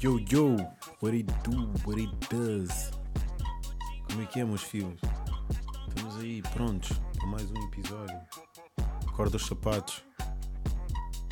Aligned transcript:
Yo, 0.00 0.18
yo, 0.18 0.56
what 1.00 1.14
it 1.14 1.26
do, 1.42 1.66
what 1.84 1.98
it 1.98 2.10
does? 2.30 2.92
Como 4.08 4.22
é 4.22 4.26
que 4.26 4.38
é, 4.38 4.44
meus 4.44 4.62
filhos? 4.62 5.00
Estamos 5.88 6.16
aí 6.18 6.42
prontos 6.42 6.96
para 7.18 7.26
mais 7.26 7.50
um 7.50 7.64
episódio. 7.64 8.20
Acorda 9.08 9.36
os 9.36 9.46
sapatos. 9.46 10.04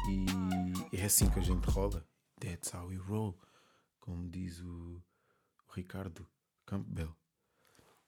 E 0.09 0.97
é 0.97 1.05
assim 1.05 1.31
que 1.31 1.39
a 1.39 1.43
gente 1.43 1.65
rola. 1.71 2.05
That's 2.41 2.75
how 2.75 2.89
we 2.89 2.97
roll. 2.97 3.39
Como 4.01 4.29
diz 4.29 4.61
o, 4.61 5.01
o 5.69 5.73
Ricardo 5.73 6.27
Campbell. 6.67 7.15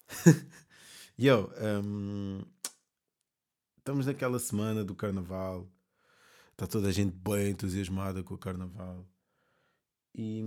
Yo, 1.17 1.49
um, 1.85 2.43
estamos 3.79 4.07
naquela 4.07 4.41
semana 4.41 4.85
do 4.85 4.97
carnaval. 4.97 5.71
Está 6.51 6.67
toda 6.67 6.89
a 6.89 6.93
gente 6.93 7.15
bem 7.17 7.51
entusiasmada 7.51 8.25
com 8.25 8.35
o 8.35 8.39
carnaval. 8.39 9.12
E, 10.15 10.43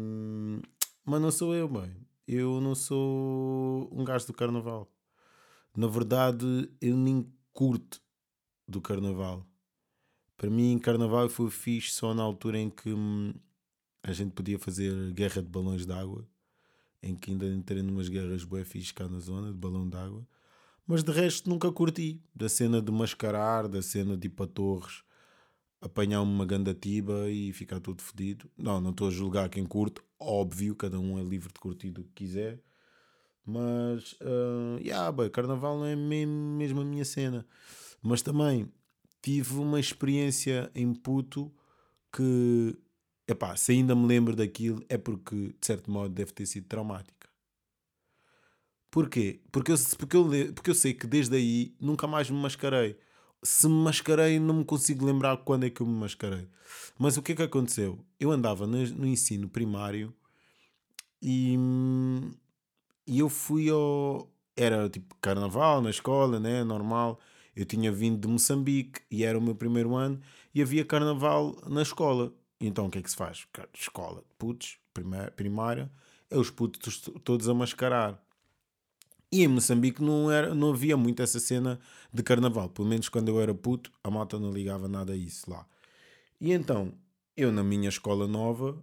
mas 1.05 1.21
não 1.21 1.31
sou 1.31 1.55
eu, 1.55 1.67
bem. 1.67 1.95
Eu 2.27 2.59
não 2.59 2.75
sou 2.75 3.89
um 3.91 4.03
gajo 4.03 4.27
do 4.27 4.33
carnaval. 4.33 4.91
Na 5.75 5.87
verdade, 5.87 6.69
eu 6.81 6.95
nem 6.95 7.31
curto 7.53 8.01
do 8.67 8.81
carnaval. 8.81 9.45
Para 10.37 10.49
mim, 10.49 10.77
carnaval 10.79 11.29
foi 11.29 11.49
fixe 11.49 11.91
só 11.91 12.13
na 12.13 12.23
altura 12.23 12.59
em 12.59 12.69
que 12.69 12.91
hum, 12.91 13.33
a 14.03 14.11
gente 14.11 14.31
podia 14.33 14.59
fazer 14.59 15.11
guerra 15.13 15.41
de 15.41 15.49
balões 15.49 15.85
de 15.85 15.93
água. 15.93 16.27
Em 17.01 17.15
que 17.15 17.31
ainda 17.31 17.45
entrei 17.45 17.83
numas 17.83 18.09
guerras 18.09 18.43
bué 18.43 18.65
fixe 18.65 18.93
cá 18.93 19.07
na 19.07 19.19
zona 19.19 19.51
de 19.51 19.57
balão 19.57 19.87
de 19.87 19.95
água. 19.95 20.27
Mas 20.87 21.03
de 21.03 21.11
resto 21.11 21.49
nunca 21.49 21.71
curti. 21.71 22.21
Da 22.33 22.49
cena 22.49 22.81
de 22.81 22.91
mascarar, 22.91 23.67
da 23.67 23.81
cena 23.81 24.17
de 24.17 24.27
ir 24.27 24.31
para 24.31 24.47
torres, 24.47 25.03
apanhar 25.85 26.21
uma 26.21 26.45
gandatiba 26.45 27.29
e 27.29 27.53
ficar 27.53 27.79
tudo 27.79 28.01
fedido. 28.01 28.49
Não, 28.57 28.81
não 28.81 28.89
estou 28.89 29.07
a 29.07 29.11
julgar 29.11 29.49
quem 29.49 29.65
curte. 29.65 30.01
Óbvio, 30.19 30.75
cada 30.75 30.99
um 30.99 31.19
é 31.19 31.23
livre 31.23 31.49
de 31.53 31.59
curtir 31.59 31.89
o 31.89 32.03
que 32.03 32.11
quiser. 32.15 32.59
Mas, 33.45 34.13
uh, 34.13 34.79
yeah, 34.81 35.11
bem, 35.11 35.29
carnaval 35.29 35.77
não 35.77 35.85
é 35.85 35.95
mesmo, 35.95 36.33
mesmo 36.33 36.81
a 36.81 36.85
minha 36.85 37.05
cena. 37.05 37.45
Mas 38.01 38.23
também 38.23 38.67
tive 39.21 39.55
uma 39.55 39.79
experiência 39.79 40.71
em 40.73 40.91
puto 40.91 41.53
que, 42.11 42.75
epá, 43.27 43.55
se 43.55 43.73
ainda 43.73 43.95
me 43.95 44.07
lembro 44.07 44.35
daquilo 44.35 44.83
é 44.89 44.97
porque, 44.97 45.35
de 45.59 45.65
certo 45.65 45.91
modo, 45.91 46.13
deve 46.13 46.31
ter 46.31 46.47
sido 46.47 46.65
traumática. 46.65 47.29
Porquê? 48.89 49.41
Porque 49.51 49.71
eu, 49.71 49.75
porque, 49.99 50.17
eu, 50.17 50.53
porque 50.53 50.69
eu 50.71 50.75
sei 50.75 50.93
que 50.95 51.05
desde 51.05 51.35
aí 51.35 51.75
nunca 51.79 52.07
mais 52.07 52.29
me 52.29 52.37
mascarei. 52.37 52.97
Se 53.45 53.67
me 53.67 53.75
mascarei, 53.75 54.39
não 54.39 54.55
me 54.55 54.65
consigo 54.65 55.05
lembrar 55.05 55.37
quando 55.37 55.65
é 55.65 55.69
que 55.69 55.81
eu 55.81 55.85
me 55.85 55.93
mascarei. 55.93 56.47
Mas 56.97 57.15
o 57.15 57.21
que 57.21 57.33
é 57.33 57.35
que 57.35 57.43
aconteceu? 57.43 58.03
Eu 58.19 58.31
andava 58.31 58.65
no, 58.65 58.77
no 58.87 59.05
ensino 59.05 59.47
primário 59.47 60.13
e, 61.21 61.55
e 63.05 63.19
eu 63.19 63.29
fui 63.29 63.69
ao. 63.69 64.29
Era 64.57 64.89
tipo 64.89 65.15
carnaval 65.21 65.81
na 65.81 65.89
escola, 65.89 66.39
né? 66.39 66.63
Normal. 66.63 67.19
Eu 67.55 67.65
tinha 67.65 67.91
vindo 67.91 68.19
de 68.19 68.27
Moçambique 68.27 69.01
e 69.09 69.23
era 69.23 69.37
o 69.37 69.41
meu 69.41 69.55
primeiro 69.55 69.95
ano 69.95 70.19
e 70.53 70.61
havia 70.61 70.83
carnaval 70.83 71.55
na 71.67 71.81
escola. 71.81 72.33
Então 72.59 72.87
o 72.87 72.89
que 72.89 72.99
é 72.99 73.01
que 73.01 73.09
se 73.09 73.15
faz? 73.15 73.45
Escola, 73.73 74.23
putos, 74.37 74.77
primária, 75.35 75.91
é 76.29 76.37
os 76.37 76.49
putos 76.49 76.99
todos 77.23 77.47
a 77.47 77.53
mascarar. 77.53 78.21
E 79.31 79.43
em 79.43 79.47
Moçambique 79.47 80.01
não, 80.01 80.31
era, 80.31 80.55
não 80.55 80.71
havia 80.71 80.95
muito 80.95 81.21
essa 81.21 81.39
cena 81.39 81.79
de 82.15 82.23
carnaval. 82.23 82.69
Pelo 82.69 82.87
menos 82.87 83.09
quando 83.09 83.29
eu 83.29 83.41
era 83.41 83.53
puto, 83.53 83.91
a 84.03 84.09
malta 84.09 84.39
não 84.39 84.51
ligava 84.51 84.87
nada 84.87 85.13
a 85.13 85.15
isso 85.15 85.49
lá. 85.49 85.65
E 86.39 86.51
então, 86.51 86.93
eu 87.35 87.51
na 87.51 87.63
minha 87.63 87.89
escola 87.89 88.27
nova, 88.27 88.81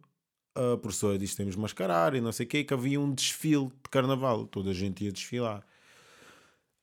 a 0.55 0.77
professora 0.77 1.19
disse 1.19 1.37
temos 1.37 1.57
mascarar 1.57 2.15
e 2.15 2.21
não 2.21 2.33
sei 2.33 2.47
o 2.47 2.49
que, 2.49 2.65
que 2.65 2.75
havia 2.75 3.01
um 3.01 3.13
desfile 3.13 3.67
de 3.67 3.91
carnaval. 3.91 4.47
Toda 4.47 4.71
a 4.71 4.75
gente 4.75 5.05
ia 5.05 5.13
desfilar. 5.13 5.65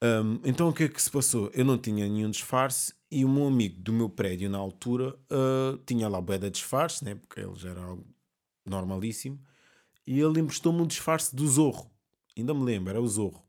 Um, 0.01 0.39
então 0.45 0.69
o 0.69 0.73
que 0.73 0.83
é 0.83 0.87
que 0.87 1.01
se 1.01 1.11
passou? 1.11 1.51
Eu 1.53 1.65
não 1.65 1.77
tinha 1.77 2.07
nenhum 2.07 2.29
disfarce 2.29 2.93
e 3.11 3.25
o 3.25 3.29
meu 3.29 3.47
amigo 3.47 3.81
do 3.81 3.91
meu 3.91 4.09
prédio 4.09 4.49
na 4.49 4.57
altura 4.57 5.17
uh, 5.31 5.77
tinha 5.85 6.07
lá 6.07 6.21
bué 6.21 6.37
de 6.37 6.49
disfarce, 6.49 7.03
né? 7.03 7.15
porque 7.15 7.39
ele 7.39 7.55
já 7.55 7.69
era 7.69 7.83
algo 7.83 8.05
normalíssimo, 8.65 9.39
e 10.05 10.19
ele 10.19 10.39
emprestou-me 10.39 10.81
um 10.81 10.87
disfarce 10.87 11.35
do 11.35 11.47
Zorro. 11.47 11.91
Ainda 12.37 12.53
me 12.53 12.63
lembro, 12.63 12.91
era 12.91 13.01
o 13.01 13.07
Zorro. 13.07 13.43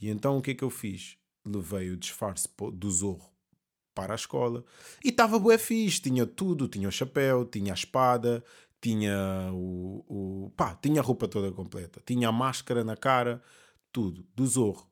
E 0.00 0.08
então 0.08 0.38
o 0.38 0.42
que 0.42 0.52
é 0.52 0.54
que 0.54 0.64
eu 0.64 0.70
fiz? 0.70 1.18
Levei 1.46 1.90
o 1.90 1.96
disfarce 1.96 2.48
do 2.74 2.90
Zorro 2.90 3.30
para 3.94 4.12
a 4.12 4.16
escola 4.16 4.64
e 5.02 5.08
estava 5.08 5.38
bué 5.38 5.56
fixe, 5.56 6.02
tinha 6.02 6.26
tudo, 6.26 6.68
tinha 6.68 6.88
o 6.88 6.92
chapéu, 6.92 7.46
tinha 7.46 7.72
a 7.72 7.74
espada, 7.74 8.44
tinha 8.80 9.50
o, 9.52 10.04
o 10.46 10.50
pá, 10.56 10.74
tinha 10.74 11.00
a 11.00 11.04
roupa 11.04 11.26
toda 11.26 11.50
completa, 11.52 12.02
tinha 12.04 12.28
a 12.28 12.32
máscara 12.32 12.84
na 12.84 12.96
cara, 12.96 13.42
tudo, 13.90 14.26
do 14.34 14.46
Zorro. 14.46 14.86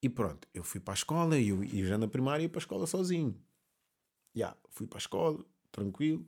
E 0.00 0.08
pronto, 0.08 0.46
eu 0.52 0.62
fui 0.62 0.80
para 0.80 0.92
a 0.92 0.96
escola 0.96 1.38
e 1.38 1.48
eu, 1.48 1.64
eu 1.64 1.86
já 1.86 1.98
na 1.98 2.06
primária 2.06 2.42
ia 2.42 2.48
para 2.48 2.58
a 2.58 2.62
escola 2.62 2.86
sozinho. 2.86 3.34
Já, 4.34 4.46
yeah, 4.46 4.58
fui 4.70 4.86
para 4.86 4.98
a 4.98 5.00
escola, 5.00 5.44
tranquilo. 5.72 6.26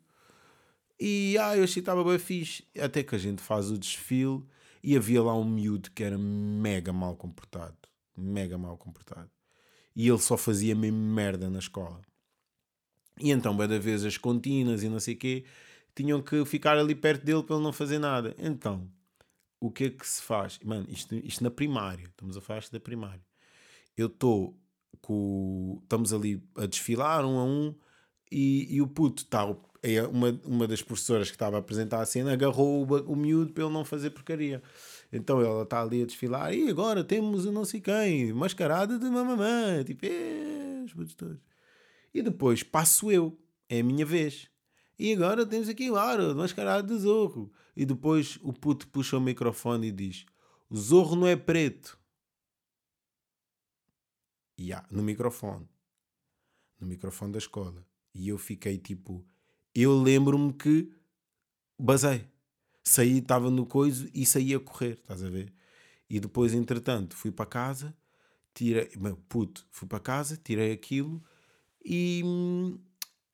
E 0.99 1.37
ah, 1.39 1.57
eu 1.57 1.65
achei 1.65 1.75
que 1.75 1.81
estava 1.81 2.03
bem 2.03 2.19
fixe. 2.19 2.67
Até 2.79 3.03
que 3.03 3.15
a 3.15 3.19
gente 3.19 3.43
faz 3.43 3.71
o 3.71 3.79
desfile 3.79 4.43
e 4.83 4.97
havia 4.97 5.23
lá 5.23 5.35
um 5.35 5.45
miúdo 5.45 5.91
que 5.91 6.03
era 6.03 6.17
mega 6.17 6.93
mal 6.93 7.17
comportado. 7.17 7.77
Mega 8.16 8.56
mal 8.56 8.77
comportado. 8.77 9.31
E 9.94 10.09
ele 10.09 10.19
só 10.19 10.37
fazia 10.37 10.75
mesmo 10.75 10.99
merda 10.99 11.49
na 11.49 11.59
escola. 11.59 12.00
E 13.19 13.31
então, 13.31 13.56
cada 13.56 13.78
vez 13.78 14.04
as 14.04 14.19
contínuas 14.19 14.82
e 14.82 14.88
não 14.88 15.00
sei 15.00 15.15
o 15.15 15.19
quê, 15.19 15.44
tinham 15.94 16.22
que 16.22 16.44
ficar 16.44 16.77
ali 16.77 16.94
perto 16.94 17.25
dele 17.25 17.43
para 17.43 17.56
ele 17.56 17.65
não 17.65 17.72
fazer 17.72 17.99
nada. 17.99 18.34
Então, 18.38 18.91
o 19.59 19.71
que 19.71 19.84
é 19.84 19.91
que 19.91 20.06
se 20.06 20.21
faz? 20.21 20.59
Mano, 20.62 20.87
isto, 20.91 21.15
isto 21.15 21.43
na 21.43 21.50
primária. 21.50 22.04
Estamos 22.04 22.37
a 22.37 22.41
falar 22.41 22.62
da 22.71 22.81
primária. 22.81 23.25
Eu 23.97 24.09
estou 24.09 24.59
com... 25.00 25.81
Estamos 25.83 26.12
ali 26.12 26.43
a 26.56 26.66
desfilar 26.66 27.25
um 27.25 27.38
a 27.38 27.44
um 27.44 27.75
e, 28.31 28.77
e 28.77 28.83
o 28.83 28.87
puto 28.87 29.22
está 29.22 29.47
uma, 30.13 30.41
uma 30.45 30.67
das 30.67 30.83
professoras 30.83 31.29
que 31.29 31.37
estava 31.37 31.57
a 31.57 31.61
apresentar 31.61 32.01
a 32.01 32.07
cena 32.07 32.33
agarrou 32.33 32.87
o, 32.87 33.13
o 33.13 33.17
miúdo 33.17 33.53
para 33.53 33.65
ele 33.65 33.73
não 33.73 33.85
fazer 33.85 34.11
porcaria. 34.11 34.63
Então 35.13 35.41
ela 35.41 35.63
está 35.63 35.83
ali 35.83 36.03
a 36.03 36.07
desfilar 36.07 36.53
e 36.53 36.69
agora 36.69 37.05
temos 37.05 37.45
o 37.45 37.53
não 37.53 37.65
sei 37.65 37.81
quem, 37.81 38.33
mascarada 38.33 38.99
de 38.99 39.05
mamamã, 39.09 39.85
tipo, 39.85 40.05
é, 40.05 40.85
os 40.85 41.15
todos. 41.15 41.39
E 42.13 42.23
depois 42.23 42.63
passo 42.63 43.13
eu, 43.13 43.39
é 43.69 43.81
a 43.81 43.85
minha 43.85 44.05
vez. 44.05 44.49
E 44.99 45.13
agora 45.13 45.45
temos 45.45 45.69
aqui 45.69 45.91
o 45.91 45.97
Aro, 45.97 46.35
mascarado 46.35 46.95
de 46.95 47.01
Zorro. 47.01 47.53
E 47.77 47.85
depois 47.85 48.39
o 48.43 48.53
puto 48.53 48.89
puxa 48.89 49.19
o 49.19 49.21
microfone 49.21 49.89
e 49.89 49.93
diz: 49.93 50.25
O 50.71 50.77
Zorro 50.77 51.15
não 51.15 51.27
é 51.27 51.37
preto. 51.37 51.99
E 54.57 54.69
yeah, 54.69 54.87
no 54.91 55.03
microfone. 55.03 55.69
No 56.81 56.87
microfone 56.87 57.33
da 57.33 57.39
escola. 57.39 57.87
E 58.15 58.31
eu 58.31 58.39
fiquei 58.39 58.79
tipo, 58.79 59.23
eu 59.83 60.01
lembro-me 60.01 60.53
que 60.53 60.91
basei. 61.79 62.27
Saí, 62.83 63.19
estava 63.19 63.51
no 63.51 63.67
coiso 63.67 64.09
e 64.15 64.25
saí 64.25 64.55
a 64.55 64.61
correr, 64.61 64.93
estás 64.93 65.23
a 65.23 65.29
ver? 65.29 65.53
E 66.09 66.21
depois, 66.21 66.55
entretanto, 66.55 67.17
fui 67.17 67.33
para 67.33 67.47
casa, 67.47 67.95
tirei, 68.55 68.89
puto, 69.29 69.67
fui 69.71 69.89
para 69.89 69.99
casa, 69.99 70.37
tirei 70.37 70.73
aquilo 70.73 71.23
e, 71.85 72.23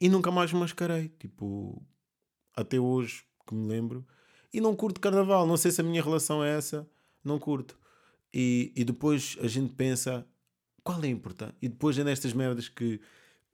e 0.01 0.09
nunca 0.09 0.31
mais 0.31 0.53
mascarei. 0.53 1.09
Tipo, 1.19 1.83
até 2.57 2.81
hoje 2.81 3.25
que 3.47 3.55
me 3.55 3.69
lembro. 3.69 4.07
E 4.53 4.61
não 4.61 4.75
curto 4.75 5.00
carnaval, 5.00 5.47
não 5.47 5.56
sei 5.56 5.71
se 5.71 5.81
a 5.81 5.85
minha 5.85 6.03
relação 6.03 6.43
é 6.43 6.56
essa, 6.56 6.88
não 7.23 7.38
curto. 7.38 7.79
E, 8.33 8.73
e 8.75 8.85
depois 8.85 9.37
a 9.41 9.47
gente 9.47 9.73
pensa, 9.75 10.27
qual 10.83 11.03
é 11.03 11.06
a 11.06 11.11
importância? 11.11 11.55
E 11.61 11.69
depois 11.69 11.97
é 11.99 12.05
nestas 12.05 12.33
merdas 12.33 12.69
que 12.69 13.00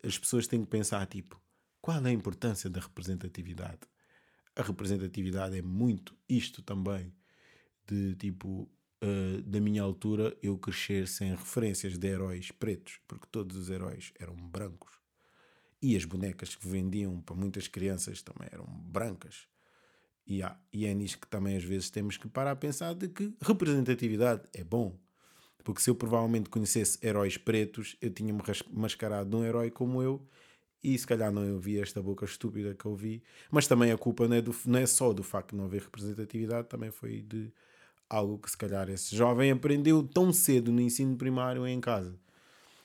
as 0.03 0.17
pessoas 0.19 0.47
têm 0.47 0.63
que 0.63 0.69
pensar, 0.69 1.05
tipo, 1.07 1.41
qual 1.89 2.05
é 2.05 2.11
a 2.11 2.13
importância 2.13 2.69
da 2.69 2.81
representatividade? 2.81 3.81
A 4.55 4.61
representatividade 4.61 5.57
é 5.57 5.63
muito 5.63 6.15
isto 6.29 6.61
também, 6.61 7.11
de 7.87 8.15
tipo, 8.17 8.69
uh, 9.03 9.41
da 9.41 9.59
minha 9.59 9.81
altura, 9.81 10.37
eu 10.43 10.59
crescer 10.59 11.09
sem 11.09 11.31
referências 11.31 11.97
de 11.97 12.07
heróis 12.07 12.51
pretos, 12.51 13.01
porque 13.09 13.27
todos 13.33 13.57
os 13.57 13.71
heróis 13.71 14.13
eram 14.21 14.37
brancos. 14.37 14.93
E 15.81 15.97
as 15.97 16.05
bonecas 16.05 16.55
que 16.55 16.69
vendiam 16.69 17.23
para 17.23 17.35
muitas 17.35 17.67
crianças 17.67 18.21
também 18.21 18.51
eram 18.53 18.67
brancas. 18.67 19.49
E, 20.27 20.43
há, 20.43 20.61
e 20.71 20.85
é 20.85 20.93
nisto 20.93 21.19
que 21.19 21.27
também 21.27 21.57
às 21.57 21.65
vezes 21.65 21.89
temos 21.89 22.19
que 22.19 22.29
parar 22.29 22.51
a 22.51 22.57
pensar 22.57 22.93
de 22.93 23.09
que 23.09 23.35
representatividade 23.41 24.43
é 24.53 24.63
bom. 24.63 24.95
Porque 25.65 25.81
se 25.81 25.89
eu 25.89 25.95
provavelmente 25.95 26.51
conhecesse 26.51 26.99
heróis 27.03 27.39
pretos, 27.39 27.97
eu 28.03 28.11
tinha-me 28.11 28.43
mascarado 28.75 29.31
de 29.31 29.37
um 29.37 29.43
herói 29.43 29.71
como 29.71 30.03
eu 30.03 30.29
e 30.83 30.97
se 30.97 31.07
calhar 31.07 31.33
não 31.33 31.55
ouvi 31.55 31.81
esta 31.81 32.03
boca 32.03 32.25
estúpida 32.25 32.75
que 32.75 32.85
eu 32.85 32.95
vi, 32.95 33.23
mas 33.51 33.67
também 33.67 33.91
a 33.91 33.99
culpa 33.99 34.29
não 34.29 34.37
é, 34.37 34.41
do, 34.41 34.55
não 34.67 34.79
é 34.79 34.87
só 34.87 35.13
do 35.13 35.23
facto 35.23 35.51
de 35.51 35.57
não 35.57 35.65
haver 35.65 35.83
representatividade, 35.83 36.69
também 36.69 36.91
foi 36.91 37.23
de 37.23 37.53
algo 38.09 38.39
que 38.39 38.51
se 38.51 38.57
calhar 38.57 38.89
esse 38.89 39.15
jovem 39.15 39.51
aprendeu 39.51 40.03
tão 40.03 40.33
cedo 40.33 40.73
no 40.73 40.81
ensino 40.81 41.17
primário 41.17 41.67
em 41.67 41.81
casa. 41.81 42.15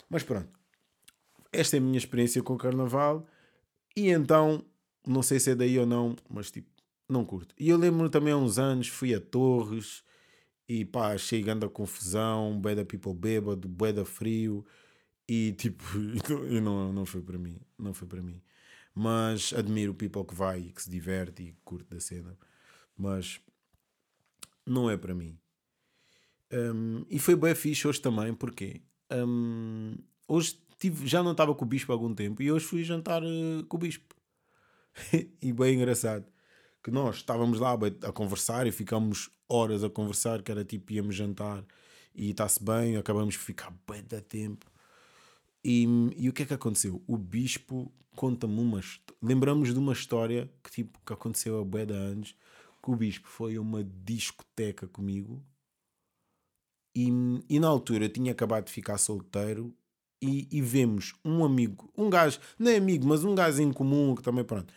Mas 0.10 0.24
pronto, 0.24 0.50
esta 1.52 1.78
é 1.78 1.80
a 1.80 1.82
minha 1.82 1.98
experiência 1.98 2.42
com 2.42 2.54
o 2.54 2.58
carnaval 2.58 3.26
e 3.96 4.10
então 4.10 4.66
não 5.06 5.22
sei 5.22 5.40
se 5.40 5.52
é 5.52 5.56
daí 5.56 5.78
ou 5.78 5.86
não, 5.86 6.16
mas 6.30 6.50
tipo, 6.50 6.70
não 7.08 7.24
curto. 7.24 7.54
E 7.60 7.70
eu 7.70 7.78
lembro 7.78 8.10
também 8.10 8.34
há 8.34 8.38
uns 8.38 8.58
anos, 8.58 8.88
fui 8.88 9.14
a 9.14 9.20
Torres 9.20 10.04
e 10.68 10.84
pá, 10.84 11.14
achei 11.14 11.42
grande 11.42 11.66
a 11.66 11.70
confusão, 11.70 12.60
bué 12.60 12.74
da 12.74 12.86
people 12.86 13.14
bêbado, 13.14 13.68
bué 13.68 13.94
da 13.94 14.06
frio 14.06 14.66
e 15.28 15.54
tipo, 15.54 15.84
e 16.50 16.60
não, 16.60 16.92
não 16.92 17.06
foi 17.06 17.22
para 17.22 17.38
mim, 17.38 17.60
não 17.78 17.94
foi 17.94 18.08
para 18.08 18.22
mim. 18.22 18.42
Mas 18.96 19.54
admiro 19.54 19.92
o 19.92 19.96
people 19.96 20.24
que 20.26 20.36
vai 20.36 20.60
e 20.60 20.72
que 20.72 20.84
se 20.84 20.90
diverte 20.90 21.44
e 21.44 21.56
curte 21.64 21.90
da 21.90 22.00
cena, 22.00 22.38
mas 22.96 23.40
não 24.66 24.90
é 24.90 24.98
para 24.98 25.16
mim. 25.16 25.38
Um, 26.52 27.04
e 27.10 27.18
foi 27.18 27.36
bem 27.36 27.56
fixe 27.56 27.88
hoje 27.88 28.00
também, 28.00 28.34
porque 28.34 28.82
um, 29.12 29.96
hoje 30.28 30.60
tive, 30.78 31.08
já 31.08 31.24
não 31.24 31.32
estava 31.32 31.56
com 31.56 31.66
o 31.66 31.68
bispo 31.68 31.92
há 31.92 31.96
algum 31.96 32.14
tempo 32.14 32.44
e 32.44 32.52
hoje 32.52 32.66
fui 32.66 32.84
jantar 32.84 33.24
uh, 33.24 33.64
com 33.68 33.78
o 33.78 33.80
bispo. 33.80 34.14
e 35.42 35.52
bem 35.52 35.76
engraçado 35.76 36.26
que 36.84 36.92
nós 36.92 37.16
estávamos 37.16 37.60
lá 37.60 37.74
a 38.04 38.12
conversar 38.12 38.68
e 38.68 38.72
ficámos 38.72 39.30
horas 39.48 39.84
a 39.84 39.90
conversar, 39.90 40.44
que 40.44 40.52
era 40.52 40.66
tipo, 40.66 40.92
íamos 40.92 41.16
jantar 41.16 41.66
e 42.14 42.32
está-se 42.32 42.62
bem, 42.64 42.98
acabamos 42.98 43.36
de 43.36 43.40
ficar 43.40 43.74
bem 43.90 44.04
da 44.04 44.20
tempo. 44.20 44.70
E, 45.64 45.86
e 46.18 46.30
o 46.30 46.34
que 46.34 46.44
é 46.44 46.46
que 46.46 46.54
aconteceu? 46.54 47.02
O 47.08 47.18
bispo 47.18 47.92
conta-me 48.16 48.60
uma 48.60 48.82
lembramos 49.22 49.74
de 49.74 49.80
uma 49.80 49.94
história 49.94 50.52
que 50.64 50.70
tipo 50.70 51.00
que 51.06 51.14
aconteceu 51.14 51.60
há 51.60 51.66
bué 51.66 51.86
de 51.86 51.94
que 52.84 52.92
o 52.92 52.96
bispo 52.96 53.28
foi 53.28 53.56
a 53.56 53.62
uma 53.62 53.84
discoteca 53.84 54.88
comigo 54.88 55.44
e, 56.96 57.10
e 57.50 57.60
na 57.60 57.68
altura 57.68 58.06
eu 58.06 58.10
tinha 58.10 58.32
acabado 58.32 58.66
de 58.66 58.72
ficar 58.72 58.98
solteiro 58.98 59.74
e, 60.22 60.48
e 60.52 60.62
vemos 60.62 61.14
um 61.26 61.44
amigo, 61.44 61.92
um 61.98 62.10
gajo, 62.10 62.40
não 62.58 62.72
é 62.72 62.78
amigo, 62.78 63.06
mas 63.06 63.24
um 63.24 63.36
gajo 63.36 63.62
em 63.62 63.74
comum 63.74 64.16
que 64.16 64.22
também 64.22 64.44
pronto, 64.44 64.74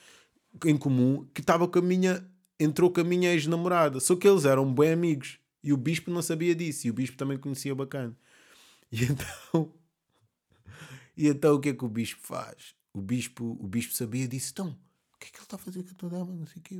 em 0.64 0.76
comum 0.76 1.24
que 1.32 1.40
estava 1.40 1.68
com 1.68 1.78
a 1.78 1.82
minha, 1.82 2.28
entrou 2.58 2.90
com 2.90 3.00
a 3.00 3.04
minha 3.04 3.32
ex-namorada. 3.32 4.00
Só 4.00 4.16
que 4.16 4.26
eles 4.26 4.44
eram 4.44 4.72
bem 4.72 4.92
amigos 4.92 5.38
e 5.62 5.72
o 5.72 5.76
bispo 5.76 6.10
não 6.10 6.22
sabia 6.22 6.54
disso 6.54 6.86
e 6.86 6.90
o 6.90 6.94
bispo 6.94 7.16
também 7.16 7.38
conhecia 7.38 7.74
bacana. 7.74 8.16
E 8.92 9.02
então, 9.02 9.74
e 11.16 11.28
então 11.28 11.54
o 11.54 11.60
que 11.60 11.70
é 11.70 11.74
que 11.74 11.84
o 11.84 11.88
bispo 11.88 12.20
faz? 12.22 12.74
O 12.92 13.00
bispo, 13.00 13.56
o 13.60 13.66
bispo 13.66 13.94
sabia 13.94 14.26
disso, 14.28 14.50
então 14.52 14.78
o 15.14 15.18
que 15.18 15.28
é 15.28 15.30
que 15.30 15.36
ele 15.36 15.44
está 15.44 15.56
a 15.56 15.58
fazer 15.58 15.82
com 15.82 15.90
a 15.90 15.94
tua 15.94 16.10
dama? 16.10 16.34
Não 16.34 16.46
sei 16.46 16.60
o 16.60 16.62
quê. 16.62 16.76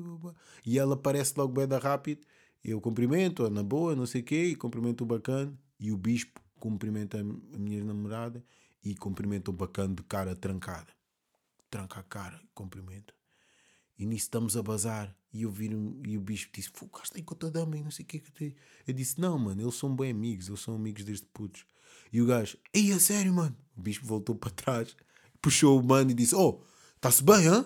E 0.65 0.79
ela 0.79 0.95
aparece 0.95 1.35
logo 1.37 1.53
bem 1.55 1.67
da 1.67 1.79
rápido. 1.79 2.27
Eu 2.63 2.81
cumprimento-a 2.81 3.49
na 3.49 3.63
boa, 3.63 3.97
não 3.97 4.07
sei 4.07 4.21
o 4.21 4.25
quê, 4.25 4.45
e 4.45 4.55
cumprimento 4.55 5.03
o 5.03 5.07
bacana. 5.07 5.57
E 5.81 5.91
o 5.91 5.97
bispo 5.97 6.41
cumprimenta 6.59 7.19
a 7.19 7.59
minha 7.59 7.83
namorada 7.83 8.45
e 8.85 8.95
cumprimenta 8.95 9.51
o 9.51 9.55
bacana 9.55 9.95
de 9.95 10.03
cara 10.03 10.37
trancada. 10.37 10.93
Tranca 11.71 12.01
a 12.01 12.03
cara, 12.03 12.41
cumprimenta. 12.55 13.15
E 13.99 14.05
nisso 14.05 14.25
estamos 14.25 14.57
a 14.57 14.63
bazar. 14.63 15.17
E 15.33 15.43
eu 15.43 15.51
vi 15.51 15.71
e 16.07 16.17
o 16.17 16.21
bispo 16.21 16.53
disse: 16.53 16.71
Focaste 16.73 17.17
aí 17.17 17.23
com 17.23 17.35
a 17.35 17.37
tua 17.37 17.51
dama 17.51 17.77
e 17.77 17.83
não 17.83 17.91
sei 17.91 18.05
o 18.05 18.09
que 18.09 18.21
que 18.21 18.55
Eu 18.87 18.95
disse: 18.95 19.21
Não, 19.21 19.39
mano, 19.39 19.63
eles 19.63 19.75
são 19.75 19.95
bem 19.95 20.11
amigos, 20.11 20.49
eles 20.49 20.61
são 20.61 20.75
amigos 20.75 21.05
desde 21.05 21.27
putos. 21.27 21.65
E 22.13 22.21
o 22.21 22.27
gajo: 22.27 22.59
Ei, 22.73 22.93
a 22.93 23.01
sério, 23.01 23.33
mano. 23.33 23.57
O 23.77 23.81
bispo 23.81 24.07
voltou 24.07 24.35
para 24.35 24.51
trás, 24.51 24.97
puxou 25.41 25.79
o 25.79 25.85
mano 25.85 26.11
e 26.11 26.15
disse: 26.15 26.35
Oh, 26.35 26.61
está-se 26.97 27.23
bem, 27.23 27.49
hã? 27.49 27.65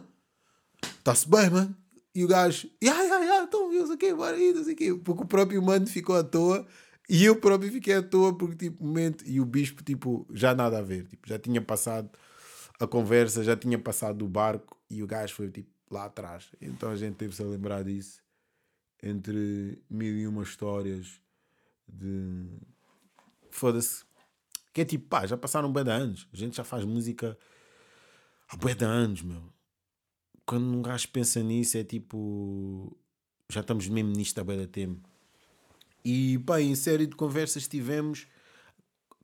Está-se 0.82 1.28
bem, 1.28 1.50
mano. 1.50 1.76
E 2.14 2.24
o 2.24 2.28
gajo: 2.28 2.68
Ya, 2.82 3.00
ya, 3.02 3.20
ya, 3.20 3.42
então, 3.42 3.72
eu 3.72 3.86
sei 3.86 3.94
o 3.94 3.98
que, 3.98 4.14
bora 4.14 4.36
aí, 4.36 4.52
não 4.52 4.64
sei 4.64 4.74
o 4.74 4.76
que. 4.76 4.94
Porque 4.94 5.22
o 5.22 5.26
próprio 5.26 5.62
mano 5.62 5.86
ficou 5.86 6.16
à 6.16 6.24
toa. 6.24 6.66
E 7.08 7.24
eu 7.24 7.36
próprio 7.36 7.72
fiquei 7.72 7.94
à 7.94 8.02
toa 8.02 8.36
porque, 8.36 8.68
tipo, 8.68 8.84
momento. 8.84 9.24
E 9.26 9.40
o 9.40 9.44
bispo, 9.44 9.82
tipo, 9.82 10.26
já 10.32 10.54
nada 10.54 10.78
a 10.78 10.82
ver. 10.82 11.06
Tipo, 11.06 11.28
já 11.28 11.38
tinha 11.38 11.60
passado 11.60 12.10
a 12.78 12.86
conversa, 12.86 13.42
já 13.42 13.56
tinha 13.56 13.78
passado 13.78 14.24
o 14.24 14.28
barco. 14.28 14.76
E 14.88 15.02
o 15.02 15.06
gajo 15.06 15.34
foi, 15.34 15.50
tipo, 15.50 15.70
lá 15.90 16.04
atrás. 16.04 16.50
Então 16.60 16.90
a 16.90 16.96
gente 16.96 17.16
teve-se 17.16 17.42
a 17.42 17.46
lembrar 17.46 17.82
disso 17.84 18.20
entre 19.02 19.82
mil 19.88 20.16
e 20.16 20.26
uma 20.26 20.42
histórias 20.42 21.20
de. 21.88 22.46
Foda-se. 23.50 24.04
Que 24.72 24.82
é 24.82 24.84
tipo, 24.84 25.08
pá, 25.08 25.26
já 25.26 25.36
passaram 25.36 25.72
bem 25.72 25.84
de 25.84 25.90
anos. 25.90 26.28
A 26.32 26.36
gente 26.36 26.56
já 26.56 26.64
faz 26.64 26.84
música 26.84 27.36
há 28.48 28.56
bem 28.56 28.74
de 28.74 28.84
anos, 28.84 29.22
meu. 29.22 29.42
Quando 30.46 30.66
um 30.66 30.82
gajo 30.82 31.08
pensa 31.08 31.42
nisso, 31.42 31.76
é 31.76 31.84
tipo. 31.84 32.96
Já 33.48 33.60
estamos 33.60 33.88
mesmo 33.88 34.12
nisto 34.12 34.38
há 34.38 34.44
bem 34.44 34.58
de 34.58 34.66
tempo. 34.66 35.08
E, 36.04 36.38
pá, 36.40 36.60
em 36.60 36.74
série 36.74 37.06
de 37.06 37.16
conversas 37.16 37.66
tivemos. 37.66 38.26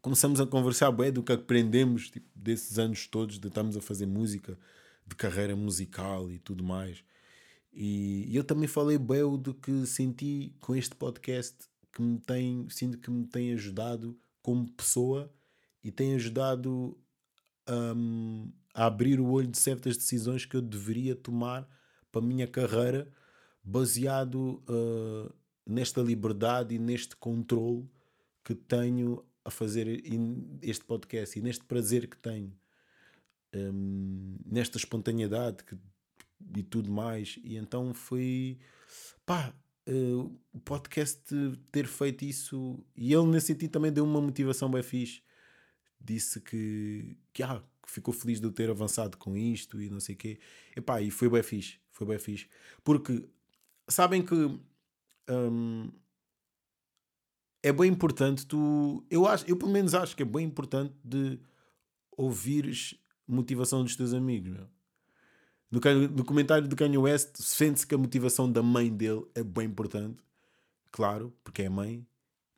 Começamos 0.03 0.41
a 0.41 0.47
conversar 0.47 0.93
bem 0.93 1.13
do 1.13 1.23
que 1.23 1.33
aprendemos 1.33 2.11
tipo, 2.11 2.29
desses 2.35 2.79
anos 2.79 3.07
todos 3.09 3.41
de 3.41 3.49
estarmos 3.49 3.77
a 3.77 3.81
fazer 3.81 4.07
música 4.07 4.57
de 5.07 5.17
carreira 5.17 5.57
musical 5.57 6.31
e 6.31 6.39
tudo 6.39 6.63
mais. 6.63 7.03
E, 7.73 8.35
eu 8.35 8.43
também 8.43 8.69
falei 8.69 8.99
bem 8.99 9.23
do 9.39 9.55
que 9.55 9.87
senti 9.87 10.55
com 10.61 10.75
este 10.75 10.95
podcast 10.95 11.57
que 11.93 12.03
me 12.03 12.19
tem, 12.19 12.67
sinto 12.71 12.99
que 12.99 13.11
me 13.11 13.27
tem 13.27 13.53
ajudado 13.53 14.17
como 14.47 14.71
pessoa 14.71 15.29
e 15.83 15.91
tem 15.91 16.15
ajudado 16.15 16.97
um, 17.69 18.49
a 18.73 18.87
abrir 18.87 19.19
o 19.19 19.29
olho 19.29 19.49
de 19.49 19.59
certas 19.59 19.97
decisões 19.97 20.47
que 20.47 20.57
eu 20.57 20.63
deveria 20.63 21.17
tomar 21.17 21.69
para 22.13 22.21
a 22.21 22.25
minha 22.25 22.47
carreira 22.47 23.13
baseado 23.61 24.63
uh, 24.69 25.35
nesta 25.67 26.01
liberdade 26.01 26.77
e 26.77 26.79
neste 26.79 27.17
controle 27.17 27.91
que 28.45 28.55
tenho 28.55 29.25
a 29.45 29.51
fazer 29.51 30.01
este 30.63 30.85
podcast 30.85 31.37
e 31.37 31.43
neste 31.43 31.65
prazer 31.65 32.07
que 32.07 32.17
tenho 32.17 32.57
um, 33.53 34.39
nesta 34.47 34.79
espontaneidade 34.79 35.65
que, 35.65 35.77
e 36.57 36.63
tudo 36.63 36.89
mais. 36.89 37.37
E 37.43 37.57
então 37.57 37.93
foi 37.93 38.61
pá, 39.25 39.53
uh, 39.89 40.39
o 40.53 40.61
podcast 40.61 41.23
ter 41.71 41.87
feito 41.87 42.25
isso 42.25 42.85
e 42.97 43.13
ele 43.13 43.27
nesse 43.27 43.49
sentido 43.49 43.71
também 43.71 43.93
deu 43.93 44.05
uma 44.05 44.21
motivação 44.21 44.71
bem 44.71 44.83
fixe. 44.83 45.23
Disse 46.01 46.41
que, 46.41 47.17
que, 47.33 47.43
ah, 47.43 47.63
ficou 47.87 48.13
feliz 48.13 48.41
de 48.41 48.47
eu 48.47 48.53
ter 48.53 48.71
avançado 48.71 49.17
com 49.17 49.37
isto 49.37 49.81
e 49.81 49.89
não 49.89 50.01
sei 50.01 50.15
o 50.15 50.19
quê. 50.19 50.39
E, 50.77 50.81
pá, 50.81 51.01
e 51.01 51.11
foi 51.11 51.29
bem 51.29 51.43
fixe. 51.43 51.79
Foi 51.91 52.07
bem 52.07 52.19
fixe. 52.19 52.49
Porque 52.85 53.27
sabem 53.89 54.25
que 54.25 54.35
um, 55.29 55.91
é 57.63 57.73
bem 57.73 57.91
importante 57.91 58.47
tu. 58.47 59.05
Eu, 59.11 59.27
acho, 59.27 59.45
eu 59.49 59.57
pelo 59.57 59.73
menos 59.73 59.95
acho 59.95 60.15
que 60.15 60.23
é 60.23 60.27
bem 60.27 60.47
importante 60.47 60.95
de 61.03 61.39
ouvires 62.17 62.95
motivação 63.27 63.83
dos 63.83 63.97
teus 63.97 64.13
amigos, 64.13 64.53
meu. 64.53 64.76
No, 65.71 66.25
comentário 66.25 66.69
do 66.69 66.77
Kanye 66.77 66.97
West, 66.97 67.37
sente-se 67.37 67.87
que 67.87 67.95
a 67.95 67.99
motivação 67.99 68.51
da 68.51 68.63
mãe 68.63 68.89
dele 68.89 69.27
é 69.35 69.43
bem 69.43 69.67
importante. 69.67 70.23
Claro, 70.93 71.35
porque 71.43 71.63
é 71.63 71.69
mãe. 71.69 72.07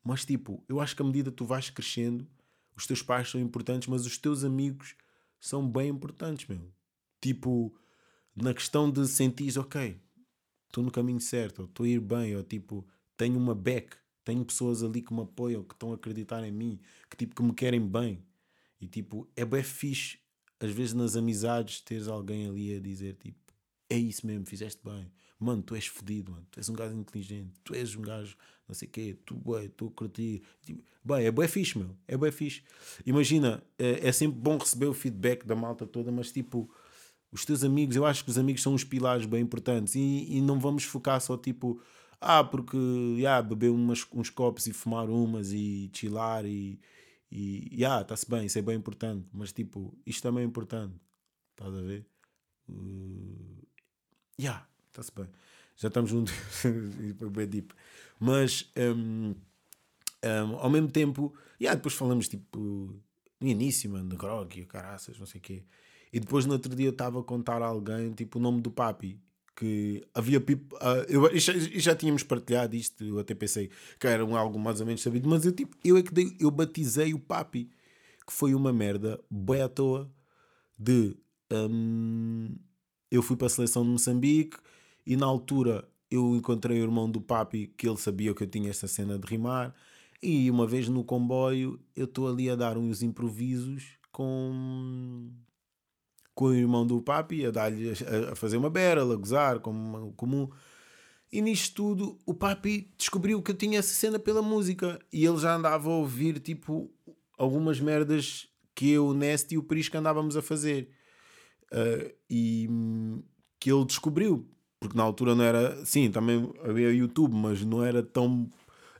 Mas, 0.03 0.23
tipo, 0.23 0.63
eu 0.69 0.79
acho 0.79 0.95
que 0.95 1.01
à 1.01 1.05
medida 1.05 1.31
que 1.31 1.37
tu 1.37 1.45
vais 1.45 1.69
crescendo, 1.69 2.27
os 2.75 2.85
teus 2.85 3.01
pais 3.01 3.29
são 3.29 3.41
importantes, 3.41 3.87
mas 3.87 4.05
os 4.05 4.17
teus 4.17 4.43
amigos 4.43 4.95
são 5.39 5.67
bem 5.67 5.89
importantes, 5.89 6.47
meu. 6.47 6.71
Tipo, 7.19 7.75
na 8.35 8.53
questão 8.53 8.89
de 8.89 9.07
sentir, 9.07 9.57
ok, 9.57 9.99
estou 10.67 10.83
no 10.83 10.91
caminho 10.91 11.19
certo, 11.19 11.59
ou 11.59 11.65
estou 11.65 11.85
a 11.85 11.89
ir 11.89 11.99
bem, 11.99 12.35
ou 12.35 12.43
tipo, 12.43 12.87
tenho 13.17 13.37
uma 13.37 13.55
back, 13.55 13.97
tenho 14.23 14.45
pessoas 14.45 14.83
ali 14.83 15.01
que 15.01 15.13
me 15.13 15.21
apoiam, 15.21 15.63
que 15.63 15.73
estão 15.73 15.91
a 15.91 15.95
acreditar 15.95 16.43
em 16.43 16.51
mim, 16.51 16.79
que 17.09 17.17
tipo, 17.17 17.35
que 17.35 17.43
me 17.43 17.53
querem 17.53 17.85
bem. 17.85 18.23
E 18.79 18.87
tipo, 18.87 19.27
é 19.35 19.43
bem 19.43 19.63
fixe 19.63 20.19
às 20.59 20.71
vezes 20.71 20.93
nas 20.93 21.15
amizades 21.15 21.81
teres 21.81 22.07
alguém 22.07 22.47
ali 22.47 22.75
a 22.75 22.79
dizer 22.79 23.15
tipo 23.15 23.37
é 23.89 23.97
isso 23.97 24.25
mesmo, 24.27 24.45
fizeste 24.45 24.81
bem, 24.83 25.11
mano, 25.39 25.63
tu 25.63 25.75
és 25.75 25.87
fodido, 25.87 26.31
mano, 26.31 26.45
tu 26.51 26.59
és 26.59 26.69
um 26.69 26.73
gajo 26.73 26.95
inteligente, 26.95 27.53
tu 27.63 27.73
és 27.73 27.95
um 27.95 28.01
gajo 28.01 28.37
não 28.69 28.75
sei 28.75 28.87
o 28.87 28.91
quê, 28.91 29.17
tu, 29.25 29.35
bem, 29.35 29.65
a 29.65 29.89
curtir. 29.89 30.43
Tipo, 30.63 30.83
bem, 31.03 31.25
é 31.25 31.31
bem 31.31 31.47
fixe, 31.47 31.75
meu, 31.75 31.89
é 32.07 32.15
bem 32.15 32.31
fixe. 32.31 32.61
Imagina, 33.03 33.63
é, 33.79 34.07
é 34.07 34.11
sempre 34.11 34.39
bom 34.39 34.59
receber 34.59 34.85
o 34.85 34.93
feedback 34.93 35.43
da 35.43 35.55
malta 35.55 35.87
toda, 35.87 36.11
mas 36.11 36.31
tipo, 36.31 36.69
os 37.31 37.43
teus 37.43 37.63
amigos, 37.63 37.95
eu 37.95 38.05
acho 38.05 38.23
que 38.23 38.29
os 38.29 38.37
amigos 38.37 38.61
são 38.61 38.75
uns 38.75 38.83
pilares 38.83 39.25
bem 39.25 39.41
importantes. 39.41 39.95
E, 39.95 40.37
e 40.37 40.39
não 40.39 40.59
vamos 40.59 40.83
focar 40.83 41.19
só 41.19 41.35
tipo, 41.35 41.81
ah, 42.21 42.43
porque, 42.43 42.77
yeah, 43.17 43.41
beber 43.41 43.71
umas, 43.71 44.05
uns 44.13 44.29
copos 44.29 44.67
e 44.67 44.73
fumar 44.73 45.09
umas 45.09 45.51
e 45.51 45.89
chilar 45.91 46.45
e 46.45 46.79
e, 47.31 47.69
yeah, 47.75 48.01
está-se 48.01 48.29
bem, 48.29 48.45
isso 48.45 48.57
é 48.57 48.61
bem 48.61 48.75
importante, 48.75 49.27
mas 49.31 49.51
tipo, 49.51 49.97
isto 50.05 50.23
também 50.23 50.43
é 50.43 50.47
importante. 50.47 50.95
Estás 51.51 51.75
a 51.75 51.81
ver? 51.81 52.05
Uh, 52.67 53.67
yeah, 54.39 54.67
está-se 54.87 55.11
bem. 55.13 55.27
Já 55.75 55.87
estamos 55.89 56.09
juntos, 56.09 56.33
bem 57.31 57.47
deep. 57.47 57.73
Mas 58.19 58.71
um, 58.77 59.35
um, 60.25 60.55
ao 60.55 60.69
mesmo 60.69 60.89
tempo, 60.89 61.33
yeah, 61.61 61.75
depois 61.75 61.93
falamos 61.93 62.27
tipo 62.27 62.59
no 63.39 63.47
início, 63.47 63.89
mano, 63.89 64.09
de 64.09 64.17
grog 64.17 64.59
e 64.59 64.65
caraças, 64.65 65.17
não 65.17 65.25
sei 65.25 65.39
o 65.39 65.41
quê. 65.41 65.63
E 66.11 66.19
depois 66.19 66.45
no 66.45 66.53
outro 66.53 66.75
dia 66.75 66.87
eu 66.87 66.91
estava 66.91 67.19
a 67.19 67.23
contar 67.23 67.61
a 67.61 67.65
alguém 67.65 68.11
tipo 68.13 68.39
o 68.39 68.41
nome 68.41 68.61
do 68.61 68.71
papi 68.71 69.21
que 69.59 70.07
havia 70.13 70.39
pipo, 70.39 70.73
uh, 70.77 71.03
eu, 71.09 71.37
já, 71.37 71.51
já 71.53 71.93
tínhamos 71.93 72.23
partilhado 72.23 72.77
isto, 72.77 73.03
eu 73.03 73.19
até 73.19 73.35
pensei 73.35 73.69
que 73.99 74.07
era 74.07 74.25
um, 74.25 74.37
algo 74.37 74.57
mais 74.57 74.79
ou 74.79 74.85
menos 74.85 75.01
sabido, 75.01 75.27
mas 75.27 75.45
eu, 75.45 75.51
tipo, 75.51 75.75
eu 75.83 75.97
é 75.97 76.01
que 76.01 76.13
dei, 76.13 76.33
eu 76.39 76.49
batizei 76.49 77.13
o 77.13 77.19
papi, 77.19 77.69
que 78.25 78.31
foi 78.31 78.55
uma 78.55 78.71
merda 78.71 79.19
bem 79.29 79.61
à 79.61 79.67
toa 79.67 80.09
de 80.77 81.13
um, 81.51 82.55
eu 83.11 83.21
fui 83.21 83.35
para 83.35 83.47
a 83.47 83.49
seleção 83.49 83.83
de 83.83 83.89
Moçambique 83.89 84.57
e 85.05 85.17
na 85.17 85.25
altura 85.25 85.85
eu 86.09 86.37
encontrei 86.37 86.79
o 86.79 86.83
irmão 86.83 87.11
do 87.11 87.19
papi 87.19 87.67
que 87.75 87.87
ele 87.87 87.97
sabia 87.97 88.33
que 88.33 88.43
eu 88.43 88.47
tinha 88.47 88.69
esta 88.69 88.87
cena 88.87 89.19
de 89.19 89.27
rimar. 89.27 89.75
E 90.21 90.49
uma 90.49 90.65
vez 90.65 90.87
no 90.87 91.03
comboio 91.03 91.79
eu 91.95 92.05
estou 92.05 92.27
ali 92.27 92.49
a 92.49 92.55
dar 92.55 92.77
uns 92.77 93.03
improvisos 93.03 93.97
com, 94.11 95.31
com 96.39 96.45
o 96.45 96.55
irmão 96.55 96.87
do 96.87 97.01
papi, 97.01 97.45
a, 97.45 97.51
dar 97.51 97.69
a, 97.69 98.31
a 98.31 98.35
fazer 98.35 98.55
uma 98.55 98.69
barrel, 98.69 99.11
a 99.11 99.15
gozar, 99.17 99.59
como 99.59 100.13
comum. 100.13 100.49
E 101.29 101.41
nisto 101.41 101.75
tudo, 101.75 102.17
o 102.25 102.33
papi 102.33 102.93
descobriu 102.97 103.41
que 103.41 103.51
eu 103.51 103.55
tinha 103.55 103.77
essa 103.77 103.93
cena 103.93 104.17
pela 104.17 104.41
música 104.41 104.97
e 105.11 105.25
ele 105.25 105.37
já 105.37 105.53
andava 105.53 105.89
a 105.89 105.93
ouvir 105.97 106.39
tipo 106.39 106.89
algumas 107.37 107.81
merdas 107.81 108.47
que 108.73 108.89
eu, 108.89 109.07
o 109.07 109.13
Nest 109.13 109.53
e 109.53 109.57
o 109.57 109.63
Prisca 109.63 109.99
andávamos 109.99 110.37
a 110.37 110.41
fazer. 110.41 110.89
Uh, 111.73 112.09
e 112.29 112.69
que 113.59 113.69
ele 113.69 113.83
descobriu, 113.83 114.47
porque 114.79 114.95
na 114.95 115.03
altura 115.03 115.35
não 115.35 115.43
era. 115.43 115.85
Sim, 115.85 116.09
também 116.09 116.49
havia 116.63 116.89
YouTube, 116.89 117.35
mas 117.35 117.65
não 117.65 117.83
era 117.83 118.01
tão. 118.01 118.49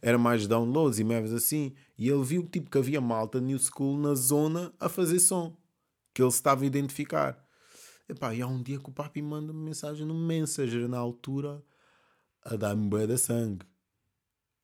Era 0.01 0.17
mais 0.17 0.45
downloads 0.45 0.99
e 0.99 1.05
merdas 1.05 1.31
assim. 1.31 1.71
E 1.97 2.09
ele 2.09 2.21
viu 2.21 2.45
tipo, 2.45 2.69
que 2.69 2.77
havia 2.77 2.99
malta 2.99 3.39
New 3.39 3.57
School 3.59 3.97
na 3.97 4.13
zona 4.13 4.73
a 4.77 4.89
fazer 4.89 5.21
som, 5.21 5.55
que 6.13 6.21
ele 6.21 6.31
se 6.31 6.37
estava 6.37 6.63
a 6.63 6.67
identificar. 6.67 7.43
Epá, 8.07 8.33
e 8.33 8.41
há 8.41 8.47
um 8.47 8.61
dia 8.61 8.79
que 8.79 8.89
o 8.89 8.93
papi 8.93 9.21
manda-me 9.21 9.59
mensagem 9.59 10.05
no 10.05 10.15
Messenger 10.15 10.87
na 10.87 10.97
altura 10.97 11.63
a 12.43 12.55
dar-me 12.55 12.89
bué 12.89 13.05
da 13.05 13.17
sangue. 13.17 13.65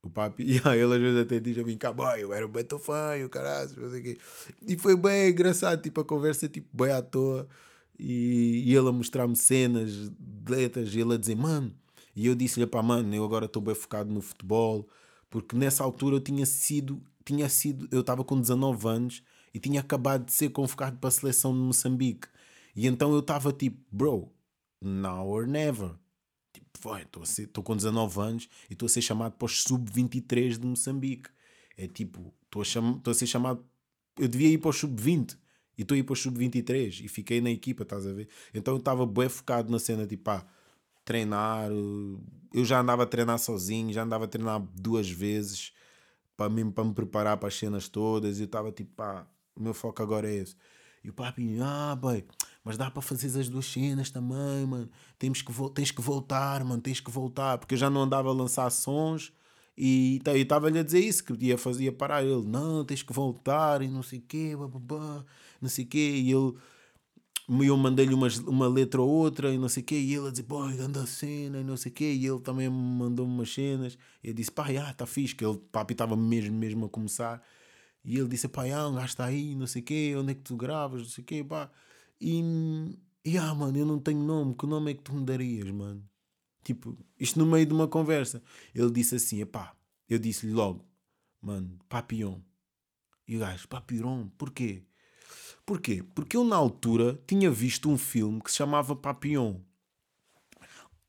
O 0.02 0.10
papi, 0.10 0.44
e 0.58 0.62
aí 0.66 0.80
ele 0.80 0.96
às 0.96 1.02
vezes 1.02 1.22
até 1.22 1.40
diz 1.40 1.58
a 1.58 1.64
mim, 1.64 1.78
boy, 1.96 2.24
eu 2.24 2.34
era 2.34 2.46
um 2.46 2.50
beto 2.50 2.76
o 2.76 3.30
caralho, 3.30 3.70
não 3.78 3.90
sei 3.90 4.00
o 4.00 4.04
quê. 4.04 4.18
E 4.68 4.78
foi 4.78 4.96
bem 4.96 5.30
engraçado, 5.30 5.82
tipo, 5.82 6.02
a 6.02 6.06
conversa, 6.06 6.50
tipo, 6.50 6.68
bem 6.76 6.92
à 6.92 7.02
toa. 7.02 7.48
E, 7.98 8.64
e 8.66 8.76
ele 8.76 8.90
a 8.90 8.92
mostrar-me 8.92 9.36
cenas, 9.36 10.12
letras, 10.50 10.94
e 10.94 11.00
ele 11.00 11.14
a 11.14 11.18
dizer, 11.18 11.36
mano. 11.36 11.74
E 12.16 12.28
eu 12.28 12.36
disse-lhe, 12.36 12.66
pá, 12.66 12.82
mano, 12.82 13.14
eu 13.14 13.24
agora 13.24 13.46
estou 13.46 13.62
bem 13.62 13.76
focado 13.76 14.12
no 14.12 14.22
futebol, 14.22 14.88
porque 15.30 15.56
nessa 15.56 15.84
altura 15.84 16.16
eu 16.16 16.22
tinha 16.22 16.46
sido, 16.46 17.02
tinha 17.26 17.50
sido, 17.50 17.88
eu 17.92 18.02
estava 18.02 18.24
com 18.24 18.40
19 18.40 18.88
anos 18.88 19.24
e 19.56 19.60
tinha 19.60 19.80
acabado 19.80 20.26
de 20.26 20.34
ser 20.34 20.50
convocado 20.50 20.98
para 20.98 21.08
a 21.08 21.12
seleção 21.12 21.54
de 21.54 21.60
Moçambique. 21.60 22.28
E 22.76 22.88
então 22.88 23.14
eu 23.14 23.20
estava 23.20 23.54
tipo, 23.54 23.80
bro, 23.90 24.30
now 24.82 25.26
or 25.26 25.48
never 25.48 25.96
estou 27.40 27.64
com 27.64 27.74
19 27.74 28.20
anos 28.20 28.50
e 28.70 28.74
estou 28.74 28.86
a 28.86 28.90
ser 28.90 29.02
chamado 29.02 29.32
para 29.38 29.46
os 29.46 29.64
sub-23 29.64 30.60
de 30.60 30.68
Moçambique. 30.68 31.30
É 31.78 31.88
tipo, 31.88 32.34
estou 32.44 32.62
a, 32.62 33.10
a 33.10 33.14
ser 33.14 33.28
chamado. 33.28 33.66
Eu 34.20 34.28
devia 34.28 34.50
ir 34.50 34.58
para 34.58 34.70
os 34.70 34.78
sub-20 34.78 35.38
e 35.78 35.84
estou 35.84 35.96
a 35.96 36.00
ir 36.00 36.04
para 36.04 36.14
os 36.14 36.22
sub-23 36.22 37.06
e 37.06 37.08
fiquei 37.08 37.40
na 37.40 37.50
equipa, 37.50 37.84
estás 37.84 38.06
a 38.06 38.12
ver? 38.12 38.28
Então 38.54 38.74
eu 38.74 38.80
estava 38.80 39.06
bem 39.06 39.30
focado 39.30 39.72
na 39.72 39.80
cena, 39.80 40.06
tipo, 40.06 40.26
pá, 40.26 40.46
treinar. 41.06 41.70
Eu 42.54 42.66
já 42.66 42.82
andava 42.82 43.04
a 43.04 43.06
treinar 43.06 43.40
sozinho, 43.40 43.94
já 43.94 44.04
andava 44.04 44.26
a 44.26 44.28
treinar 44.28 44.62
duas 44.76 45.10
vezes 45.10 45.72
para 46.36 46.50
mim, 46.50 46.70
para 46.70 46.84
me 46.84 46.94
preparar 46.94 47.38
para 47.38 47.48
as 47.48 47.56
cenas 47.56 47.88
todas. 47.88 48.38
E 48.38 48.42
eu 48.42 48.46
estava 48.46 48.70
tipo, 48.72 48.92
pá, 48.96 49.26
o 49.56 49.64
meu 49.64 49.74
foco 49.74 50.02
agora 50.02 50.30
é 50.30 50.36
esse. 50.36 50.56
E 51.04 51.10
o 51.10 51.14
papi, 51.14 51.58
ah, 51.62 51.96
boy, 51.96 52.26
mas 52.64 52.78
dá 52.78 52.90
para 52.90 53.02
fazer 53.02 53.40
as 53.40 53.48
duas 53.48 53.68
cenas 53.68 54.10
também, 54.10 54.66
mano. 54.66 54.90
Temos 55.20 55.42
que, 55.44 55.54
tens 55.76 55.92
que 55.92 56.02
voltar, 56.02 56.64
mano, 56.66 56.82
tens 56.82 57.00
que 57.00 57.12
voltar. 57.12 57.60
Porque 57.60 57.76
eu 57.76 57.78
já 57.78 57.92
não 57.92 58.02
andava 58.02 58.30
a 58.30 58.34
lançar 58.34 58.70
sons 58.72 59.32
e 59.78 60.20
estava-lhe 60.26 60.80
a 60.80 60.84
dizer 60.84 61.00
isso, 61.00 61.24
que 61.24 61.34
ia, 61.46 61.60
fazer, 61.60 61.84
ia 61.84 61.92
parar. 61.92 62.24
Ele, 62.24 62.44
não, 62.48 62.84
tens 62.84 63.04
que 63.04 63.14
voltar 63.14 63.84
e 63.84 63.88
não 63.88 64.02
sei 64.02 64.18
o 64.18 64.24
quê, 64.24 64.56
bababá, 64.58 65.24
não 65.62 65.70
sei 65.70 65.86
o 65.86 65.88
quê. 65.88 66.16
E 66.18 66.32
ele, 66.32 66.56
eu 67.68 67.78
mandei-lhe 67.78 68.16
uma, 68.16 68.28
uma 68.48 68.68
letra 68.68 69.00
ou 69.00 69.10
outra 69.10 69.54
e 69.54 69.60
não 69.60 69.70
sei 69.70 69.84
o 69.84 69.86
quê. 69.86 69.96
E 69.96 70.16
ele 70.16 70.28
a 70.28 70.32
dizer, 70.32 70.44
boy, 70.44 70.80
anda 70.80 71.06
cena 71.06 71.60
e 71.60 71.64
não 71.64 71.78
sei 71.78 71.92
o 71.92 71.96
quê. 71.96 72.14
E 72.14 72.26
ele 72.26 72.40
também 72.40 72.68
me 72.68 72.76
mandou 72.76 73.28
umas 73.28 73.54
cenas. 73.54 73.96
E 74.24 74.30
eu 74.30 74.34
disse, 74.34 74.52
pá, 74.52 74.74
já, 74.74 74.92
tá 74.94 75.06
fixe. 75.06 75.36
Que 75.36 75.46
ele, 75.46 75.60
papi, 75.72 75.94
estava 75.94 76.16
mesmo, 76.16 76.58
mesmo 76.58 76.86
a 76.88 76.90
começar. 76.90 77.44
E 78.06 78.18
ele 78.18 78.28
disse, 78.28 78.48
pá, 78.48 78.64
ah, 78.72 78.88
um 78.88 78.96
gajo 78.96 79.08
está 79.08 79.26
aí, 79.26 79.56
não 79.56 79.66
sei 79.66 79.82
o 79.82 79.86
quê. 79.86 80.14
Onde 80.18 80.32
é 80.32 80.36
que 80.36 80.42
tu 80.42 80.56
gravas, 80.56 81.02
não 81.02 81.10
sei 81.10 81.24
o 81.24 81.26
quê, 81.26 81.44
pá. 81.44 81.72
E, 82.22 82.42
e 83.26 83.38
ah, 83.38 83.54
mano, 83.56 83.78
eu 83.78 83.86
não 83.86 84.00
tenho 84.00 84.20
nome. 84.20 84.56
Que 84.56 84.68
nome 84.68 84.92
é 84.92 84.94
que 84.94 85.02
tu 85.02 85.14
me 85.14 85.26
darias, 85.26 85.70
mano? 85.72 86.04
Tipo, 86.64 86.98
isto 87.20 87.40
no 87.40 87.46
meio 87.46 87.66
de 87.66 87.74
uma 87.74 87.88
conversa. 87.88 88.42
Ele 88.74 88.92
disse 88.92 89.16
assim: 89.16 89.42
epá, 89.42 89.76
eu 90.08 90.20
disse-lhe 90.20 90.54
logo, 90.54 90.86
mano, 91.42 91.80
Papillon. 91.90 92.40
E 93.28 93.38
o 93.38 93.40
gajo, 93.40 93.68
Papillon, 93.68 94.28
porquê? 94.38 94.84
Porquê? 95.66 96.04
Porque 96.14 96.38
eu 96.38 96.44
na 96.44 96.56
altura 96.56 97.20
tinha 97.26 97.50
visto 97.50 97.90
um 97.90 97.98
filme 97.98 98.40
que 98.40 98.52
se 98.52 98.58
chamava 98.58 98.96
Papillon. 98.96 99.60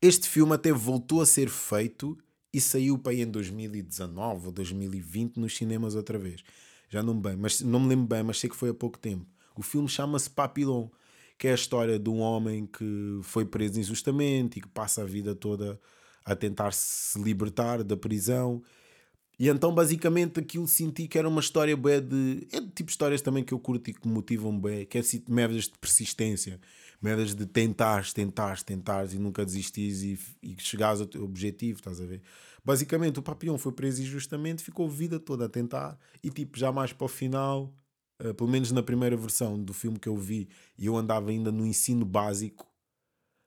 Este 0.01 0.27
filme 0.27 0.53
até 0.53 0.71
voltou 0.71 1.21
a 1.21 1.25
ser 1.25 1.49
feito 1.49 2.17
e 2.51 2.59
saiu 2.59 2.97
para 2.97 3.11
aí 3.11 3.21
em 3.21 3.29
2019 3.29 4.47
ou 4.47 4.51
2020 4.51 5.37
nos 5.37 5.55
cinemas 5.55 5.95
outra 5.95 6.17
vez. 6.17 6.43
Já 6.89 7.03
não 7.03 7.15
me 7.15 7.21
bem, 7.21 7.35
mas 7.35 7.61
não 7.61 7.79
me 7.79 7.89
lembro 7.89 8.07
bem, 8.07 8.23
mas 8.23 8.39
sei 8.39 8.49
que 8.49 8.55
foi 8.55 8.69
há 8.69 8.73
pouco 8.73 8.97
tempo. 8.97 9.25
O 9.55 9.61
filme 9.61 9.89
chama-se 9.89 10.29
Papillon, 10.29 10.87
que 11.37 11.47
é 11.47 11.51
a 11.51 11.55
história 11.55 11.99
de 11.99 12.09
um 12.09 12.19
homem 12.19 12.65
que 12.65 13.19
foi 13.23 13.45
preso 13.45 13.79
injustamente 13.79 14.57
e 14.57 14.61
que 14.61 14.67
passa 14.67 15.01
a 15.01 15.05
vida 15.05 15.35
toda 15.35 15.79
a 16.23 16.35
tentar 16.35 16.71
se 16.73 17.21
libertar 17.21 17.83
da 17.83 17.95
prisão. 17.95 18.61
E 19.39 19.47
então, 19.49 19.73
basicamente, 19.73 20.39
aquilo 20.39 20.67
senti 20.67 21.07
que 21.07 21.17
era 21.17 21.27
uma 21.29 21.39
história 21.41 21.77
bem 21.77 22.01
de. 22.01 22.47
É 22.51 22.59
de 22.59 22.69
tipo 22.69 22.89
histórias 22.89 23.21
também 23.21 23.43
que 23.43 23.53
eu 23.53 23.59
curto 23.59 23.89
e 23.89 23.93
que 23.93 24.07
me 24.07 24.13
motivam 24.13 24.57
bem, 24.59 24.85
que 24.85 24.97
é 24.97 25.01
assim, 25.01 25.23
merdas 25.27 25.65
de 25.65 25.77
persistência, 25.79 26.59
merdas 27.01 27.35
de 27.35 27.45
tentares, 27.45 28.13
tentares, 28.13 28.63
tentares 28.63 29.13
e 29.13 29.19
nunca 29.19 29.45
desistires 29.45 30.01
e, 30.01 30.19
e 30.41 30.55
chegares 30.59 31.01
ao 31.01 31.07
teu 31.07 31.23
objetivo, 31.23 31.79
estás 31.79 32.01
a 32.01 32.05
ver? 32.05 32.21
Basicamente, 32.67 33.17
o 33.17 33.23
Papillon 33.23 33.57
foi 33.57 33.71
preso 33.71 34.01
injustamente, 34.01 34.61
ficou 34.61 34.89
vida 34.89 35.21
toda 35.21 35.45
a 35.45 35.49
tentar 35.49 35.97
e, 36.21 36.29
tipo, 36.29 36.59
já 36.59 36.69
mais 36.69 36.91
para 36.91 37.05
o 37.05 37.07
final 37.07 37.73
uh, 38.21 38.33
pelo 38.33 38.49
menos 38.49 38.73
na 38.73 38.83
primeira 38.83 39.15
versão 39.15 39.57
do 39.57 39.73
filme 39.73 39.97
que 39.97 40.09
eu 40.09 40.17
vi, 40.17 40.49
e 40.77 40.85
eu 40.85 40.97
andava 40.97 41.29
ainda 41.29 41.49
no 41.49 41.65
ensino 41.65 42.05
básico, 42.05 42.69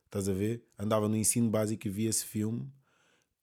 estás 0.05 0.27
a 0.27 0.33
ver? 0.33 0.65
Andava 0.75 1.07
no 1.07 1.15
ensino 1.15 1.51
básico 1.51 1.85
e 1.85 1.91
vi 1.91 2.07
esse 2.07 2.25
filme, 2.25 2.67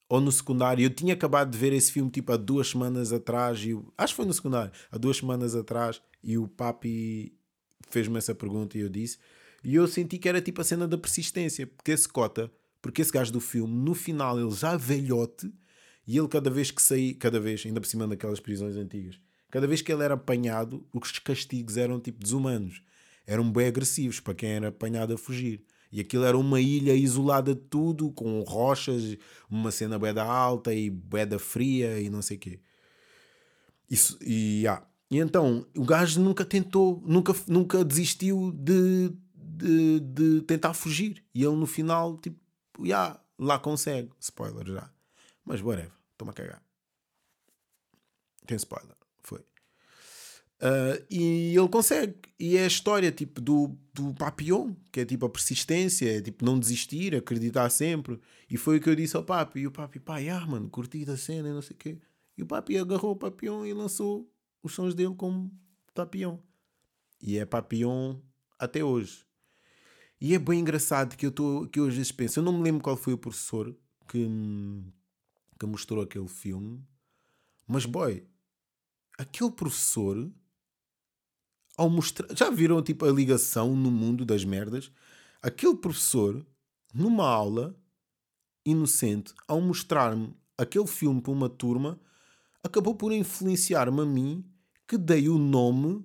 ou 0.09 0.21
no 0.21 0.33
secundário. 0.33 0.83
Eu 0.83 0.91
tinha 0.91 1.15
acabado 1.15 1.53
de 1.53 1.57
ver 1.57 1.73
esse 1.73 1.93
filme 1.93 2.11
tipo 2.11 2.33
há 2.33 2.37
duas 2.37 2.67
semanas 2.67 3.13
atrás, 3.13 3.61
e 3.61 3.71
eu, 3.71 3.95
acho 3.97 4.15
que 4.15 4.17
foi 4.17 4.27
no 4.27 4.35
secundário, 4.35 4.73
há 4.91 4.99
duas 4.99 5.19
semanas 5.19 5.55
atrás, 5.55 6.03
e 6.25 6.37
o 6.37 6.49
papi 6.49 7.39
fez-me 7.89 8.19
essa 8.19 8.35
pergunta 8.35 8.77
e 8.77 8.81
eu 8.81 8.89
disse, 8.89 9.19
e 9.63 9.77
eu 9.77 9.87
senti 9.87 10.19
que 10.19 10.29
era 10.29 10.43
tipo 10.43 10.61
a 10.61 10.65
cena 10.65 10.89
da 10.89 10.99
persistência, 10.99 11.69
porque 11.69 11.93
esse 11.93 12.09
cota, 12.09 12.51
porque 12.83 13.01
esse 13.01 13.13
gajo 13.13 13.33
do 13.33 13.41
filme, 13.41 13.73
no 13.73 13.95
final 13.95 14.41
ele 14.41 14.51
já 14.51 14.77
velhote, 14.77 15.53
e 16.09 16.19
ele 16.19 16.27
cada 16.27 16.51
vez 16.51 16.73
que 16.73 16.83
saía, 16.83 17.15
cada 17.15 17.39
vez, 17.39 17.63
ainda 17.65 17.81
por 17.81 17.87
cima 17.87 18.09
daquelas 18.09 18.41
prisões 18.41 18.77
antigas, 18.77 19.21
Cada 19.51 19.67
vez 19.67 19.81
que 19.81 19.91
ele 19.93 20.05
era 20.05 20.15
apanhado, 20.15 20.87
os 20.93 21.19
castigos 21.19 21.77
eram 21.77 21.99
tipo 21.99 22.23
desumanos. 22.23 22.83
Eram 23.27 23.51
bem 23.51 23.67
agressivos 23.67 24.21
para 24.21 24.35
quem 24.35 24.51
era 24.51 24.69
apanhado 24.69 25.15
a 25.15 25.19
fugir. 25.19 25.65
E 25.91 26.01
aquilo 26.01 26.25
era 26.25 26.37
uma 26.37 26.61
ilha 26.61 26.95
isolada 26.95 27.55
de 27.55 27.63
tudo, 27.63 28.13
com 28.13 28.43
rochas, 28.43 29.17
uma 29.49 29.71
cena 29.71 29.99
beda 29.99 30.23
alta 30.23 30.75
e 30.75 30.91
beda 30.91 31.39
fria 31.39 31.99
e 31.99 32.11
não 32.11 32.21
sei 32.21 32.37
o 32.37 32.41
quê. 32.41 32.61
Isso, 33.91 34.19
e, 34.21 34.67
ah. 34.67 34.83
e 35.11 35.19
então, 35.19 35.67
o 35.75 35.85
gajo 35.85 36.21
nunca 36.21 36.45
tentou, 36.45 37.03
nunca, 37.07 37.35
nunca 37.47 37.83
desistiu 37.83 38.53
de, 38.53 39.11
de, 39.35 40.01
de 40.01 40.41
tentar 40.43 40.75
fugir. 40.75 41.25
E 41.35 41.43
ele 41.43 41.57
no 41.57 41.67
final, 41.67 42.19
tipo, 42.19 42.39
yeah, 42.85 43.19
lá 43.39 43.59
consegue. 43.59 44.11
Spoiler 44.21 44.67
já. 44.67 44.91
Mas 45.43 45.63
whatever, 45.63 45.98
toma 46.19 46.33
a 46.33 46.35
cagar. 46.35 46.63
Tem 48.47 48.57
spoiler. 48.57 48.99
Uh, 50.59 50.99
e 51.09 51.57
ele 51.57 51.69
consegue. 51.69 52.17
E 52.39 52.57
é 52.57 52.65
a 52.65 52.67
história 52.67 53.13
tipo 53.13 53.41
do, 53.41 53.77
do 53.95 54.13
Papillon, 54.15 54.75
que 54.91 55.01
é 55.01 55.05
tipo 55.05 55.27
a 55.27 55.31
persistência, 55.31 56.19
é 56.19 56.21
tipo 56.21 56.45
não 56.45 56.59
desistir, 56.59 57.15
acreditar 57.15 57.71
sempre. 57.71 58.21
E 58.51 58.57
foi 58.57 58.79
o 58.79 58.81
que 58.81 58.91
eu 58.91 58.97
disse 58.97 59.17
ao 59.17 59.25
Papi. 59.25 59.61
E 59.61 59.67
o 59.67 59.71
Papi, 59.71 60.01
pá, 60.01 60.19
ah, 60.19 60.47
mano, 60.47 60.69
curti 60.69 61.05
da 61.05 61.17
cena 61.17 61.49
e 61.49 61.53
não 61.53 61.63
sei 61.63 61.75
o 61.75 61.79
quê. 61.79 61.99
E 62.37 62.43
o 62.43 62.47
Papi 62.47 62.77
agarrou 62.77 63.13
o 63.13 63.17
Papillon 63.17 63.65
e 63.65 63.73
lançou 63.73 64.29
os 64.63 64.73
sons 64.73 64.95
dele 64.95 65.15
como 65.17 65.51
Papillon. 65.95 66.39
E 67.23 67.39
é 67.39 67.45
Papillon 67.45 68.17
até 68.59 68.83
hoje. 68.83 69.25
E 70.21 70.35
é 70.35 70.39
bem 70.39 70.61
engraçado 70.61 71.17
que 71.17 71.27
eu, 71.27 71.31
tô, 71.31 71.69
que 71.69 71.79
eu 71.79 71.87
às 71.87 71.95
vezes 71.95 72.11
penso, 72.11 72.41
eu 72.41 72.45
não 72.45 72.53
me 72.53 72.65
lembro 72.65 72.83
qual 72.83 72.97
foi 72.97 73.13
o 73.13 73.19
professor 73.19 73.73
que, 74.09 74.29
que 75.59 75.67
mostrou 75.67 76.03
aquele 76.03 76.29
filme, 76.29 76.83
mas 77.67 77.85
boy, 77.85 78.27
aquele 79.19 79.51
professor 79.51 80.31
ao 81.77 81.89
mostrar. 81.89 82.35
Já 82.37 82.51
viram 82.51 82.83
tipo 82.83 83.05
a 83.05 83.11
ligação 83.11 83.75
no 83.77 83.91
mundo 83.91 84.25
das 84.25 84.45
merdas? 84.45 84.91
Aquele 85.41 85.77
professor, 85.77 86.45
numa 86.93 87.27
aula 87.27 87.79
inocente, 88.65 89.33
ao 89.47 89.61
mostrar-me 89.61 90.35
aquele 90.59 90.87
filme 90.87 91.23
para 91.23 91.33
uma 91.33 91.49
turma, 91.49 92.01
acabou 92.63 92.95
por 92.95 93.13
influenciar-me 93.13 94.01
a 94.01 94.05
mim 94.05 94.45
que 94.87 94.99
dei 94.99 95.29
o 95.29 95.39
nome 95.39 96.05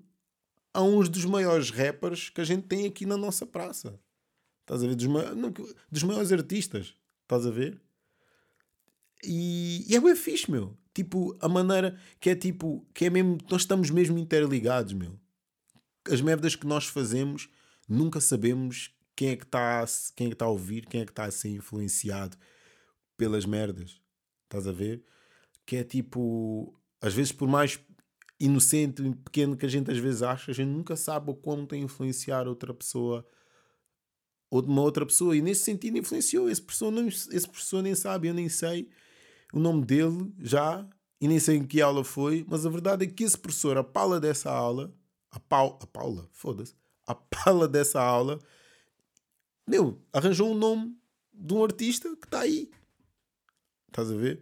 a 0.74 0.82
uns 0.82 1.10
dos 1.10 1.26
maiores 1.26 1.72
rappers 1.72 2.30
que 2.30 2.42
a 2.42 2.44
gente 2.44 2.68
tem 2.68 2.86
aqui 2.86 3.06
na 3.06 3.18
nossa 3.18 3.46
praça. 3.46 4.00
Estás 4.62 4.84
a 4.84 4.88
ver? 4.88 4.96
Dos, 4.96 5.08
dos 5.92 6.04
maiores 6.04 6.32
artistas. 6.32 6.96
Estás 7.24 7.46
a 7.46 7.52
ver? 7.52 7.82
E, 9.24 9.86
e 9.90 9.96
é 9.96 10.02
bem 10.02 10.16
fixe, 10.16 10.50
meu. 10.50 10.78
Tipo, 10.94 11.36
a 11.42 11.50
maneira 11.50 11.98
que 12.20 12.30
é 12.30 12.36
tipo, 12.36 12.86
que 12.94 13.06
é 13.06 13.10
mesmo, 13.10 13.38
nós 13.50 13.62
estamos 13.62 13.90
mesmo 13.90 14.18
interligados, 14.18 14.94
meu. 14.94 15.20
As 16.10 16.22
merdas 16.22 16.56
que 16.56 16.68
nós 16.68 16.86
fazemos, 16.86 17.50
nunca 17.88 18.20
sabemos 18.20 18.94
quem 19.16 19.30
é 19.30 19.36
que 19.36 19.44
está 19.44 19.86
quem 20.16 20.28
é 20.28 20.30
que 20.30 20.36
está 20.36 20.46
a 20.46 20.50
ouvir, 20.50 20.86
quem 20.86 21.02
é 21.02 21.06
que 21.06 21.12
está 21.12 21.26
a 21.26 21.32
ser 21.32 21.50
influenciado 21.50 22.38
pelas 23.18 23.46
merdas. 23.46 24.02
Estás 24.44 24.68
a 24.68 24.72
ver? 24.72 25.04
Que 25.66 25.78
é 25.78 25.84
tipo, 25.84 26.78
às 27.02 27.14
vezes 27.14 27.32
por 27.32 27.48
mais 27.48 27.80
inocente 28.40 29.02
e 29.02 29.16
pequeno 29.16 29.56
que 29.56 29.66
a 29.66 29.70
gente 29.70 29.90
às 29.90 29.98
vezes 29.98 30.22
acha, 30.22 30.52
a 30.52 30.54
gente 30.54 30.70
nunca 30.70 30.96
sabe 30.96 31.32
o 31.32 31.36
quanto 31.36 31.68
tem 31.70 31.84
influenciar 31.84 32.48
outra 32.48 32.74
pessoa 32.74 33.26
ou 34.50 34.62
de 34.62 34.68
uma 34.68 34.82
outra 34.82 35.06
pessoa. 35.06 35.36
E 35.36 35.42
nesse 35.42 35.64
sentido 35.64 35.98
influenciou. 35.98 36.48
Esse 36.48 36.62
pessoa, 36.62 36.92
não, 36.92 37.08
esse 37.08 37.50
pessoa 37.50 37.82
nem 37.82 37.96
sabe, 37.96 38.28
eu 38.28 38.34
nem 38.34 38.50
sei 38.50 38.90
o 39.54 39.60
nome 39.60 39.86
dele 39.86 40.34
já 40.40 40.86
e 41.22 41.28
nem 41.28 41.40
sei 41.40 41.58
em 41.58 41.66
que 41.66 41.80
aula 41.80 42.04
foi, 42.04 42.46
mas 42.50 42.66
a 42.66 42.70
verdade 42.70 43.06
é 43.06 43.08
que 43.08 43.24
esse 43.24 43.38
professor, 43.38 43.78
a 43.78 43.84
Paula 43.84 44.20
dessa 44.20 44.52
aula, 44.52 44.94
a, 45.32 45.40
Pau, 45.40 45.80
a 45.82 45.88
Paula, 45.88 46.28
foda-se, 46.34 46.76
a 47.08 47.16
Paula 47.16 47.68
dessa 47.68 48.02
aula, 48.02 48.40
meu, 49.66 50.02
arranjou 50.12 50.52
um 50.52 50.58
nome 50.58 50.98
de 51.34 51.54
um 51.54 51.64
artista 51.64 52.14
que 52.18 52.26
está 52.26 52.42
aí. 52.42 52.70
Estás 53.88 54.12
a 54.12 54.16
ver? 54.16 54.42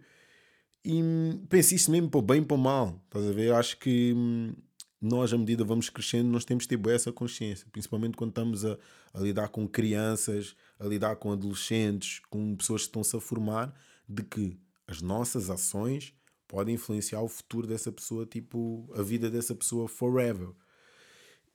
E 0.84 1.00
penso 1.48 1.74
isso 1.74 1.90
mesmo 1.90 2.10
para 2.10 2.18
o 2.18 2.22
bem 2.22 2.42
e 2.42 2.44
para 2.44 2.56
o 2.56 2.58
mal. 2.58 3.00
Estás 3.04 3.28
a 3.28 3.32
ver? 3.32 3.52
Acho 3.52 3.78
que 3.78 4.12
hum, 4.16 4.52
nós, 5.00 5.32
à 5.32 5.38
medida 5.38 5.62
que 5.62 5.68
vamos 5.68 5.88
crescendo, 5.88 6.28
nós 6.30 6.44
temos 6.44 6.66
de 6.66 6.76
ter 6.76 6.90
essa 6.90 7.12
consciência. 7.12 7.66
Principalmente 7.70 8.16
quando 8.16 8.30
estamos 8.30 8.64
a, 8.64 8.76
a, 9.14 9.20
lidar 9.20 9.48
com 9.50 9.68
crianças, 9.68 10.56
a 10.80 10.86
lidar 10.86 11.14
com 11.16 11.30
adolescentes, 11.30 12.20
com 12.28 12.56
pessoas 12.56 12.82
que 12.82 12.88
estão-se 12.88 13.16
a 13.16 13.20
formar, 13.20 13.72
de 14.08 14.24
que 14.24 14.58
as 14.92 15.00
nossas 15.00 15.48
ações 15.48 16.14
podem 16.46 16.74
influenciar 16.74 17.22
o 17.22 17.28
futuro 17.28 17.66
dessa 17.66 17.90
pessoa, 17.90 18.26
tipo, 18.26 18.86
a 18.94 19.02
vida 19.02 19.30
dessa 19.30 19.54
pessoa 19.54 19.88
forever. 19.88 20.50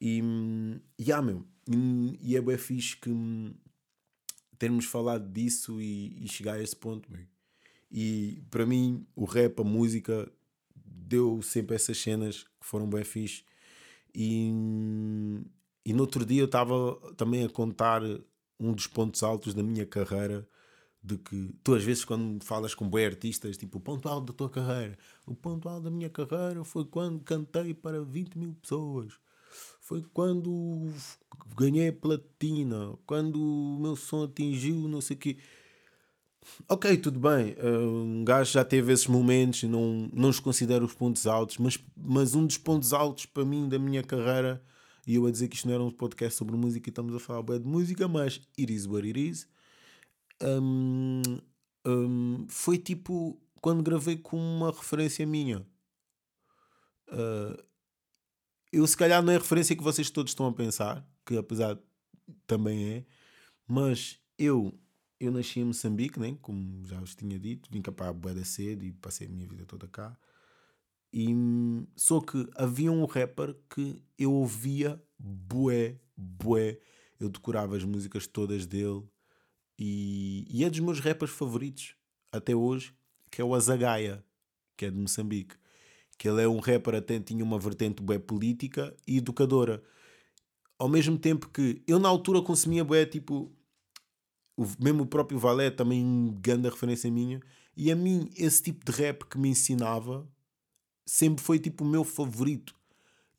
E, 0.01 0.21
e 0.97 1.11
ah, 1.11 1.21
meu, 1.21 1.45
e, 2.19 2.35
é 2.35 2.41
bem 2.41 2.57
fixe 2.57 2.97
que 2.97 3.11
termos 4.57 4.85
falado 4.85 5.31
disso 5.31 5.79
e, 5.79 6.23
e 6.23 6.27
chegar 6.27 6.53
a 6.53 6.61
esse 6.61 6.75
ponto, 6.75 7.11
meu. 7.11 7.25
E 7.91 8.41
para 8.49 8.65
mim, 8.65 9.05
o 9.15 9.23
rap, 9.23 9.59
a 9.59 9.63
música, 9.63 10.31
deu 10.75 11.41
sempre 11.43 11.75
essas 11.75 11.97
cenas 11.97 12.43
que 12.59 12.65
foram 12.65 12.89
bem 12.89 13.03
fixe. 13.03 13.43
E, 14.15 14.49
e 15.85 15.93
no 15.93 16.01
outro 16.01 16.25
dia 16.25 16.41
eu 16.41 16.45
estava 16.45 16.95
também 17.15 17.45
a 17.45 17.49
contar 17.49 18.01
um 18.59 18.73
dos 18.73 18.87
pontos 18.87 19.21
altos 19.21 19.53
da 19.53 19.61
minha 19.61 19.85
carreira. 19.85 20.47
De 21.07 21.17
que 21.17 21.55
tu, 21.63 21.73
às 21.73 21.83
vezes, 21.83 22.03
quando 22.03 22.43
falas 22.43 22.75
com 22.75 22.89
bem 22.89 23.05
artistas, 23.05 23.55
tipo 23.55 23.77
o 23.77 23.81
ponto 23.81 24.09
alto 24.09 24.27
da 24.27 24.33
tua 24.33 24.49
carreira, 24.49 24.97
o 25.25 25.33
ponto 25.33 25.69
alto 25.69 25.83
da 25.83 25.89
minha 25.89 26.09
carreira 26.09 26.65
foi 26.65 26.83
quando 26.83 27.21
cantei 27.21 27.73
para 27.73 28.03
20 28.03 28.37
mil 28.37 28.53
pessoas, 28.61 29.13
foi 29.79 30.03
quando 30.13 30.91
ganhei 31.55 31.93
platina, 31.93 32.93
quando 33.05 33.41
o 33.41 33.79
meu 33.79 33.95
som 33.95 34.25
atingiu 34.25 34.75
não 34.75 34.99
sei 34.99 35.15
o 35.15 35.19
quê. 35.19 35.37
Ok, 36.67 36.97
tudo 36.97 37.19
bem. 37.19 37.55
Eh, 37.57 37.77
um 37.77 38.23
gajo 38.25 38.51
já 38.51 38.65
teve 38.65 38.91
esses 38.91 39.07
momentos, 39.07 39.63
não, 39.63 40.09
não 40.11 40.29
os 40.29 40.39
considero 40.39 40.85
os 40.85 40.93
pontos 40.93 41.25
altos, 41.25 41.57
mas, 41.57 41.79
mas 41.95 42.35
um 42.35 42.45
dos 42.45 42.57
pontos 42.57 42.91
altos 42.93 43.25
para 43.25 43.45
mim 43.45 43.69
da 43.69 43.79
minha 43.79 44.03
carreira, 44.03 44.61
e 45.05 45.15
eu 45.15 45.25
a 45.25 45.31
dizer 45.31 45.47
que 45.47 45.55
isto 45.55 45.67
não 45.67 45.75
era 45.75 45.83
um 45.83 45.91
podcast 45.91 46.37
sobre 46.37 46.55
música 46.57 46.89
e 46.89 46.91
estamos 46.91 47.15
a 47.15 47.19
falar 47.19 47.43
bem 47.43 47.61
de 47.61 47.67
música, 47.67 48.07
mas 48.07 48.41
it 48.59 48.73
is 48.73 48.85
what 48.85 49.07
it 49.07 49.19
is. 49.19 49.47
Um, 50.41 51.21
um, 51.85 52.45
foi 52.49 52.77
tipo 52.77 53.41
quando 53.61 53.83
gravei 53.83 54.17
com 54.17 54.37
uma 54.37 54.71
referência 54.71 55.25
minha. 55.25 55.65
Uh, 57.09 57.63
eu 58.71 58.85
se 58.85 58.97
calhar 58.97 59.23
não 59.23 59.31
é 59.31 59.35
a 59.35 59.39
referência 59.39 59.75
que 59.75 59.83
vocês 59.83 60.09
todos 60.09 60.31
estão 60.31 60.45
a 60.45 60.53
pensar, 60.53 61.07
que 61.25 61.37
apesar 61.37 61.77
também 62.45 62.89
é, 62.89 63.05
mas 63.67 64.19
eu 64.37 64.77
eu 65.19 65.31
nasci 65.31 65.59
em 65.59 65.63
Moçambique, 65.63 66.19
né? 66.19 66.37
como 66.41 66.85
já 66.85 66.99
vos 66.99 67.15
tinha 67.15 67.39
dito, 67.39 67.69
vim 67.71 67.81
cá 67.81 67.91
para 67.91 68.09
a 68.09 68.13
Boeda 68.13 68.45
cedo 68.45 68.85
e 68.85 68.93
passei 68.93 69.25
a 69.25 69.29
minha 69.29 69.47
vida 69.47 69.65
toda 69.65 69.87
cá. 69.87 70.15
E 71.11 71.29
só 71.95 72.21
que 72.21 72.47
havia 72.55 72.91
um 72.91 73.05
rapper 73.05 73.55
que 73.69 74.03
eu 74.17 74.31
ouvia 74.31 75.01
bué, 75.17 75.99
bué. 76.15 76.79
Eu 77.19 77.29
decorava 77.29 77.75
as 77.75 77.83
músicas 77.83 78.27
todas 78.27 78.67
dele 78.67 79.03
e, 79.77 80.45
e 80.49 80.63
é 80.63 80.69
dos 80.69 80.79
meus 80.79 80.99
rappers 80.99 81.31
favoritos 81.31 81.95
até 82.31 82.55
hoje, 82.55 82.93
que 83.29 83.41
é 83.41 83.45
o 83.45 83.53
Azagaia, 83.53 84.23
que 84.75 84.85
é 84.85 84.91
de 84.91 84.97
Moçambique. 84.97 85.55
Que 86.17 86.27
ele 86.27 86.41
é 86.41 86.47
um 86.47 86.59
rapper, 86.59 86.95
até 86.95 87.19
tinha 87.19 87.43
uma 87.43 87.59
vertente 87.59 88.01
bué 88.01 88.17
política 88.17 88.95
e 89.05 89.17
educadora. 89.17 89.83
Ao 90.79 90.89
mesmo 90.89 91.17
tempo 91.17 91.49
que 91.49 91.83
eu 91.87 91.99
na 91.99 92.09
altura 92.09 92.41
consumia 92.41 92.83
bué 92.83 93.05
tipo 93.05 93.55
o, 94.57 94.65
mesmo 94.79 95.03
o 95.03 95.07
próprio 95.07 95.37
Valé 95.37 95.69
também 95.69 96.35
grande 96.41 96.67
referência 96.67 97.11
minha. 97.11 97.39
E 97.75 97.91
a 97.91 97.95
mim, 97.95 98.29
esse 98.35 98.63
tipo 98.63 98.83
de 98.83 98.91
rap 98.91 99.25
que 99.25 99.37
me 99.37 99.49
ensinava 99.49 100.27
sempre 101.05 101.43
foi 101.43 101.59
tipo 101.59 101.83
o 101.83 101.87
meu 101.87 102.03
favorito. 102.03 102.75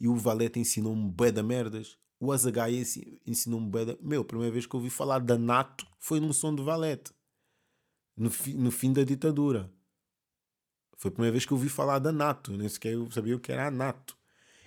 E 0.01 0.07
o 0.07 0.15
Valete 0.15 0.61
ensinou-me 0.61 1.11
bué 1.11 1.33
da 1.33 1.43
merdas. 1.43 1.98
O 2.21 2.33
Azagai 2.33 2.83
ensinou-me 3.27 3.71
da... 3.71 3.97
Meu, 4.01 4.23
a 4.23 4.25
primeira 4.25 4.53
vez 4.53 4.67
que 4.67 4.75
eu 4.75 4.79
ouvi 4.79 4.91
falar 4.91 5.21
da 5.21 5.39
Nato 5.39 5.87
foi 5.99 6.19
num 6.19 6.33
som 6.33 6.55
do 6.55 6.65
Valete. 6.65 7.13
No, 8.17 8.31
fi, 8.31 8.55
no 8.55 8.71
fim 8.71 8.93
da 8.93 9.05
ditadura. 9.05 9.71
Foi 10.97 11.11
a 11.11 11.13
primeira 11.13 11.33
vez 11.33 11.47
que 11.47 11.53
eu 11.53 11.57
ouvi 11.57 11.69
falar 11.69 12.01
da 12.01 12.11
Nato. 12.11 12.57
Nem 12.57 12.69
sequer 12.69 12.95
eu 12.95 13.09
sabia 13.11 13.37
o 13.37 13.41
que 13.41 13.53
era 13.53 13.69
a 13.69 13.71
Nato. 13.71 14.17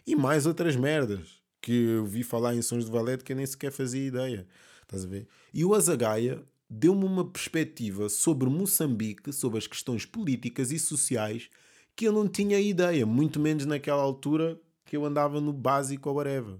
E 0.07 0.15
mais 0.15 0.45
outras 0.45 0.75
merdas 0.75 1.41
que 1.61 1.71
eu 1.71 2.05
vi 2.05 2.23
falar 2.23 2.55
em 2.55 2.61
sons 2.61 2.85
de 2.85 2.91
Valete 2.91 3.23
que 3.23 3.33
eu 3.33 3.37
nem 3.37 3.45
sequer 3.45 3.71
fazia 3.71 4.07
ideia. 4.07 4.47
Estás 4.81 5.03
a 5.03 5.07
ver? 5.07 5.27
E 5.53 5.65
o 5.65 5.75
Azagaia 5.75 6.43
deu-me 6.69 7.03
uma 7.03 7.29
perspectiva 7.29 8.07
sobre 8.07 8.49
Moçambique, 8.49 9.33
sobre 9.33 9.57
as 9.57 9.67
questões 9.67 10.05
políticas 10.05 10.71
e 10.71 10.79
sociais 10.79 11.49
que 11.95 12.07
eu 12.07 12.13
não 12.13 12.27
tinha 12.27 12.59
ideia, 12.59 13.05
muito 13.05 13.39
menos 13.39 13.65
naquela 13.65 14.01
altura 14.01 14.59
que 14.85 14.95
eu 14.95 15.05
andava 15.05 15.41
no 15.41 15.51
básico 15.51 16.09
ou 16.09 16.15
whatever. 16.15 16.57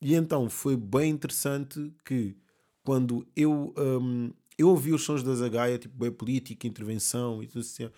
E 0.00 0.14
então 0.14 0.48
foi 0.48 0.76
bem 0.76 1.10
interessante 1.10 1.92
que 2.04 2.36
quando 2.82 3.26
eu, 3.36 3.74
um, 3.76 4.32
eu 4.56 4.68
ouvi 4.68 4.92
os 4.92 5.02
sons 5.02 5.22
da 5.22 5.34
Zagaia, 5.34 5.78
tipo 5.78 5.96
bem 5.96 6.10
política, 6.10 6.66
intervenção 6.66 7.42
e 7.42 7.46
tudo 7.46 7.60
assim. 7.60 7.90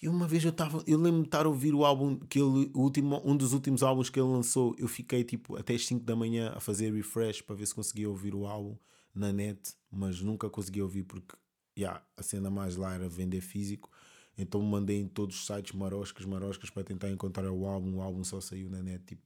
E 0.00 0.08
uma 0.08 0.28
vez 0.28 0.44
eu 0.44 0.50
estava, 0.50 0.82
eu 0.86 0.98
lembro-me 0.98 1.22
de 1.22 1.28
estar 1.28 1.46
a 1.46 1.48
ouvir 1.48 1.74
o 1.74 1.84
álbum 1.84 2.16
que 2.16 2.38
ele, 2.38 2.70
o 2.74 2.82
último, 2.82 3.20
um 3.24 3.36
dos 3.36 3.52
últimos 3.52 3.82
álbuns 3.82 4.10
que 4.10 4.20
ele 4.20 4.28
lançou. 4.28 4.74
Eu 4.78 4.86
fiquei 4.86 5.24
tipo 5.24 5.56
até 5.56 5.74
as 5.74 5.86
5 5.86 6.04
da 6.04 6.14
manhã 6.14 6.52
a 6.54 6.60
fazer 6.60 6.92
refresh 6.92 7.40
para 7.40 7.56
ver 7.56 7.66
se 7.66 7.74
conseguia 7.74 8.08
ouvir 8.08 8.34
o 8.34 8.46
álbum 8.46 8.76
na 9.14 9.32
net, 9.32 9.74
mas 9.90 10.20
nunca 10.20 10.50
consegui 10.50 10.82
ouvir 10.82 11.02
porque 11.04 11.34
yeah, 11.76 12.02
a 12.16 12.22
cena 12.22 12.50
mais 12.50 12.76
lá 12.76 12.94
era 12.94 13.08
vender 13.08 13.40
físico. 13.40 13.90
Então 14.38 14.60
mandei 14.60 15.00
em 15.00 15.08
todos 15.08 15.36
os 15.36 15.46
sites 15.46 15.72
maroscas, 15.72 16.26
maroscas 16.26 16.68
para 16.68 16.84
tentar 16.84 17.10
encontrar 17.10 17.50
o 17.50 17.66
álbum. 17.66 17.96
O 17.96 18.02
álbum 18.02 18.22
só 18.22 18.40
saiu 18.40 18.68
na 18.68 18.82
net 18.82 19.02
tipo 19.04 19.22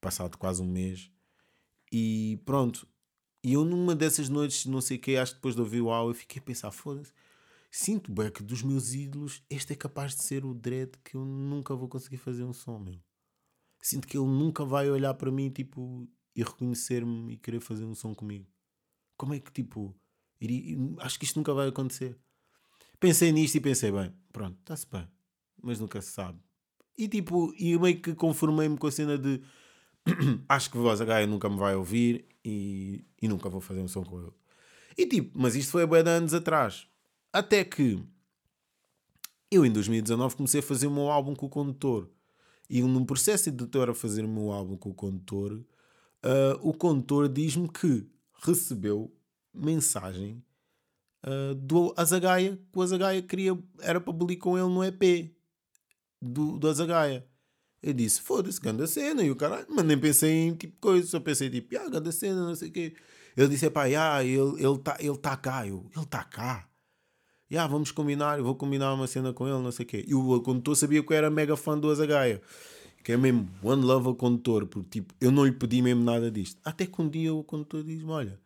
passado 0.00 0.36
quase 0.36 0.60
um 0.60 0.66
mês. 0.66 1.10
E 1.92 2.40
pronto. 2.44 2.86
E 3.42 3.54
eu 3.54 3.64
numa 3.64 3.94
dessas 3.94 4.28
noites, 4.28 4.66
não 4.66 4.80
sei 4.80 4.96
o 4.96 5.00
que, 5.00 5.16
acho 5.16 5.32
que 5.32 5.38
depois 5.38 5.54
de 5.54 5.60
ouvir 5.60 5.80
o 5.80 5.90
álbum, 5.90 6.10
eu 6.10 6.14
fiquei 6.14 6.40
a 6.40 6.44
pensar, 6.44 6.70
foda-se 6.70 7.12
sinto 7.70 8.12
bem 8.12 8.30
que 8.30 8.42
dos 8.42 8.62
meus 8.62 8.92
ídolos, 8.92 9.42
este 9.48 9.72
é 9.72 9.76
capaz 9.76 10.14
de 10.16 10.24
ser 10.24 10.44
o 10.44 10.52
dread 10.52 10.90
que 11.04 11.14
eu 11.14 11.24
nunca 11.24 11.74
vou 11.74 11.88
conseguir 11.88 12.16
fazer 12.16 12.42
um 12.42 12.52
som, 12.52 12.78
meu. 12.78 12.98
Sinto 13.80 14.08
que 14.08 14.18
ele 14.18 14.26
nunca 14.26 14.64
vai 14.64 14.90
olhar 14.90 15.14
para 15.14 15.30
mim, 15.30 15.48
tipo, 15.50 16.08
e 16.34 16.42
reconhecer-me 16.42 17.32
e 17.32 17.36
querer 17.36 17.60
fazer 17.60 17.84
um 17.84 17.94
som 17.94 18.14
comigo. 18.14 18.46
Como 19.16 19.32
é 19.32 19.40
que, 19.40 19.52
tipo, 19.52 19.96
iria... 20.40 20.76
acho 20.98 21.18
que 21.18 21.24
isto 21.24 21.36
nunca 21.36 21.54
vai 21.54 21.68
acontecer. 21.68 22.18
Pensei 22.98 23.32
nisto 23.32 23.54
e 23.54 23.60
pensei, 23.60 23.90
bem, 23.90 24.12
pronto, 24.32 24.58
está-se 24.60 24.86
bem, 24.90 25.08
mas 25.62 25.80
nunca 25.80 26.02
se 26.02 26.10
sabe. 26.10 26.38
E 26.98 27.08
tipo, 27.08 27.54
e 27.56 27.78
meio 27.78 28.02
que 28.02 28.14
conformei-me 28.14 28.76
com 28.76 28.86
a 28.86 28.92
cena 28.92 29.16
de 29.16 29.40
acho 30.48 30.70
que 30.70 30.78
Voz 30.78 31.00
H 31.00 31.26
nunca 31.26 31.48
me 31.48 31.56
vai 31.56 31.74
ouvir 31.74 32.26
e, 32.44 33.04
e 33.20 33.28
nunca 33.28 33.48
vou 33.48 33.60
fazer 33.60 33.80
um 33.80 33.88
som 33.88 34.04
com 34.04 34.20
ele. 34.20 34.32
E 34.96 35.06
tipo, 35.06 35.38
mas 35.38 35.54
isto 35.54 35.72
foi 35.72 35.82
há 35.82 36.02
de 36.02 36.10
anos 36.10 36.34
atrás. 36.34 36.86
Até 37.32 37.64
que 37.64 38.02
eu 39.50 39.64
em 39.64 39.70
2019 39.70 40.36
comecei 40.36 40.60
a 40.60 40.62
fazer 40.62 40.86
o 40.86 40.90
meu 40.90 41.10
álbum 41.10 41.34
com 41.34 41.46
o 41.46 41.50
condutor. 41.50 42.08
E 42.68 42.82
num 42.82 43.04
processo 43.04 43.50
de 43.50 43.66
a 43.88 43.94
fazer 43.94 44.24
o 44.24 44.28
meu 44.28 44.52
álbum 44.52 44.76
com 44.76 44.90
o 44.90 44.94
condutor, 44.94 45.52
uh, 45.52 45.64
o 46.60 46.72
condutor 46.72 47.28
diz-me 47.28 47.68
que 47.68 48.06
recebeu 48.42 49.12
mensagem 49.52 50.42
uh, 51.26 51.54
do 51.56 51.92
Azagaia, 51.96 52.56
que 52.72 52.78
o 52.78 52.82
Azagaia 52.82 53.20
queria, 53.22 53.58
era 53.80 54.00
para 54.00 54.12
abolir 54.12 54.36
com 54.36 54.56
ele 54.56 54.68
no 54.68 54.84
EP 54.84 55.34
do, 56.22 56.58
do 56.58 56.68
Azagaia. 56.68 57.26
Eu 57.82 57.94
disse, 57.94 58.20
foda-se, 58.20 58.60
grande 58.60 58.86
cena, 58.86 59.22
e 59.22 59.30
o 59.30 59.36
caralho, 59.36 59.66
mas 59.70 59.84
nem 59.84 59.98
pensei 59.98 60.30
em 60.30 60.54
tipo 60.54 60.76
coisa, 60.80 61.06
só 61.06 61.18
pensei 61.18 61.48
tipo, 61.48 61.76
ah, 61.78 61.88
grande 61.88 62.12
cena, 62.12 62.46
não 62.46 62.54
sei 62.54 62.68
o 62.68 62.72
quê. 62.72 62.94
Ele 63.36 63.48
disse: 63.48 63.70
pá, 63.70 63.84
yeah, 63.86 64.22
ele 64.24 64.40
está 64.74 64.96
ele 65.00 65.16
tá, 65.18 65.36
cá. 65.36 65.66
Eu, 65.66 65.86
ele 65.94 66.04
está 66.04 66.24
cá. 66.24 66.68
Yeah, 67.50 67.70
vamos 67.70 67.90
combinar, 67.90 68.38
eu 68.38 68.44
vou 68.44 68.54
combinar 68.54 68.94
uma 68.94 69.06
cena 69.06 69.32
com 69.32 69.48
ele, 69.48 69.58
não 69.58 69.72
sei 69.72 69.84
o 69.84 69.88
quê. 69.88 70.04
E 70.06 70.14
o 70.14 70.40
condutor 70.40 70.76
sabia 70.76 71.02
que 71.02 71.12
eu 71.12 71.16
era 71.16 71.30
mega 71.30 71.56
fã 71.56 71.78
do 71.78 71.90
Azagaia. 71.90 72.40
Que 73.02 73.12
é 73.12 73.16
mesmo 73.16 73.48
one 73.62 73.82
love 73.82 74.08
ao 74.08 74.14
condutor, 74.14 74.66
porque 74.66 75.00
tipo, 75.00 75.14
eu 75.20 75.30
não 75.32 75.44
lhe 75.46 75.52
pedi 75.52 75.80
mesmo 75.80 76.04
nada 76.04 76.30
disto. 76.30 76.60
Até 76.62 76.86
que 76.86 77.00
um 77.00 77.08
dia 77.08 77.32
o 77.32 77.42
condutor 77.42 77.82
diz-me: 77.82 78.10
Olha, 78.10 78.38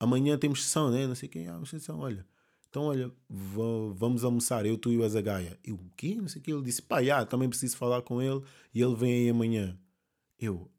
amanhã 0.00 0.36
temos 0.36 0.64
sessão, 0.64 0.90
né? 0.90 1.06
Não 1.06 1.14
sei 1.14 1.28
quem, 1.28 1.46
ah, 1.48 1.60
sessão, 1.64 2.00
olha. 2.00 2.26
Então, 2.72 2.84
olha, 2.84 3.12
vamos 3.28 4.24
almoçar, 4.24 4.64
eu, 4.64 4.78
tu 4.78 4.90
e 4.90 4.96
o 4.96 5.04
Azagaia. 5.04 5.58
Eu, 5.62 5.74
o 5.74 5.90
quê? 5.94 6.14
Não 6.14 6.26
sei 6.26 6.40
o 6.40 6.42
quê. 6.42 6.52
Ele 6.52 6.62
disse: 6.62 6.80
Pá, 6.80 7.04
já, 7.04 7.22
também 7.26 7.46
preciso 7.46 7.76
falar 7.76 8.00
com 8.00 8.22
ele 8.22 8.42
e 8.72 8.80
ele 8.80 8.94
vem 8.94 9.12
aí 9.12 9.28
amanhã. 9.28 9.78
Eu, 10.38 10.70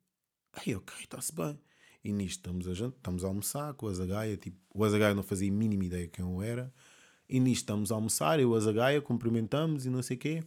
aí, 0.53 0.75
ok, 0.75 0.95
está-se 1.01 1.31
bem. 1.35 1.55
E 2.03 2.11
nisto 2.11 2.39
estamos 2.39 2.67
a, 2.67 2.87
estamos 2.87 3.23
a 3.23 3.27
almoçar 3.27 3.75
com 3.75 3.85
o 3.85 3.89
Azagaia. 3.89 4.35
Tipo, 4.35 4.57
o 4.73 4.83
Azagaia 4.83 5.13
não 5.13 5.21
fazia 5.21 5.51
a 5.51 5.53
mínima 5.53 5.85
ideia 5.85 6.07
quem 6.07 6.25
eu 6.25 6.41
era. 6.41 6.73
E 7.29 7.39
nisto 7.39 7.61
estamos 7.61 7.91
a 7.91 7.95
almoçar, 7.95 8.39
eu 8.39 8.49
e 8.49 8.51
o 8.51 8.55
Azagaia 8.55 8.99
cumprimentamos 8.99 9.85
e 9.85 9.91
não 9.91 10.01
sei 10.01 10.17
o 10.17 10.19
quê. 10.19 10.43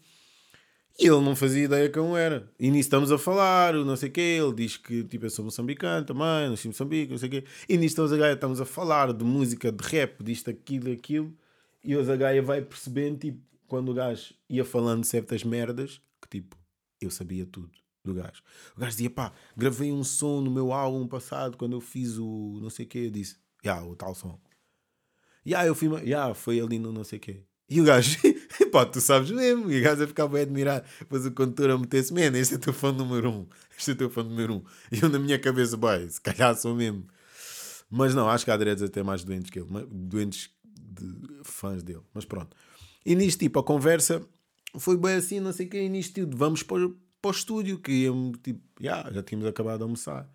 E 0.99 1.07
ele 1.07 1.21
não 1.21 1.37
fazia 1.37 1.65
ideia 1.65 1.91
quem 1.91 2.17
era. 2.17 2.51
E 2.59 2.71
nisso 2.71 2.87
estamos 2.87 3.13
a 3.13 3.19
falar, 3.19 3.75
não 3.75 3.97
sei 3.97 4.09
o 4.09 4.13
quê. 4.13 4.21
Ele 4.21 4.55
diz 4.55 4.79
que 4.79 5.05
tipo, 5.05 5.27
eu 5.27 5.31
sou 5.31 5.45
moçambicano 5.45 6.07
também, 6.07 6.49
nasci 6.49 6.69
em 6.69 6.71
Moçambique, 6.71 7.11
não 7.11 7.19
sei 7.19 7.29
o 7.29 7.33
quê. 7.33 7.45
E 7.69 7.77
nisso 7.77 8.01
o 8.01 8.05
Azagaia 8.05 8.33
estamos 8.33 8.61
a 8.61 8.65
falar 8.65 9.13
de 9.13 9.25
música, 9.25 9.71
de 9.71 9.85
rap, 9.85 10.25
disto, 10.25 10.49
aquilo, 10.49 10.91
aquilo. 10.91 11.37
E 11.85 11.95
o 11.95 12.01
Azagaia 12.01 12.41
vai 12.41 12.63
percebendo, 12.63 13.19
tipo, 13.19 13.41
quando 13.67 13.91
o 13.91 13.95
gajo 13.95 14.35
ia 14.49 14.65
falando 14.65 15.05
certas 15.05 15.45
merdas, 15.45 16.01
que 16.23 16.41
tipo, 16.41 16.57
eu 17.01 17.11
sabia 17.11 17.45
tudo 17.45 17.71
do 18.03 18.15
gajo. 18.15 18.43
O 18.75 18.81
gajo 18.81 18.93
dizia, 18.93 19.11
pá, 19.11 19.33
gravei 19.57 19.93
um 19.93 20.03
som 20.03 20.41
no 20.41 20.51
meu 20.51 20.73
álbum 20.73 21.07
passado 21.07 21.59
quando 21.59 21.75
eu 21.75 21.81
fiz 21.81 22.17
o 22.17 22.59
não 22.63 22.71
sei 22.71 22.87
o 22.87 22.89
quê. 22.89 22.99
Eu 23.01 23.11
disse, 23.11 23.37
já, 23.63 23.75
yeah, 23.75 23.87
o 23.87 23.95
tal 23.95 24.15
som. 24.15 24.41
Já, 25.45 25.59
yeah, 25.59 25.69
eu 25.69 25.75
fui, 25.75 25.89
já, 25.91 25.99
yeah, 25.99 26.35
foi 26.35 26.59
ali 26.59 26.79
no 26.79 26.91
não 26.91 27.05
sei 27.05 27.19
o 27.19 27.23
quê. 27.23 27.43
E 27.69 27.81
o 27.81 27.85
gajo, 27.85 28.17
pá, 28.71 28.87
tu 28.87 29.01
sabes 29.01 29.31
mesmo. 29.31 29.71
E 29.71 29.81
o 29.81 29.83
gajo 29.83 30.05
a 30.05 30.07
ficar 30.07 30.29
bem 30.29 30.43
admirado. 30.43 30.87
Depois 31.01 31.27
o 31.27 31.33
condutor 31.33 31.71
a 31.71 31.79
meter-se, 31.79 32.13
man, 32.13 32.37
este 32.39 32.55
é 32.55 32.59
teu 32.59 32.73
fã 32.73 32.93
número 32.93 33.31
um. 33.31 33.47
Este 33.77 33.91
é 33.91 33.95
teu 33.95 34.09
fã 34.09 34.23
número 34.23 34.55
um. 34.55 34.63
E 34.93 35.01
eu 35.03 35.09
na 35.09 35.19
minha 35.19 35.39
cabeça, 35.39 35.77
vai, 35.77 36.09
se 36.09 36.21
calhar 36.21 36.55
sou 36.57 36.75
mesmo. 36.75 37.07
Mas 37.91 38.15
não, 38.15 38.29
acho 38.29 38.45
que 38.45 38.51
há 38.51 38.57
dreads 38.57 38.83
até 38.83 39.03
mais 39.03 39.25
doentes 39.25 39.51
que 39.51 39.59
ele. 39.59 39.69
Doentes 39.91 40.51
de 40.75 41.41
fãs 41.43 41.83
dele. 41.83 42.03
Mas 42.15 42.25
pronto. 42.25 42.57
E 43.05 43.15
nisto, 43.15 43.41
tipo, 43.41 43.59
a 43.59 43.65
conversa 43.65 44.23
foi 44.79 44.97
bem 44.97 45.15
assim, 45.15 45.41
não 45.41 45.53
sei 45.53 45.67
o 45.67 45.71
quê. 45.71 45.83
E 45.83 45.89
nisto, 45.89 46.15
tipo, 46.15 46.37
vamos 46.37 46.63
para, 46.63 46.89
para 47.21 47.29
o 47.29 47.31
estúdio, 47.31 47.79
que 47.79 47.93
íamos, 47.93 48.39
tipo, 48.43 48.61
yeah, 48.81 49.11
já 49.13 49.23
tínhamos 49.23 49.49
acabado 49.49 49.79
de 49.79 49.83
almoçar. 49.85 50.29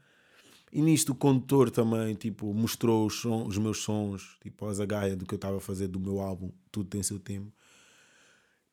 E 0.72 0.82
nisto 0.82 1.12
o 1.12 1.16
condutor 1.16 1.70
também, 1.70 2.16
tipo, 2.16 2.54
mostrou 2.54 3.06
os, 3.06 3.26
os 3.26 3.58
meus 3.58 3.80
sons, 3.80 4.38
tipo, 4.42 4.66
a 4.66 4.70
Azagaia 4.70 5.16
do 5.16 5.26
que 5.26 5.34
eu 5.34 5.38
estava 5.38 5.58
a 5.58 5.62
fazer 5.62 5.88
do 5.88 6.00
meu 6.00 6.22
álbum, 6.22 6.50
tudo 6.72 6.90
tem 6.90 7.04
seu 7.04 7.20
tempo. 7.20 7.52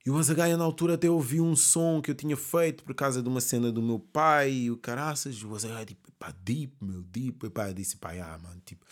E 0.06 0.10
o 0.10 0.16
Azagaia 0.16 0.56
na 0.56 0.64
altura 0.64 0.94
até 0.94 1.10
ouviu 1.10 1.44
um 1.44 1.56
som 1.56 2.00
que 2.00 2.10
eu 2.10 2.14
tinha 2.14 2.36
feito 2.36 2.84
por 2.84 2.94
causa 2.94 3.22
de 3.22 3.28
uma 3.28 3.40
cena 3.40 3.70
do 3.72 3.82
meu 3.82 3.98
pai 3.98 4.52
e 4.52 4.70
o 4.70 4.76
caraças. 4.76 5.42
O 5.42 5.54
Azagaia, 5.54 5.84
tipo, 5.84 6.10
pá, 6.12 6.32
deep, 6.42 6.72
meu, 6.80 7.02
deep. 7.02 7.44
E 7.44 7.50
pá, 7.50 7.68
eu 7.68 7.74
disse, 7.74 7.96
pá, 7.96 8.12
ah, 8.12 8.38
mano, 8.42 8.58
tipo, 8.64 8.86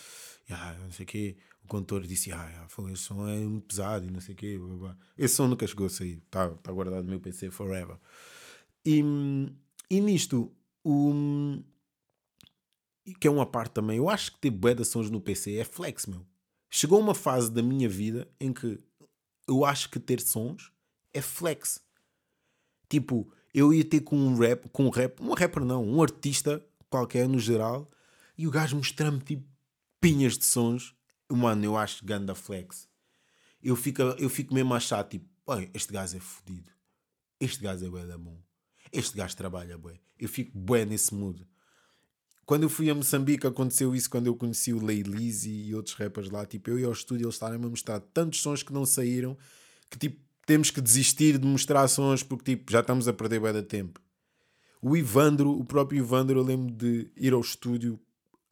ah, 0.50 0.76
não 0.82 0.90
sei 0.90 1.04
o 1.04 1.06
quê. 1.06 1.36
O 1.64 1.68
condutor 1.68 2.06
disse, 2.06 2.32
ah, 2.32 2.64
ah 2.64 2.68
foi, 2.68 2.92
esse 2.92 3.04
som 3.04 3.26
é 3.28 3.38
muito 3.38 3.66
pesado 3.68 4.04
e 4.06 4.10
não 4.10 4.20
sei 4.20 4.34
o 4.34 4.36
quê. 4.36 4.58
Blá, 4.58 4.76
blá. 4.76 4.96
Esse 5.16 5.36
som 5.36 5.46
nunca 5.46 5.66
chegou 5.66 5.86
a 5.86 5.90
sair, 5.90 6.20
está 6.26 6.50
tá 6.50 6.72
guardado 6.72 7.04
no 7.04 7.10
meu 7.10 7.20
PC 7.20 7.50
forever. 7.50 7.96
E, 8.84 9.02
e 9.88 10.00
nisto, 10.00 10.52
o, 10.84 11.62
que 13.14 13.28
é 13.28 13.30
uma 13.30 13.46
parte 13.46 13.72
também, 13.72 13.98
eu 13.98 14.08
acho 14.08 14.32
que 14.32 14.38
ter 14.38 14.50
bué 14.50 14.74
de 14.74 14.84
sons 14.84 15.10
no 15.10 15.20
PC 15.20 15.56
é 15.56 15.64
flex, 15.64 16.06
meu. 16.06 16.26
Chegou 16.68 16.98
uma 17.00 17.14
fase 17.14 17.50
da 17.50 17.62
minha 17.62 17.88
vida 17.88 18.28
em 18.40 18.52
que 18.52 18.78
eu 19.46 19.64
acho 19.64 19.88
que 19.90 20.00
ter 20.00 20.20
sons 20.20 20.72
é 21.14 21.22
flex. 21.22 21.80
Tipo, 22.88 23.32
eu 23.54 23.72
ia 23.72 23.84
ter 23.84 24.00
com 24.00 24.16
um 24.16 24.36
rap, 24.36 24.68
com 24.70 24.86
um 24.86 24.90
rap, 24.90 25.20
um 25.22 25.32
rapper 25.32 25.64
não, 25.64 25.84
um 25.84 26.02
artista 26.02 26.64
qualquer 26.90 27.28
no 27.28 27.38
geral, 27.38 27.90
e 28.36 28.46
o 28.46 28.50
gajo 28.50 28.76
mostrando-me 28.76 29.22
tipo 29.22 29.48
pinhas 30.00 30.36
de 30.36 30.44
sons. 30.44 30.94
Mano, 31.28 31.64
eu 31.64 31.76
acho 31.76 32.04
ganda 32.04 32.34
flex. 32.34 32.88
Eu 33.62 33.74
fico, 33.74 34.02
eu 34.02 34.28
fico 34.28 34.54
mesmo 34.54 34.74
a 34.74 34.76
achar 34.76 35.02
tipo, 35.04 35.26
este 35.72 35.92
gajo 35.92 36.16
é 36.16 36.20
fodido. 36.20 36.70
Este 37.40 37.62
gajo 37.62 37.86
é 37.86 37.88
bué 37.88 38.06
da 38.06 38.18
bom. 38.18 38.40
Este 38.92 39.16
gajo 39.16 39.36
trabalha 39.36 39.78
bué. 39.78 40.00
Eu 40.18 40.28
fico 40.28 40.56
bué 40.56 40.84
nesse 40.84 41.14
mood. 41.14 41.46
Quando 42.46 42.62
eu 42.62 42.68
fui 42.68 42.88
a 42.88 42.94
Moçambique 42.94 43.44
aconteceu 43.44 43.92
isso 43.92 44.08
quando 44.08 44.28
eu 44.28 44.36
conheci 44.36 44.72
o 44.72 44.82
Leilize 44.82 45.50
e 45.50 45.74
outros 45.74 45.96
rappers 45.96 46.30
lá. 46.30 46.46
Tipo, 46.46 46.70
eu 46.70 46.78
ia 46.78 46.86
ao 46.86 46.92
estúdio 46.92 47.24
eles 47.24 47.34
estarem 47.34 47.56
a 47.56 47.68
mostrar 47.68 47.98
tantos 47.98 48.40
sons 48.40 48.62
que 48.62 48.72
não 48.72 48.86
saíram 48.86 49.36
que 49.90 49.98
tipo, 49.98 50.20
temos 50.46 50.70
que 50.70 50.80
desistir 50.80 51.38
de 51.38 51.46
mostrar 51.46 51.86
sons 51.88 52.22
porque 52.22 52.56
tipo, 52.56 52.70
já 52.70 52.80
estamos 52.80 53.08
a 53.08 53.12
perder 53.12 53.40
bem 53.40 53.52
da 53.52 53.64
tempo. 53.64 54.00
O 54.80 54.96
Ivandro, 54.96 55.50
o 55.50 55.64
próprio 55.64 55.98
Ivandro, 55.98 56.38
eu 56.38 56.44
lembro 56.44 56.72
de 56.72 57.10
ir 57.16 57.32
ao 57.32 57.40
estúdio 57.40 57.98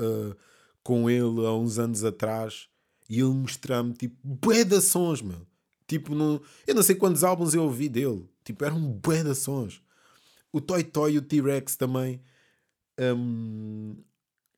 uh, 0.00 0.34
com 0.82 1.08
ele 1.08 1.46
há 1.46 1.52
uns 1.52 1.78
anos 1.78 2.02
atrás 2.02 2.68
e 3.08 3.20
ele 3.20 3.30
mostrar-me 3.30 3.92
tipo 3.92 4.16
bué 4.24 4.64
de 4.64 4.80
sons, 4.80 5.22
meu. 5.22 5.46
Tipo, 5.86 6.16
não, 6.16 6.40
eu 6.66 6.74
não 6.74 6.82
sei 6.82 6.96
quantos 6.96 7.22
álbuns 7.22 7.54
eu 7.54 7.62
ouvi 7.62 7.88
dele. 7.88 8.28
Tipo, 8.42 8.64
eram 8.64 8.80
bué 8.80 9.22
de 9.22 9.36
sons. 9.36 9.80
O 10.50 10.60
Toy 10.60 10.82
Toy 10.82 11.12
e 11.12 11.18
o 11.18 11.22
T-Rex 11.22 11.76
também 11.76 12.20
um, 12.98 13.96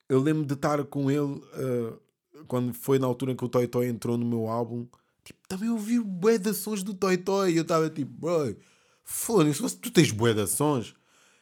eu 0.09 0.21
lembro 0.21 0.45
de 0.45 0.55
estar 0.55 0.83
com 0.85 1.11
ele 1.11 1.21
uh, 1.21 2.01
quando 2.47 2.73
foi 2.73 2.99
na 2.99 3.07
altura 3.07 3.33
em 3.33 3.37
que 3.37 3.45
o 3.45 3.49
Toy 3.49 3.67
Toy 3.67 3.89
entrou 3.89 4.17
no 4.17 4.27
meu 4.27 4.49
álbum. 4.49 4.87
Tipo, 5.25 5.41
também 5.49 5.69
ouvi 5.69 5.99
bué 6.01 6.39
de 6.39 6.53
sons 6.55 6.83
do 6.83 6.95
Toy 6.95 7.17
Toy. 7.17 7.53
E 7.53 7.57
eu 7.57 7.63
estava 7.63 7.91
tipo, 7.91 8.13
bro, 8.13 8.57
foda-se, 9.05 9.77
tu 9.79 9.91
tens 9.91 10.11
bué 10.11 10.33
de 10.33 10.47
sons. 10.47 10.95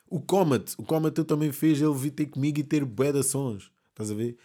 O 0.08 0.20
Comet, 0.20 0.74
o 0.78 0.84
Comet 0.84 1.16
eu 1.18 1.24
também 1.24 1.50
fez 1.52 1.80
ele 1.80 1.94
vir 1.94 2.10
ter 2.10 2.26
comigo 2.26 2.58
e 2.60 2.64
ter 2.64 2.84
bué 2.84 3.12
de 3.12 3.22
sons. 3.22 3.70
Estás 3.90 4.10
a 4.10 4.14
ver? 4.14 4.36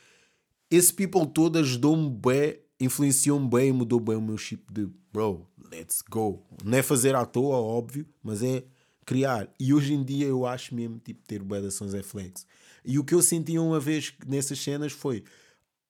Esse 0.69 0.93
people 0.93 1.25
todo 1.27 1.57
ajudou-me 1.59 2.09
bué, 2.09 2.59
influenciou-me 2.79 3.47
bem 3.49 3.69
e 3.69 3.73
mudou 3.73 3.99
bem 3.99 4.15
o 4.15 4.21
meu 4.21 4.37
chip 4.37 4.71
de 4.71 4.89
bro, 5.11 5.47
let's 5.71 6.03
go. 6.09 6.45
Não 6.63 6.77
é 6.77 6.83
fazer 6.83 7.15
à 7.15 7.25
toa, 7.25 7.57
óbvio, 7.57 8.05
mas 8.23 8.43
é 8.43 8.63
criar. 9.09 9.51
E 9.59 9.73
hoje 9.73 9.91
em 9.91 10.03
dia 10.03 10.27
eu 10.27 10.45
acho 10.45 10.75
mesmo 10.75 10.99
tipo 10.99 11.25
ter 11.25 11.41
sons 11.71 11.95
é 11.95 12.03
flex. 12.03 12.45
E 12.85 12.99
o 12.99 13.03
que 13.03 13.15
eu 13.15 13.23
senti 13.23 13.57
uma 13.57 13.79
vez 13.79 14.13
nessas 14.27 14.59
cenas 14.59 14.91
foi 14.91 15.23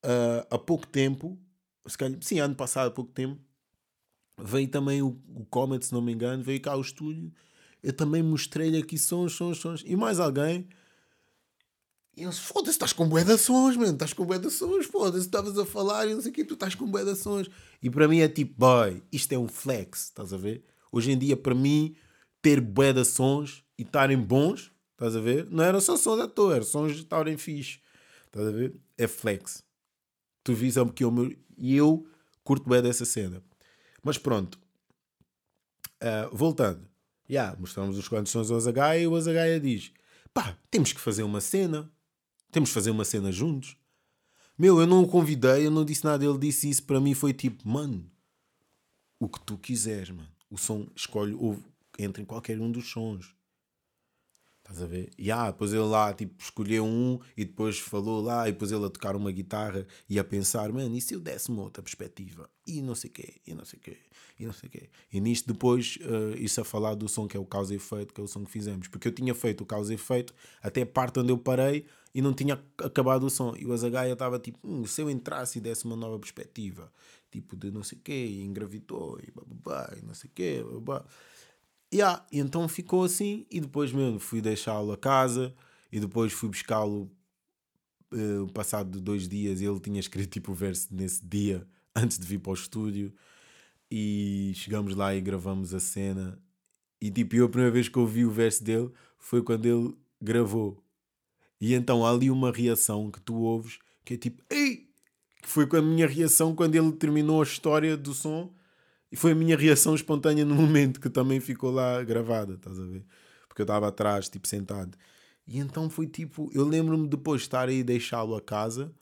uh, 0.02 0.46
há 0.50 0.58
pouco 0.58 0.86
tempo, 0.86 1.38
se 1.86 1.98
calhar, 1.98 2.18
sim, 2.22 2.38
ano 2.38 2.54
passado, 2.54 2.88
há 2.88 2.90
pouco 2.90 3.12
tempo, 3.12 3.38
veio 4.42 4.66
também 4.68 5.02
o, 5.02 5.20
o 5.34 5.44
Comet, 5.50 5.84
se 5.84 5.92
não 5.92 6.00
me 6.00 6.14
engano, 6.14 6.42
veio 6.42 6.62
cá 6.62 6.72
ao 6.72 6.80
estúdio. 6.80 7.30
Eu 7.82 7.92
também 7.92 8.22
mostrei-lhe 8.22 8.78
aqui 8.78 8.96
sons, 8.96 9.34
sons, 9.34 9.58
sons. 9.58 9.82
E 9.84 9.94
mais 9.94 10.18
alguém. 10.18 10.66
E 12.16 12.22
eles, 12.22 12.38
foda-se, 12.38 12.72
estás 12.72 12.94
com 12.94 13.06
bué 13.06 13.22
de 13.22 13.36
sons, 13.36 13.76
mano. 13.76 13.92
Estás 13.92 14.14
com 14.14 14.24
bué 14.24 14.38
de 14.38 14.50
sons, 14.50 14.86
foda-se, 14.86 15.26
estavas 15.26 15.58
a 15.58 15.66
falar 15.66 16.08
e 16.08 16.14
não 16.14 16.22
sei 16.22 16.32
o 16.32 16.46
tu 16.46 16.54
estás 16.54 16.74
com 16.74 16.90
bué 16.90 17.04
de 17.04 17.14
sons. 17.16 17.50
E 17.82 17.90
para 17.90 18.08
mim 18.08 18.20
é 18.20 18.28
tipo, 18.28 18.54
boy, 18.56 19.02
isto 19.12 19.30
é 19.34 19.38
um 19.38 19.46
flex, 19.46 20.04
estás 20.04 20.32
a 20.32 20.38
ver? 20.38 20.64
Hoje 20.90 21.12
em 21.12 21.18
dia, 21.18 21.36
para 21.36 21.54
mim, 21.54 21.94
ter 22.42 22.60
bué 22.60 22.92
de 22.92 23.04
sons 23.04 23.64
e 23.78 23.82
estarem 23.82 24.18
bons, 24.18 24.72
estás 24.92 25.16
a 25.16 25.20
ver? 25.20 25.46
Não 25.50 25.64
eram 25.64 25.80
só 25.80 25.96
sons 25.96 26.20
à 26.20 26.28
toa, 26.28 26.56
eram 26.56 26.64
sons 26.64 26.94
de 26.94 27.02
estarem 27.02 27.36
fixe, 27.36 27.80
estás 28.26 28.46
a 28.46 28.50
ver? 28.50 28.74
É 28.96 29.06
flex. 29.06 29.62
Tu 30.42 30.54
visam 30.54 30.88
que 30.88 31.04
eu, 31.04 31.12
e 31.56 31.76
eu 31.76 32.06
curto 32.42 32.68
bem 32.68 32.82
dessa 32.82 33.04
cena. 33.04 33.42
Mas 34.02 34.16
pronto, 34.16 34.58
uh, 36.02 36.34
voltando, 36.34 36.80
já 37.28 37.42
yeah, 37.42 37.60
mostramos 37.60 37.98
os 37.98 38.08
quantos 38.08 38.32
sons 38.32 38.50
ao 38.50 38.56
Azagaia 38.56 39.02
e 39.02 39.06
o 39.06 39.14
Azagaia 39.14 39.60
diz: 39.60 39.92
pá, 40.32 40.56
temos 40.70 40.92
que 40.92 41.00
fazer 41.00 41.22
uma 41.22 41.40
cena, 41.40 41.90
temos 42.50 42.70
que 42.70 42.74
fazer 42.74 42.90
uma 42.90 43.04
cena 43.04 43.30
juntos. 43.30 43.76
Meu, 44.58 44.80
eu 44.80 44.86
não 44.86 45.02
o 45.02 45.08
convidei, 45.08 45.66
eu 45.66 45.70
não 45.70 45.84
disse 45.84 46.04
nada, 46.04 46.24
ele 46.24 46.38
disse 46.38 46.68
isso 46.68 46.82
para 46.82 47.00
mim. 47.00 47.14
Foi 47.14 47.32
tipo, 47.32 47.66
mano, 47.66 48.10
o 49.18 49.28
que 49.28 49.40
tu 49.40 49.56
quiseres, 49.56 50.10
mano. 50.10 50.28
O 50.50 50.58
som, 50.58 50.86
escolhe, 50.94 51.32
ouve, 51.34 51.62
entra 52.02 52.22
em 52.22 52.26
qualquer 52.26 52.60
um 52.60 52.70
dos 52.70 52.90
sons. 52.90 53.34
Estás 54.70 54.82
a 54.82 54.86
ver? 54.86 55.10
E 55.18 55.32
ah, 55.32 55.50
depois 55.50 55.72
ele 55.72 55.82
lá 55.82 56.14
tipo, 56.14 56.40
escolheu 56.40 56.84
um 56.84 57.18
e 57.36 57.44
depois 57.44 57.80
falou 57.80 58.22
lá 58.22 58.48
e 58.48 58.52
depois 58.52 58.70
ele 58.70 58.84
a 58.84 58.90
tocar 58.90 59.16
uma 59.16 59.32
guitarra 59.32 59.84
e 60.08 60.16
a 60.16 60.22
pensar, 60.22 60.72
mano, 60.72 60.96
e 60.96 61.00
se 61.00 61.12
eu 61.12 61.20
desse 61.20 61.48
uma 61.50 61.62
outra 61.62 61.82
perspectiva? 61.82 62.48
E 62.64 62.80
não 62.80 62.94
sei 62.94 63.10
o 63.10 63.12
quê, 63.12 63.34
e 63.44 63.52
não 63.52 63.64
sei 63.64 63.80
o 63.80 63.82
quê, 63.82 63.96
e 64.38 64.46
não 64.46 64.52
sei 64.52 64.68
o 64.68 64.70
quê. 64.70 64.88
E 65.12 65.20
nisto 65.20 65.52
depois, 65.52 65.98
uh, 66.02 66.36
isso 66.38 66.60
a 66.60 66.64
falar 66.64 66.94
do 66.94 67.08
som 67.08 67.26
que 67.26 67.36
é 67.36 67.40
o 67.40 67.44
causa 67.44 67.72
e 67.72 67.78
efeito, 67.78 68.14
que 68.14 68.20
é 68.20 68.24
o 68.24 68.28
som 68.28 68.44
que 68.44 68.50
fizemos. 68.50 68.86
Porque 68.86 69.08
eu 69.08 69.12
tinha 69.12 69.34
feito 69.34 69.62
o 69.62 69.66
causa 69.66 69.92
e 69.92 69.96
efeito 69.96 70.32
até 70.62 70.82
a 70.82 70.86
parte 70.86 71.18
onde 71.18 71.32
eu 71.32 71.38
parei 71.38 71.84
e 72.14 72.22
não 72.22 72.32
tinha 72.32 72.62
acabado 72.78 73.26
o 73.26 73.30
som. 73.30 73.56
E 73.56 73.66
o 73.66 73.72
Azagaia 73.72 74.12
estava 74.12 74.38
tipo, 74.38 74.58
hum, 74.62 74.86
se 74.86 75.02
eu 75.02 75.10
entrasse 75.10 75.58
e 75.58 75.60
desse 75.60 75.84
uma 75.84 75.96
nova 75.96 76.16
perspectiva, 76.16 76.92
tipo 77.28 77.56
de 77.56 77.72
não 77.72 77.82
sei 77.82 77.98
o 77.98 78.00
quê, 78.02 78.12
e 78.12 78.44
engravidou, 78.44 79.18
e 79.20 79.32
babá, 79.32 79.92
e 80.00 80.04
não 80.04 80.14
sei 80.14 80.30
o 80.30 80.32
quê. 80.32 80.64
Yeah, 81.92 82.24
e 82.30 82.38
então 82.38 82.68
ficou 82.68 83.02
assim, 83.02 83.46
e 83.50 83.60
depois 83.60 83.92
mesmo 83.92 84.20
fui 84.20 84.40
deixá-lo 84.40 84.92
a 84.92 84.96
casa, 84.96 85.54
e 85.90 85.98
depois 85.98 86.32
fui 86.32 86.48
buscá-lo 86.48 87.10
uh, 88.12 88.46
passado 88.52 89.00
dois 89.00 89.28
dias, 89.28 89.60
ele 89.60 89.80
tinha 89.80 89.98
escrito 89.98 90.30
tipo 90.30 90.52
o 90.52 90.54
verso 90.54 90.94
nesse 90.94 91.24
dia, 91.24 91.66
antes 91.94 92.18
de 92.18 92.26
vir 92.26 92.38
para 92.38 92.50
o 92.50 92.54
estúdio. 92.54 93.12
E 93.90 94.52
chegamos 94.54 94.94
lá 94.94 95.14
e 95.14 95.20
gravamos 95.20 95.74
a 95.74 95.80
cena. 95.80 96.40
E 97.00 97.10
tipo, 97.10 97.34
eu 97.34 97.46
a 97.46 97.48
primeira 97.48 97.72
vez 97.72 97.88
que 97.88 97.98
ouvi 97.98 98.24
o 98.24 98.30
verso 98.30 98.62
dele 98.62 98.92
foi 99.18 99.42
quando 99.42 99.66
ele 99.66 99.96
gravou. 100.20 100.80
E 101.60 101.74
então 101.74 102.06
há 102.06 102.10
ali 102.10 102.30
uma 102.30 102.52
reação 102.52 103.10
que 103.10 103.20
tu 103.20 103.34
ouves 103.34 103.80
que 104.04 104.14
é 104.14 104.16
tipo, 104.16 104.42
ei! 104.50 104.88
Que 105.42 105.48
foi 105.48 105.66
com 105.66 105.76
a 105.76 105.82
minha 105.82 106.06
reação 106.06 106.54
quando 106.54 106.74
ele 106.74 106.92
terminou 106.92 107.40
a 107.40 107.44
história 107.44 107.96
do 107.96 108.12
som. 108.12 108.52
E 109.12 109.16
foi 109.16 109.32
a 109.32 109.34
minha 109.34 109.56
reação 109.56 109.94
espontânea 109.94 110.44
no 110.44 110.54
momento 110.56 111.00
que 111.00 111.10
também 111.10 111.40
ficou 111.40 111.70
lá 111.70 112.02
gravada, 112.02 112.54
estás 112.54 112.78
a 112.78 112.84
ver? 112.84 113.04
Porque 113.48 113.62
eu 113.62 113.64
estava 113.64 113.88
atrás, 113.88 114.28
tipo, 114.28 114.46
sentado. 114.46 114.96
E 115.46 115.58
então 115.58 115.90
foi 115.90 116.06
tipo, 116.06 116.50
eu 116.54 116.64
lembro-me 116.64 117.08
depois 117.08 117.40
de 117.42 117.46
estar 117.48 117.68
aí 117.68 117.82
deixá-lo 117.82 118.36
a 118.36 118.40
casa 118.40 118.92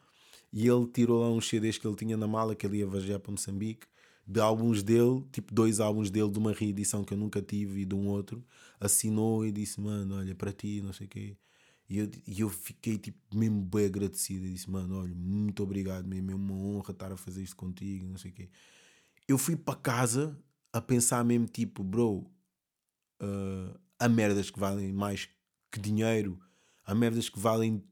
e 0.53 0.67
ele 0.67 0.87
tirou 0.87 1.21
lá 1.21 1.31
uns 1.31 1.49
CDs 1.49 1.79
que 1.79 1.87
ele 1.87 1.97
tinha 1.97 2.17
na 2.17 2.27
mala 2.27 2.55
que 2.55 2.67
ele 2.67 2.79
ia 2.79 2.87
viajar 2.87 3.19
para 3.19 3.33
Moçambique, 3.33 3.87
de 4.27 4.41
álbuns 4.41 4.83
dele, 4.83 5.25
tipo 5.33 5.55
dois 5.55 5.81
álbuns 5.81 6.11
dele, 6.11 6.31
de 6.31 6.39
uma 6.39 6.53
reedição 6.53 7.05
que 7.05 7.15
eu 7.15 7.19
nunca 7.19 7.41
tive 7.43 7.83
e 7.83 7.85
de 7.85 7.95
um 7.95 8.09
outro, 8.09 8.45
assinou 8.81 9.45
e 9.47 9.53
disse, 9.53 9.81
mano, 9.81 10.17
olha, 10.17 10.35
para 10.35 10.53
ti, 10.53 10.83
não 10.83 10.93
sei 10.93 11.07
o 11.07 11.11
quê. 11.11 11.37
E 11.89 11.99
eu, 11.99 12.11
e 12.27 12.41
eu 12.41 12.51
fiquei 12.51 12.99
tipo 12.99 13.19
mesmo 13.35 13.63
bem 13.63 13.87
agradecido. 13.87 14.47
e 14.47 14.53
disse, 14.53 14.71
mano, 14.71 15.01
olha, 15.01 15.15
muito 15.15 15.63
obrigado 15.63 16.07
mesmo, 16.07 16.31
é 16.31 16.35
uma 16.35 16.55
honra 16.55 16.93
estar 16.93 17.13
a 17.13 17.17
fazer 17.17 17.43
isto 17.43 17.57
contigo, 17.57 18.07
não 18.07 18.19
sei 18.19 18.31
o 18.31 18.35
quê. 18.35 18.49
Eu 19.29 19.37
fui 19.39 19.55
para 19.55 19.75
casa 19.75 20.37
a 20.73 20.81
pensar 20.81 21.23
mesmo 21.23 21.47
tipo, 21.47 21.85
bro, 21.85 22.27
uh, 23.23 23.79
há 23.99 24.09
merdas 24.09 24.51
que 24.51 24.59
valem 24.59 24.93
mais 24.93 25.29
que 25.71 25.79
dinheiro, 25.79 26.41
há 26.85 26.95
merdas 26.95 27.29
que 27.29 27.39
valem 27.39 27.85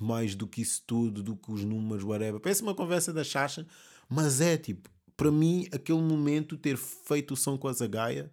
mais 0.00 0.34
do 0.34 0.46
que 0.46 0.62
isso 0.62 0.82
tudo, 0.86 1.22
do 1.22 1.36
que 1.36 1.50
os 1.50 1.64
números, 1.64 2.04
whatever. 2.04 2.40
Parece 2.40 2.62
uma 2.62 2.74
conversa 2.74 3.12
da 3.12 3.24
chacha, 3.24 3.66
mas 4.08 4.40
é 4.40 4.56
tipo, 4.56 4.88
para 5.16 5.30
mim, 5.30 5.68
aquele 5.72 6.00
momento, 6.00 6.56
ter 6.56 6.76
feito 6.76 7.34
o 7.34 7.36
som 7.36 7.56
com 7.56 7.68
a 7.68 7.72
Zagaia, 7.72 8.32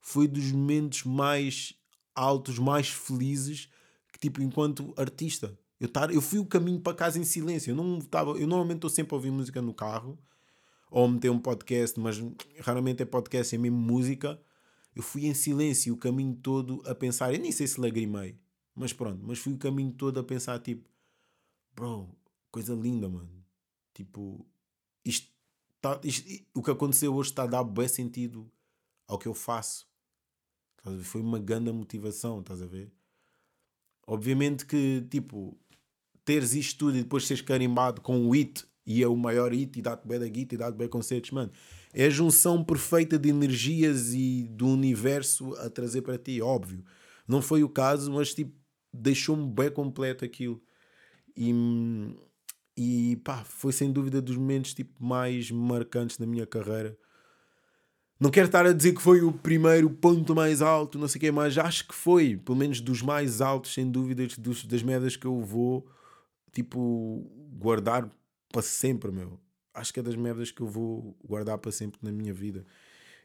foi 0.00 0.28
dos 0.28 0.52
momentos 0.52 1.04
mais 1.04 1.74
altos, 2.14 2.58
mais 2.58 2.88
felizes, 2.88 3.68
que 4.12 4.18
tipo, 4.18 4.40
enquanto 4.40 4.94
artista. 4.96 5.58
Eu, 5.78 5.88
tar, 5.88 6.10
eu 6.12 6.22
fui 6.22 6.38
o 6.38 6.46
caminho 6.46 6.80
para 6.80 6.94
casa 6.94 7.18
em 7.18 7.24
silêncio. 7.24 7.72
Eu, 7.72 7.76
não 7.76 8.00
tava, 8.00 8.30
eu 8.30 8.46
normalmente 8.46 8.78
estou 8.78 8.90
sempre 8.90 9.14
a 9.14 9.16
ouvir 9.16 9.30
música 9.30 9.60
no 9.60 9.74
carro, 9.74 10.18
ou 10.96 11.06
meter 11.06 11.28
um 11.28 11.38
podcast, 11.38 12.00
mas 12.00 12.16
raramente 12.60 13.02
é 13.02 13.04
podcast, 13.04 13.54
é 13.54 13.58
mesmo 13.58 13.76
música. 13.76 14.40
Eu 14.94 15.02
fui 15.02 15.26
em 15.26 15.34
silêncio 15.34 15.92
o 15.92 15.98
caminho 15.98 16.34
todo 16.34 16.82
a 16.86 16.94
pensar. 16.94 17.34
Eu 17.34 17.38
nem 17.38 17.52
sei 17.52 17.66
se 17.66 17.78
lagrimei, 17.78 18.38
mas 18.74 18.94
pronto. 18.94 19.22
Mas 19.22 19.38
fui 19.38 19.52
o 19.52 19.58
caminho 19.58 19.92
todo 19.92 20.18
a 20.18 20.24
pensar, 20.24 20.58
tipo, 20.58 20.88
bro, 21.74 22.08
coisa 22.50 22.72
linda, 22.74 23.10
mano. 23.10 23.44
Tipo, 23.92 24.46
isto, 25.04 25.30
tá, 25.82 26.00
isto 26.02 26.26
o 26.54 26.62
que 26.62 26.70
aconteceu 26.70 27.14
hoje 27.14 27.28
está 27.28 27.42
a 27.42 27.46
dar 27.46 27.64
bem 27.64 27.88
sentido 27.88 28.50
ao 29.06 29.18
que 29.18 29.28
eu 29.28 29.34
faço. 29.34 29.86
Foi 31.02 31.20
uma 31.20 31.38
grande 31.38 31.70
motivação, 31.72 32.40
estás 32.40 32.62
a 32.62 32.66
ver? 32.66 32.90
Obviamente 34.06 34.64
que, 34.64 35.06
tipo, 35.10 35.58
teres 36.24 36.54
isto 36.54 36.78
tudo 36.78 36.96
e 36.96 37.02
depois 37.02 37.26
seres 37.26 37.42
carimbado 37.42 38.00
com 38.00 38.26
o 38.26 38.30
hit 38.30 38.66
e 38.86 39.02
é 39.02 39.08
o 39.08 39.16
maior 39.16 39.52
hit 39.52 39.78
e 39.78 39.82
dá-te 39.82 40.06
bem 40.06 40.18
da 40.18 40.28
guita 40.28 40.54
e 40.54 40.58
dá-te 40.58 40.76
bem 40.76 40.88
concertos, 40.88 41.32
mano. 41.32 41.50
É 41.92 42.06
a 42.06 42.10
junção 42.10 42.62
perfeita 42.62 43.18
de 43.18 43.28
energias 43.28 44.14
e 44.14 44.48
do 44.50 44.68
universo 44.68 45.54
a 45.56 45.68
trazer 45.68 46.02
para 46.02 46.16
ti, 46.16 46.40
óbvio. 46.40 46.84
Não 47.26 47.42
foi 47.42 47.64
o 47.64 47.68
caso, 47.68 48.12
mas 48.12 48.32
tipo, 48.32 48.54
deixou-me 48.92 49.50
bem 49.50 49.70
completo 49.70 50.24
aquilo. 50.24 50.62
E, 51.36 51.52
e 52.76 53.16
pá, 53.24 53.42
foi 53.44 53.72
sem 53.72 53.90
dúvida 53.90 54.22
dos 54.22 54.36
momentos 54.36 54.72
tipo, 54.72 55.04
mais 55.04 55.50
marcantes 55.50 56.16
da 56.16 56.26
minha 56.26 56.46
carreira. 56.46 56.96
Não 58.20 58.30
quero 58.30 58.46
estar 58.46 58.64
a 58.64 58.72
dizer 58.72 58.94
que 58.94 59.02
foi 59.02 59.20
o 59.20 59.32
primeiro 59.32 59.90
ponto 59.90 60.34
mais 60.34 60.62
alto, 60.62 60.98
não 60.98 61.06
sei 61.06 61.18
o 61.18 61.20
quê, 61.20 61.30
mas 61.30 61.58
acho 61.58 61.86
que 61.86 61.94
foi, 61.94 62.36
pelo 62.36 62.56
menos 62.56 62.80
dos 62.80 63.02
mais 63.02 63.42
altos, 63.42 63.74
sem 63.74 63.90
dúvidas, 63.90 64.38
dos, 64.38 64.64
das 64.64 64.82
merdas 64.82 65.16
que 65.16 65.26
eu 65.26 65.38
vou, 65.42 65.86
tipo, 66.50 67.30
guardar 67.58 68.08
para 68.56 68.62
sempre, 68.62 69.12
meu. 69.12 69.38
Acho 69.74 69.92
que 69.92 70.00
é 70.00 70.02
das 70.02 70.16
merdas 70.16 70.50
que 70.50 70.62
eu 70.62 70.66
vou 70.66 71.14
guardar 71.22 71.58
para 71.58 71.70
sempre 71.70 71.98
na 72.02 72.10
minha 72.10 72.32
vida. 72.32 72.64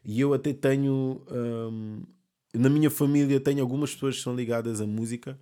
E 0.04 0.20
eu 0.20 0.34
até 0.34 0.52
tenho. 0.52 1.22
Hum, 1.30 2.02
na 2.52 2.68
minha 2.68 2.90
família, 2.90 3.40
tenho 3.40 3.62
algumas 3.62 3.94
pessoas 3.94 4.16
que 4.16 4.22
são 4.22 4.36
ligadas 4.36 4.82
à 4.82 4.86
música. 4.86 5.40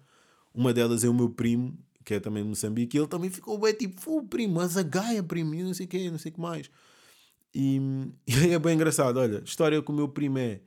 Uma 0.55 0.72
delas 0.72 1.03
é 1.03 1.09
o 1.09 1.14
meu 1.14 1.29
primo, 1.29 1.76
que 2.05 2.14
é 2.14 2.20
também 2.20 2.44
de 2.44 2.48
Moçambique. 2.48 2.96
E 2.96 3.00
ele 3.00 3.09
também 3.09 3.31
ficou 3.31 3.59
bem 3.59 3.72
tipo, 3.74 4.18
o 4.18 4.22
primo, 4.22 4.55
mas 4.55 4.76
a 4.76 4.83
Gaia, 4.85 5.24
primo, 5.24 5.55
e 5.57 5.64
não 5.64 5.74
sei 5.74 5.87
o 5.87 5.88
que, 5.88 6.09
não 6.09 6.18
sei 6.18 6.31
o 6.31 6.35
que 6.35 6.40
mais. 6.40 6.70
E, 7.53 7.81
e 8.29 8.55
é 8.55 8.59
bem 8.61 8.76
engraçado. 8.76 9.16
Olha, 9.16 9.42
história 9.44 9.83
com 9.83 9.92
o 9.92 9.96
meu 9.96 10.09
primo 10.09 10.38
é. 10.38 10.61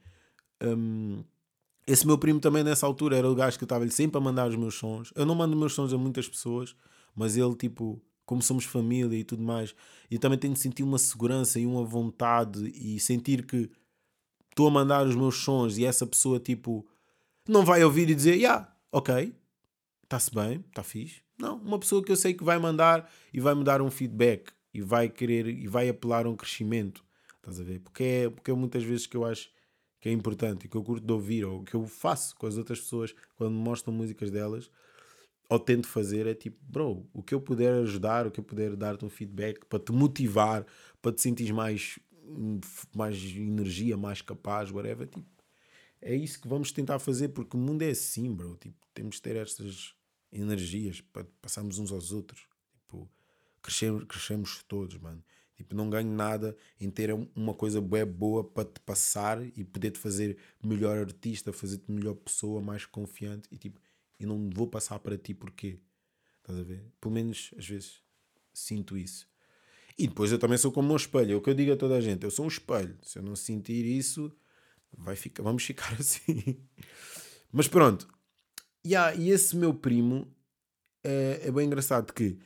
Um, 0.61 1.23
esse 1.87 2.05
meu 2.05 2.17
primo 2.17 2.41
também 2.41 2.63
nessa 2.63 2.85
altura 2.85 3.17
era 3.17 3.29
o 3.29 3.35
gajo 3.35 3.57
que 3.57 3.63
estava 3.63 3.87
sempre 3.89 4.17
a 4.17 4.21
mandar 4.21 4.49
os 4.49 4.55
meus 4.57 4.75
sons. 4.75 5.13
Eu 5.15 5.25
não 5.25 5.33
mando 5.33 5.55
meus 5.55 5.73
sons 5.73 5.93
a 5.93 5.97
muitas 5.97 6.27
pessoas, 6.27 6.75
mas 7.15 7.37
ele 7.37 7.55
tipo 7.55 8.01
como 8.25 8.41
somos 8.41 8.65
família 8.65 9.17
e 9.17 9.23
tudo 9.23 9.43
mais. 9.43 9.75
E 10.09 10.17
também 10.17 10.37
tenho 10.37 10.53
de 10.53 10.59
sentir 10.59 10.83
uma 10.83 10.97
segurança 10.97 11.59
e 11.59 11.65
uma 11.65 11.83
vontade 11.83 12.71
e 12.75 12.99
sentir 12.99 13.45
que 13.45 13.69
estou 14.49 14.67
a 14.67 14.71
mandar 14.71 15.05
os 15.05 15.15
meus 15.15 15.37
sons 15.37 15.77
e 15.77 15.85
essa 15.85 16.05
pessoa, 16.05 16.39
tipo, 16.39 16.87
não 17.47 17.65
vai 17.65 17.83
ouvir 17.83 18.09
e 18.09 18.15
dizer, 18.15 18.35
yeah, 18.35 18.71
ok, 18.91 19.33
está-se 20.03 20.33
bem, 20.33 20.63
está 20.67 20.83
fixe. 20.83 21.21
Não, 21.37 21.57
uma 21.57 21.79
pessoa 21.79 22.03
que 22.03 22.11
eu 22.11 22.15
sei 22.15 22.33
que 22.33 22.43
vai 22.43 22.59
mandar 22.59 23.11
e 23.33 23.39
vai 23.39 23.55
me 23.55 23.63
dar 23.63 23.81
um 23.81 23.89
feedback 23.89 24.51
e 24.73 24.81
vai 24.81 25.09
querer 25.09 25.47
e 25.47 25.67
vai 25.67 25.89
apelar 25.89 26.25
a 26.25 26.29
um 26.29 26.35
crescimento. 26.35 27.03
Estás 27.37 27.59
a 27.59 27.63
ver? 27.63 27.79
Porque 27.79 28.03
é, 28.03 28.29
porque 28.29 28.51
é 28.51 28.53
muitas 28.53 28.83
vezes 28.83 29.07
que 29.07 29.17
eu 29.17 29.25
acho 29.25 29.49
que 29.99 30.09
é 30.09 30.11
importante 30.11 30.65
e 30.65 30.69
que 30.69 30.77
eu 30.77 30.83
curto 30.83 31.05
de 31.05 31.11
ouvir 31.11 31.45
ou 31.45 31.63
que 31.63 31.75
eu 31.75 31.85
faço 31.87 32.35
com 32.35 32.45
as 32.45 32.57
outras 32.57 32.79
pessoas 32.79 33.15
quando 33.35 33.53
me 33.53 33.59
mostram 33.59 33.93
músicas 33.93 34.29
delas 34.29 34.69
ou 35.49 35.59
tento 35.59 35.87
fazer 35.87 36.25
é 36.27 36.33
tipo, 36.33 36.57
bro, 36.61 37.07
o 37.13 37.21
que 37.21 37.33
eu 37.33 37.41
puder 37.41 37.73
ajudar, 37.81 38.25
o 38.25 38.31
que 38.31 38.39
eu 38.39 38.43
puder 38.43 38.75
dar-te 38.75 39.05
um 39.05 39.09
feedback 39.09 39.65
para 39.65 39.79
te 39.79 39.91
motivar, 39.91 40.65
para 41.01 41.11
te 41.11 41.21
sentir 41.21 41.53
mais, 41.53 41.99
mais 42.95 43.17
energia, 43.23 43.97
mais 43.97 44.21
capaz, 44.21 44.71
whatever, 44.71 45.07
tipo, 45.07 45.25
é 46.01 46.13
isso 46.13 46.41
que 46.41 46.47
vamos 46.47 46.71
tentar 46.71 46.99
fazer 46.99 47.29
porque 47.29 47.55
o 47.55 47.59
mundo 47.59 47.81
é 47.81 47.89
assim, 47.89 48.31
bro. 48.33 48.57
Tipo, 48.57 48.75
temos 48.93 49.15
de 49.15 49.21
ter 49.21 49.37
estas 49.37 49.95
energias 50.31 50.99
para 50.99 51.25
passarmos 51.41 51.79
uns 51.79 51.91
aos 51.91 52.11
outros. 52.11 52.45
Tipo, 52.73 53.09
crescemos, 53.61 54.03
crescemos 54.03 54.63
todos, 54.67 54.97
mano. 54.97 55.23
Tipo, 55.55 55.75
não 55.75 55.89
ganho 55.89 56.11
nada 56.11 56.57
em 56.79 56.89
ter 56.89 57.13
uma 57.35 57.53
coisa 57.53 57.79
bem 57.79 58.05
boa 58.05 58.43
para 58.43 58.65
te 58.65 58.79
passar 58.81 59.41
e 59.41 59.63
poder 59.63 59.91
te 59.91 59.99
fazer 59.99 60.37
melhor 60.61 60.97
artista, 60.97 61.53
fazer-te 61.53 61.89
melhor 61.89 62.15
pessoa, 62.15 62.61
mais 62.61 62.85
confiante 62.85 63.47
e 63.51 63.57
tipo, 63.57 63.79
e 64.19 64.25
não 64.25 64.49
vou 64.49 64.67
passar 64.67 64.99
para 64.99 65.17
ti 65.17 65.33
porque 65.33 65.79
estás 66.39 66.59
a 66.59 66.63
ver? 66.63 66.85
Pelo 66.99 67.13
menos 67.13 67.51
às 67.57 67.67
vezes 67.67 68.01
sinto 68.53 68.97
isso. 68.97 69.27
E 69.97 70.07
depois 70.07 70.31
eu 70.31 70.39
também 70.39 70.57
sou 70.57 70.71
como 70.71 70.91
um 70.91 70.95
espelho. 70.95 71.33
É 71.33 71.35
o 71.35 71.41
que 71.41 71.49
eu 71.49 71.53
digo 71.53 71.71
a 71.73 71.77
toda 71.77 71.95
a 71.95 72.01
gente. 72.01 72.23
Eu 72.23 72.31
sou 72.31 72.45
um 72.45 72.47
espelho. 72.47 72.97
Se 73.03 73.19
eu 73.19 73.23
não 73.23 73.35
sentir 73.35 73.85
isso, 73.85 74.31
vai 74.97 75.15
ficar, 75.15 75.43
vamos 75.43 75.63
ficar 75.63 75.93
assim. 75.99 76.57
Mas 77.51 77.67
pronto. 77.67 78.07
Yeah, 78.85 79.15
e 79.15 79.29
esse 79.29 79.55
meu 79.55 79.73
primo 79.73 80.27
é, 81.03 81.41
é 81.43 81.51
bem 81.51 81.67
engraçado 81.67 82.11
que 82.11 82.37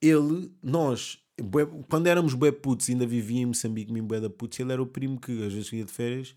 ele, 0.00 0.50
nós, 0.62 1.18
quando 1.88 2.06
éramos 2.06 2.34
bué 2.34 2.50
putos, 2.50 2.88
ainda 2.88 3.06
vivia 3.06 3.42
em 3.42 3.46
Moçambique, 3.46 3.92
mesmo 3.92 4.08
bué 4.08 4.20
da 4.20 4.30
putos, 4.30 4.58
ele 4.58 4.72
era 4.72 4.82
o 4.82 4.86
primo 4.86 5.20
que 5.20 5.44
às 5.44 5.52
vezes 5.52 5.72
ia 5.72 5.84
de 5.84 5.92
férias 5.92 6.34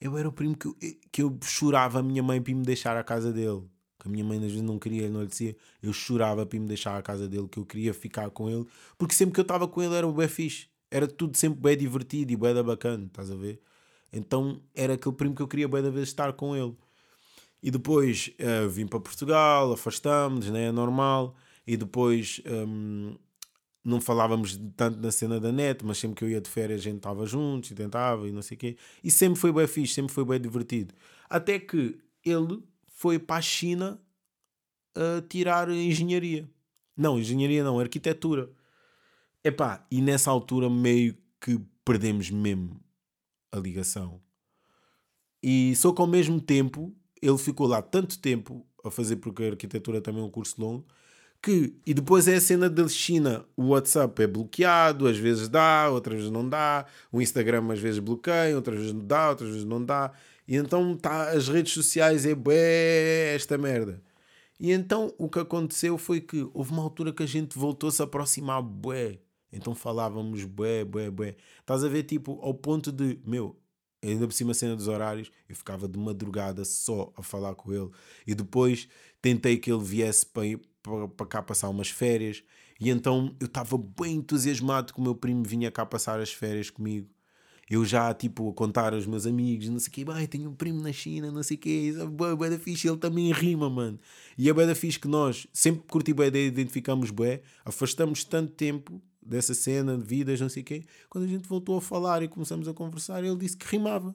eu 0.00 0.16
era 0.16 0.28
o 0.28 0.32
primo 0.32 0.56
que 0.56 0.66
eu, 0.66 0.76
que 1.10 1.22
eu 1.22 1.38
chorava 1.42 2.00
a 2.00 2.02
minha 2.02 2.22
mãe 2.22 2.40
para 2.40 2.54
me 2.54 2.62
deixar 2.62 2.96
à 2.96 3.02
casa 3.02 3.32
dele. 3.32 3.62
Que 3.98 4.06
a 4.06 4.10
minha 4.10 4.24
mãe 4.24 4.38
às 4.38 4.44
vezes 4.44 4.62
não 4.62 4.78
queria, 4.78 5.02
ele 5.02 5.12
não 5.12 5.22
lhe 5.22 5.26
dizia. 5.26 5.56
Eu 5.82 5.92
chorava 5.92 6.46
para 6.46 6.58
me 6.58 6.66
deixar 6.66 6.96
à 6.96 7.02
casa 7.02 7.28
dele, 7.28 7.48
que 7.48 7.58
eu 7.58 7.66
queria 7.66 7.92
ficar 7.92 8.30
com 8.30 8.48
ele. 8.48 8.64
Porque 8.96 9.14
sempre 9.14 9.34
que 9.34 9.40
eu 9.40 9.42
estava 9.42 9.66
com 9.66 9.82
ele 9.82 9.94
era 9.94 10.06
o 10.06 10.12
bem 10.12 10.28
fixe. 10.28 10.68
Era 10.90 11.06
tudo 11.06 11.36
sempre 11.36 11.60
bem 11.60 11.76
divertido 11.76 12.32
e 12.32 12.36
bem 12.36 12.54
da 12.54 12.62
bacana, 12.62 13.06
estás 13.06 13.30
a 13.30 13.34
ver? 13.34 13.60
Então 14.12 14.62
era 14.74 14.94
aquele 14.94 15.14
primo 15.14 15.34
que 15.34 15.42
eu 15.42 15.48
queria 15.48 15.68
bem 15.68 15.82
da 15.82 15.90
vez 15.90 16.08
estar 16.08 16.32
com 16.32 16.56
ele. 16.56 16.74
E 17.62 17.70
depois 17.70 18.30
uh, 18.38 18.68
vim 18.68 18.86
para 18.86 19.00
Portugal, 19.00 19.72
afastamos, 19.72 20.48
né? 20.48 20.66
é 20.66 20.72
normal. 20.72 21.34
E 21.66 21.76
depois 21.76 22.40
um, 22.46 23.16
não 23.88 24.00
falávamos 24.00 24.60
tanto 24.76 25.00
na 25.00 25.10
cena 25.10 25.40
da 25.40 25.50
net, 25.50 25.84
mas 25.84 25.98
sempre 25.98 26.16
que 26.16 26.24
eu 26.24 26.28
ia 26.28 26.40
de 26.40 26.48
férias 26.48 26.80
a 26.80 26.82
gente 26.84 26.98
estava 26.98 27.24
juntos 27.26 27.70
e 27.70 27.74
tentava 27.74 28.28
e 28.28 28.32
não 28.32 28.42
sei 28.42 28.56
o 28.56 28.58
quê. 28.58 28.76
E 29.02 29.10
sempre 29.10 29.38
foi 29.38 29.52
bem 29.52 29.66
fixe, 29.66 29.94
sempre 29.94 30.12
foi 30.12 30.24
bem 30.24 30.40
divertido. 30.40 30.94
Até 31.28 31.58
que 31.58 31.98
ele 32.24 32.62
foi 32.86 33.18
para 33.18 33.36
a 33.36 33.42
China 33.42 34.00
a 34.94 35.22
tirar 35.22 35.70
engenharia. 35.70 36.48
Não, 36.96 37.18
engenharia 37.18 37.64
não, 37.64 37.78
arquitetura. 37.78 38.50
Epá, 39.42 39.86
e 39.90 40.02
nessa 40.02 40.30
altura 40.30 40.68
meio 40.68 41.16
que 41.40 41.60
perdemos 41.84 42.30
mesmo 42.30 42.80
a 43.50 43.58
ligação. 43.58 44.20
E 45.42 45.74
só 45.76 45.92
que 45.92 46.00
ao 46.00 46.06
mesmo 46.06 46.40
tempo, 46.40 46.94
ele 47.22 47.38
ficou 47.38 47.66
lá 47.66 47.80
tanto 47.80 48.18
tempo 48.18 48.66
a 48.84 48.90
fazer, 48.90 49.16
porque 49.16 49.44
a 49.44 49.50
arquitetura 49.50 50.00
também 50.00 50.20
é 50.20 50.24
um 50.24 50.30
curso 50.30 50.60
longo, 50.60 50.84
Que, 51.40 51.76
e 51.86 51.94
depois 51.94 52.26
é 52.26 52.36
a 52.36 52.40
cena 52.40 52.68
da 52.68 52.88
China. 52.88 53.44
O 53.56 53.68
WhatsApp 53.68 54.22
é 54.22 54.26
bloqueado, 54.26 55.06
às 55.06 55.16
vezes 55.16 55.48
dá, 55.48 55.88
outras 55.90 56.16
vezes 56.16 56.30
não 56.30 56.48
dá. 56.48 56.84
O 57.12 57.22
Instagram 57.22 57.72
às 57.72 57.78
vezes 57.78 58.00
bloqueia, 58.00 58.56
outras 58.56 58.78
vezes 58.78 58.92
não 58.92 59.06
dá, 59.06 59.30
outras 59.30 59.50
vezes 59.50 59.64
não 59.64 59.84
dá. 59.84 60.12
E 60.46 60.56
então 60.56 60.96
tá, 60.96 61.30
as 61.30 61.48
redes 61.48 61.72
sociais 61.72 62.26
é 62.26 62.34
bué 62.34 63.34
esta 63.34 63.56
merda. 63.58 64.02
E 64.58 64.72
então 64.72 65.14
o 65.18 65.28
que 65.28 65.38
aconteceu 65.38 65.96
foi 65.96 66.20
que 66.20 66.48
houve 66.52 66.72
uma 66.72 66.82
altura 66.82 67.12
que 67.12 67.22
a 67.22 67.26
gente 67.26 67.56
voltou-se 67.56 68.02
a 68.02 68.04
aproximar 68.04 68.62
bué. 68.62 69.20
Então 69.52 69.74
falávamos 69.74 70.44
bué, 70.44 70.84
bué, 70.84 71.10
bué. 71.10 71.36
Estás 71.60 71.84
a 71.84 71.88
ver, 71.88 72.02
tipo, 72.02 72.38
ao 72.42 72.54
ponto 72.54 72.90
de, 72.90 73.18
meu, 73.24 73.56
ainda 74.02 74.26
por 74.26 74.32
cima 74.32 74.52
a 74.52 74.54
cena 74.54 74.76
dos 74.76 74.88
horários, 74.88 75.30
eu 75.48 75.54
ficava 75.56 75.88
de 75.88 75.98
madrugada 75.98 76.64
só 76.64 77.12
a 77.16 77.22
falar 77.22 77.54
com 77.54 77.72
ele. 77.72 77.90
E 78.26 78.34
depois 78.34 78.88
tentei 79.20 79.56
que 79.56 79.70
ele 79.70 79.82
viesse 79.82 80.26
para, 80.26 80.44
para, 80.82 81.26
cá 81.26 81.42
passar 81.42 81.68
umas 81.68 81.88
férias. 81.90 82.42
E 82.80 82.90
então 82.90 83.34
eu 83.40 83.46
estava 83.46 83.76
bem 83.76 84.16
entusiasmado 84.16 84.92
que 84.92 85.00
o 85.00 85.02
meu 85.02 85.14
primo 85.14 85.42
vinha 85.42 85.70
cá 85.70 85.84
passar 85.84 86.20
as 86.20 86.32
férias 86.32 86.70
comigo. 86.70 87.08
Eu 87.70 87.84
já, 87.84 88.14
tipo, 88.14 88.48
a 88.48 88.54
contar 88.54 88.94
aos 88.94 89.06
meus 89.06 89.26
amigos, 89.26 89.68
não 89.68 89.78
sei 89.78 89.90
o 89.90 89.92
quê, 89.92 90.04
bem, 90.04 90.26
tenho 90.26 90.48
um 90.48 90.54
primo 90.54 90.80
na 90.80 90.90
China, 90.90 91.30
não 91.30 91.42
sei 91.42 91.56
o 91.58 91.60
quê, 91.60 91.94
é 92.00 92.34
bué 92.34 92.48
da 92.48 92.58
fixe, 92.58 92.88
ele 92.88 92.96
também 92.96 93.30
rima, 93.30 93.68
mano. 93.68 93.98
E 94.38 94.48
é 94.48 94.52
bué 94.54 94.66
da 94.66 94.74
fixe 94.74 94.98
que 94.98 95.06
nós, 95.06 95.46
sempre 95.52 95.82
curti 95.86 96.14
bué, 96.14 96.28
identificamos 96.28 97.10
bué, 97.10 97.42
afastamos 97.66 98.24
tanto 98.24 98.54
tempo 98.54 99.02
dessa 99.20 99.52
cena 99.52 99.98
de 99.98 100.02
vidas, 100.02 100.40
não 100.40 100.48
sei 100.48 100.62
o 100.62 100.64
quê, 100.64 100.84
quando 101.10 101.24
a 101.24 101.28
gente 101.28 101.46
voltou 101.46 101.76
a 101.76 101.82
falar 101.82 102.22
e 102.22 102.28
começamos 102.28 102.66
a 102.66 102.72
conversar, 102.72 103.22
ele 103.22 103.36
disse 103.36 103.56
que 103.58 103.66
rimava. 103.66 104.14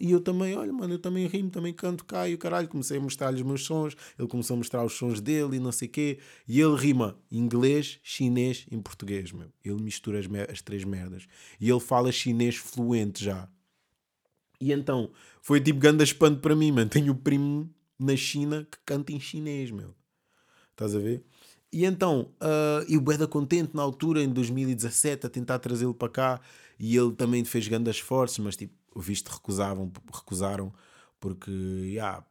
E 0.00 0.12
eu 0.12 0.20
também, 0.20 0.56
olha, 0.56 0.72
mano, 0.72 0.94
eu 0.94 0.98
também 0.98 1.26
rimo, 1.26 1.50
também 1.50 1.72
canto 1.72 2.04
cá 2.04 2.28
e 2.28 2.34
o 2.34 2.38
caralho. 2.38 2.68
Comecei 2.68 2.98
a 2.98 3.00
mostrar-lhe 3.00 3.36
os 3.36 3.42
meus 3.42 3.64
sons, 3.64 3.96
ele 4.16 4.28
começou 4.28 4.54
a 4.54 4.58
mostrar 4.58 4.84
os 4.84 4.92
sons 4.92 5.20
dele 5.20 5.56
e 5.56 5.60
não 5.60 5.72
sei 5.72 5.88
o 5.88 5.90
quê. 5.90 6.18
E 6.46 6.60
ele 6.60 6.76
rima 6.76 7.18
inglês, 7.30 7.98
chinês 8.02 8.64
em 8.70 8.80
português, 8.80 9.32
meu. 9.32 9.48
Ele 9.64 9.82
mistura 9.82 10.20
as, 10.20 10.26
as 10.50 10.62
três 10.62 10.84
merdas. 10.84 11.26
E 11.60 11.68
ele 11.68 11.80
fala 11.80 12.12
chinês 12.12 12.56
fluente 12.56 13.24
já. 13.24 13.48
E 14.60 14.72
então, 14.72 15.10
foi 15.42 15.60
tipo 15.60 15.80
ganda 15.80 16.04
espanto 16.04 16.40
para 16.40 16.54
mim, 16.54 16.70
mano. 16.70 16.88
Tenho 16.88 17.12
o 17.12 17.16
primo 17.16 17.68
na 17.98 18.16
China 18.16 18.66
que 18.70 18.78
canta 18.86 19.12
em 19.12 19.18
chinês, 19.18 19.70
meu. 19.70 19.94
Estás 20.70 20.94
a 20.94 20.98
ver? 21.00 21.24
E 21.72 21.84
então, 21.84 22.32
uh, 22.40 22.84
e 22.88 22.96
o 22.96 23.00
Beda 23.00 23.26
contente 23.26 23.74
na 23.74 23.82
altura, 23.82 24.22
em 24.22 24.28
2017, 24.28 25.26
a 25.26 25.28
tentar 25.28 25.58
trazê-lo 25.58 25.94
para 25.94 26.08
cá. 26.08 26.40
E 26.78 26.96
ele 26.96 27.12
também 27.12 27.44
fez 27.44 27.66
grandes 27.66 27.96
esforços, 27.96 28.38
mas 28.38 28.56
tipo, 28.56 28.72
o 28.94 29.00
visto 29.00 29.28
recusavam, 29.28 29.92
recusaram 30.12 30.72
porque, 31.20 31.50
yeah, 31.50 32.24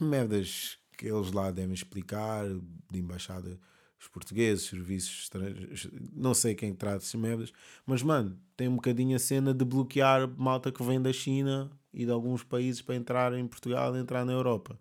merdas 0.00 0.78
que 0.96 1.06
eles 1.06 1.32
lá 1.32 1.50
devem 1.50 1.74
explicar, 1.74 2.44
de 2.90 2.98
embaixada, 2.98 3.58
os 3.98 4.08
portugueses, 4.08 4.66
serviços 4.66 5.24
estrangeiros, 5.24 5.88
não 6.14 6.32
sei 6.32 6.54
quem 6.54 6.74
trata 6.74 6.98
essas 6.98 7.14
merdas, 7.14 7.52
mas 7.84 8.02
mano, 8.02 8.38
tem 8.56 8.68
um 8.68 8.76
bocadinho 8.76 9.14
a 9.14 9.18
cena 9.18 9.52
de 9.52 9.64
bloquear 9.64 10.26
malta 10.38 10.72
que 10.72 10.82
vem 10.82 11.00
da 11.00 11.12
China 11.12 11.70
e 11.92 12.06
de 12.06 12.10
alguns 12.10 12.42
países 12.42 12.80
para 12.80 12.94
entrar 12.94 13.34
em 13.34 13.46
Portugal 13.46 13.94
e 13.94 14.00
entrar 14.00 14.24
na 14.24 14.32
Europa. 14.32 14.78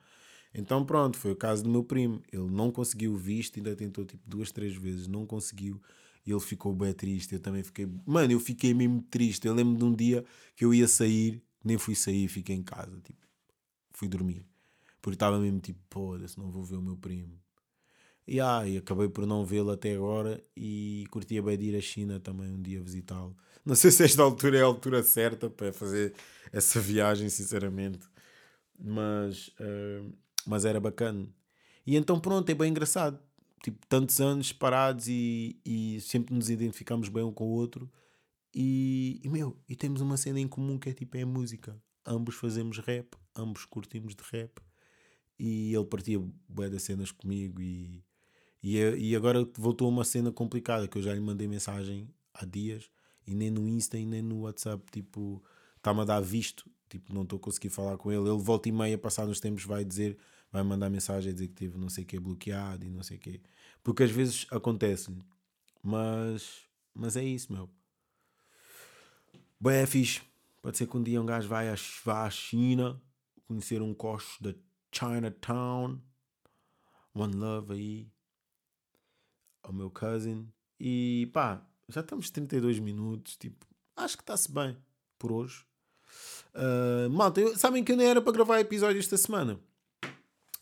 Então 0.53 0.85
pronto, 0.85 1.17
foi 1.17 1.31
o 1.31 1.35
caso 1.35 1.63
do 1.63 1.69
meu 1.69 1.83
primo. 1.83 2.21
Ele 2.31 2.49
não 2.49 2.71
conseguiu 2.71 3.13
o 3.13 3.17
visto, 3.17 3.57
ainda 3.57 3.75
tentou 3.75 4.05
tipo 4.05 4.23
duas, 4.27 4.51
três 4.51 4.75
vezes, 4.75 5.07
não 5.07 5.25
conseguiu. 5.25 5.81
E 6.29 6.31
ele 6.31 6.39
ficou 6.39 6.75
bem 6.75 6.93
triste. 6.93 7.33
Eu 7.33 7.39
também 7.39 7.63
fiquei. 7.63 7.89
Mano, 8.05 8.31
eu 8.31 8.39
fiquei 8.39 8.71
mesmo 8.71 9.01
triste. 9.01 9.47
Eu 9.47 9.53
lembro 9.55 9.75
de 9.75 9.83
um 9.83 9.95
dia 9.95 10.23
que 10.55 10.63
eu 10.63 10.71
ia 10.71 10.87
sair, 10.87 11.41
nem 11.63 11.75
fui 11.75 11.95
sair, 11.95 12.27
fiquei 12.27 12.55
em 12.55 12.61
casa. 12.61 13.01
Tipo, 13.01 13.19
fui 13.93 14.07
dormir. 14.07 14.45
Porque 15.01 15.15
estava 15.15 15.39
mesmo 15.39 15.59
tipo, 15.59 15.79
foda-se, 15.89 16.37
não 16.37 16.51
vou 16.51 16.63
ver 16.63 16.75
o 16.75 16.83
meu 16.83 16.95
primo. 16.95 17.41
E, 18.27 18.39
ah, 18.39 18.61
e 18.67 18.77
acabei 18.77 19.09
por 19.09 19.25
não 19.25 19.43
vê-lo 19.43 19.71
até 19.71 19.95
agora. 19.95 20.39
E 20.55 21.07
curtia 21.09 21.41
bem 21.41 21.57
de 21.57 21.65
ir 21.65 21.75
à 21.75 21.81
China 21.81 22.19
também 22.19 22.47
um 22.51 22.61
dia 22.61 22.79
visitá-lo. 22.79 23.35
Não 23.65 23.75
sei 23.75 23.91
se 23.91 24.03
esta 24.03 24.23
altura 24.23 24.59
é 24.59 24.61
a 24.61 24.65
altura 24.65 25.03
certa 25.03 25.49
para 25.49 25.73
fazer 25.73 26.13
essa 26.51 26.79
viagem, 26.79 27.27
sinceramente. 27.29 28.07
Mas, 28.79 29.47
uh, 29.59 30.13
mas 30.45 30.63
era 30.63 30.79
bacana. 30.79 31.27
E 31.85 31.95
então, 31.95 32.19
pronto, 32.19 32.49
é 32.49 32.53
bem 32.53 32.69
engraçado 32.69 33.19
tipo, 33.63 33.85
tantos 33.87 34.19
anos 34.19 34.51
parados 34.51 35.07
e, 35.07 35.59
e 35.65 35.99
sempre 36.01 36.33
nos 36.33 36.49
identificamos 36.49 37.09
bem 37.09 37.23
um 37.23 37.31
com 37.31 37.45
o 37.45 37.51
outro. 37.51 37.91
E, 38.53 39.19
e, 39.23 39.29
meu, 39.29 39.57
e 39.67 39.75
temos 39.75 40.01
uma 40.01 40.17
cena 40.17 40.39
em 40.39 40.47
comum 40.47 40.77
que 40.77 40.89
é 40.89 40.93
tipo 40.93 41.17
é 41.17 41.21
a 41.21 41.25
música. 41.25 41.79
Ambos 42.05 42.35
fazemos 42.35 42.79
rap, 42.79 43.15
ambos 43.35 43.65
curtimos 43.65 44.15
de 44.15 44.23
rap. 44.31 44.59
E 45.37 45.73
ele 45.73 45.85
partia 45.85 46.19
bué 46.47 46.69
das 46.69 46.83
cenas 46.83 47.11
comigo 47.11 47.61
e, 47.61 48.03
e, 48.61 48.77
e 48.77 49.15
agora 49.15 49.47
voltou 49.57 49.87
uma 49.87 50.03
cena 50.03 50.31
complicada 50.31 50.87
que 50.87 50.97
eu 50.97 51.01
já 51.01 51.13
lhe 51.13 51.21
mandei 51.21 51.47
mensagem 51.47 52.09
há 52.33 52.45
dias 52.45 52.89
e 53.25 53.33
nem 53.33 53.49
no 53.49 53.67
Insta 53.67 53.97
e 53.97 54.05
nem 54.05 54.21
no 54.21 54.41
WhatsApp, 54.41 54.83
tipo, 54.91 55.41
está-me 55.77 56.01
a 56.01 56.03
dar 56.03 56.19
visto, 56.19 56.69
tipo, 56.89 57.13
não 57.13 57.21
estou 57.21 57.37
a 57.37 57.39
conseguir 57.39 57.69
falar 57.69 57.97
com 57.97 58.11
ele. 58.11 58.27
Ele 58.27 58.41
volta 58.41 58.67
e 58.67 58.71
meia, 58.71 58.97
passar 58.97 59.27
nos 59.27 59.39
tempos, 59.39 59.63
vai 59.63 59.85
dizer 59.85 60.17
vai 60.51 60.63
mandar 60.63 60.89
mensagem 60.89 61.31
a 61.31 61.33
dizer 61.33 61.47
que 61.47 61.53
teve 61.53 61.77
não 61.77 61.89
sei 61.89 62.03
o 62.03 62.07
que 62.07 62.19
bloqueado 62.19 62.85
e 62.85 62.89
não 62.89 63.03
sei 63.03 63.17
o 63.17 63.19
que. 63.19 63.41
Porque 63.83 64.03
às 64.03 64.11
vezes 64.11 64.47
acontece-lhe. 64.51 65.23
Mas, 65.81 66.61
mas 66.93 67.15
é 67.15 67.23
isso, 67.23 67.53
meu. 67.53 67.69
Bem, 69.59 69.77
é 69.77 69.85
fixe. 69.85 70.21
Pode 70.61 70.77
ser 70.77 70.87
que 70.87 70.97
um 70.97 71.03
dia 71.03 71.21
um 71.21 71.25
gajo 71.25 71.47
vá 71.47 72.25
à 72.25 72.29
China 72.29 73.01
conhecer 73.47 73.81
um 73.81 73.93
costo 73.93 74.43
da 74.43 74.53
Chinatown. 74.91 75.99
One 77.13 77.35
Love 77.35 77.73
aí. 77.73 78.11
Ao 79.63 79.71
meu 79.71 79.89
cousin. 79.89 80.51
E 80.79 81.29
pá, 81.33 81.65
já 81.87 82.01
estamos 82.01 82.29
32 82.29 82.79
minutos. 82.79 83.35
Tipo, 83.37 83.65
acho 83.95 84.17
que 84.17 84.23
está-se 84.23 84.51
bem 84.51 84.75
por 85.17 85.31
hoje. 85.31 85.65
Uh, 86.55 87.09
malta, 87.09 87.39
eu, 87.39 87.55
sabem 87.55 87.83
que 87.83 87.91
eu 87.91 87.97
nem 87.97 88.07
era 88.07 88.21
para 88.21 88.33
gravar 88.33 88.59
episódio 88.59 88.99
esta 88.99 89.15
semana 89.15 89.59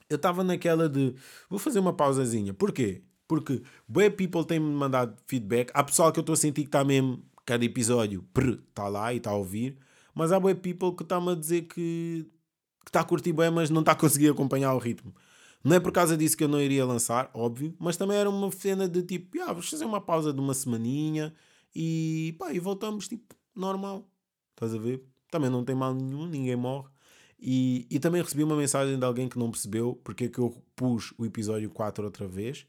eu 0.10 0.15
estava 0.15 0.43
naquela 0.43 0.88
de 0.89 1.15
vou 1.50 1.60
fazer 1.60 1.80
uma 1.80 1.93
pausazinha. 1.93 2.54
Porquê? 2.54 3.04
Porque 3.28 3.62
web 3.93 4.15
people 4.15 4.46
têm-me 4.46 4.72
mandado 4.74 5.17
feedback. 5.26 5.72
Há 5.74 5.84
pessoal 5.84 6.12
que 6.12 6.20
eu 6.20 6.22
estou 6.22 6.34
a 6.34 6.38
sentir 6.38 6.62
que 6.62 6.70
está 6.70 6.84
mesmo, 6.84 7.24
cada 7.46 7.63
episódio, 7.65 8.26
está 8.70 8.88
lá 8.88 9.13
e 9.13 9.17
está 9.17 9.32
a 9.32 9.36
ouvir. 9.36 9.78
Mas 10.13 10.32
há 10.32 10.38
web 10.38 10.60
people 10.62 10.96
que 10.96 11.04
está-me 11.04 11.32
a 11.32 11.36
dizer 11.36 11.63
que 11.63 12.26
está 12.86 13.02
a 13.02 13.04
curtir 13.04 13.34
bem, 13.34 13.52
mas 13.52 13.70
não 13.70 13.82
está 13.82 13.91
a 13.91 13.96
conseguir 13.96 14.30
acompanhar 14.30 14.74
o 14.74 14.78
ritmo. 14.80 15.13
Não 15.63 15.76
é 15.76 15.80
por 15.80 15.91
causa 15.91 16.15
disso 16.15 16.38
que 16.38 16.43
eu 16.43 16.48
não 16.48 16.62
iria 16.62 16.86
lançar, 16.86 17.30
óbvio, 17.34 17.76
mas 17.78 17.98
também 17.98 18.15
era 18.17 18.30
uma 18.30 18.50
cena 18.52 18.88
de 18.88 19.04
tipo, 19.04 19.41
ah, 19.41 19.48
vamos 19.48 19.70
fazer 19.70 19.86
uma 19.86 20.00
pausa 20.00 20.32
de 20.32 20.39
uma 20.39 20.54
semaninha 20.54 21.34
e 21.76 22.36
pá, 22.39 22.54
e 22.54 22.60
voltamos 22.60 23.08
tipo 23.08 23.36
normal. 23.54 24.10
Estás 24.52 24.74
a 24.74 24.78
ver? 24.78 25.04
Também 25.30 25.50
não 25.50 25.65
tem 25.65 25.76
mal 25.76 25.93
nenhum, 25.93 26.26
ninguém 26.26 26.56
morre. 26.56 26.89
E, 27.39 27.86
e 27.89 28.00
também 28.00 28.21
recebi 28.21 28.43
uma 28.43 28.56
mensagem 28.56 28.97
de 28.97 29.06
alguém 29.06 29.30
que 29.30 29.38
não 29.38 29.52
percebeu 29.52 30.00
porque 30.04 30.26
é 30.26 30.28
que 30.28 30.39
eu 30.39 30.56
pus 30.76 31.13
o 31.17 31.26
episódio 31.26 31.69
4 31.69 32.04
outra 32.04 32.28
vez. 32.28 32.65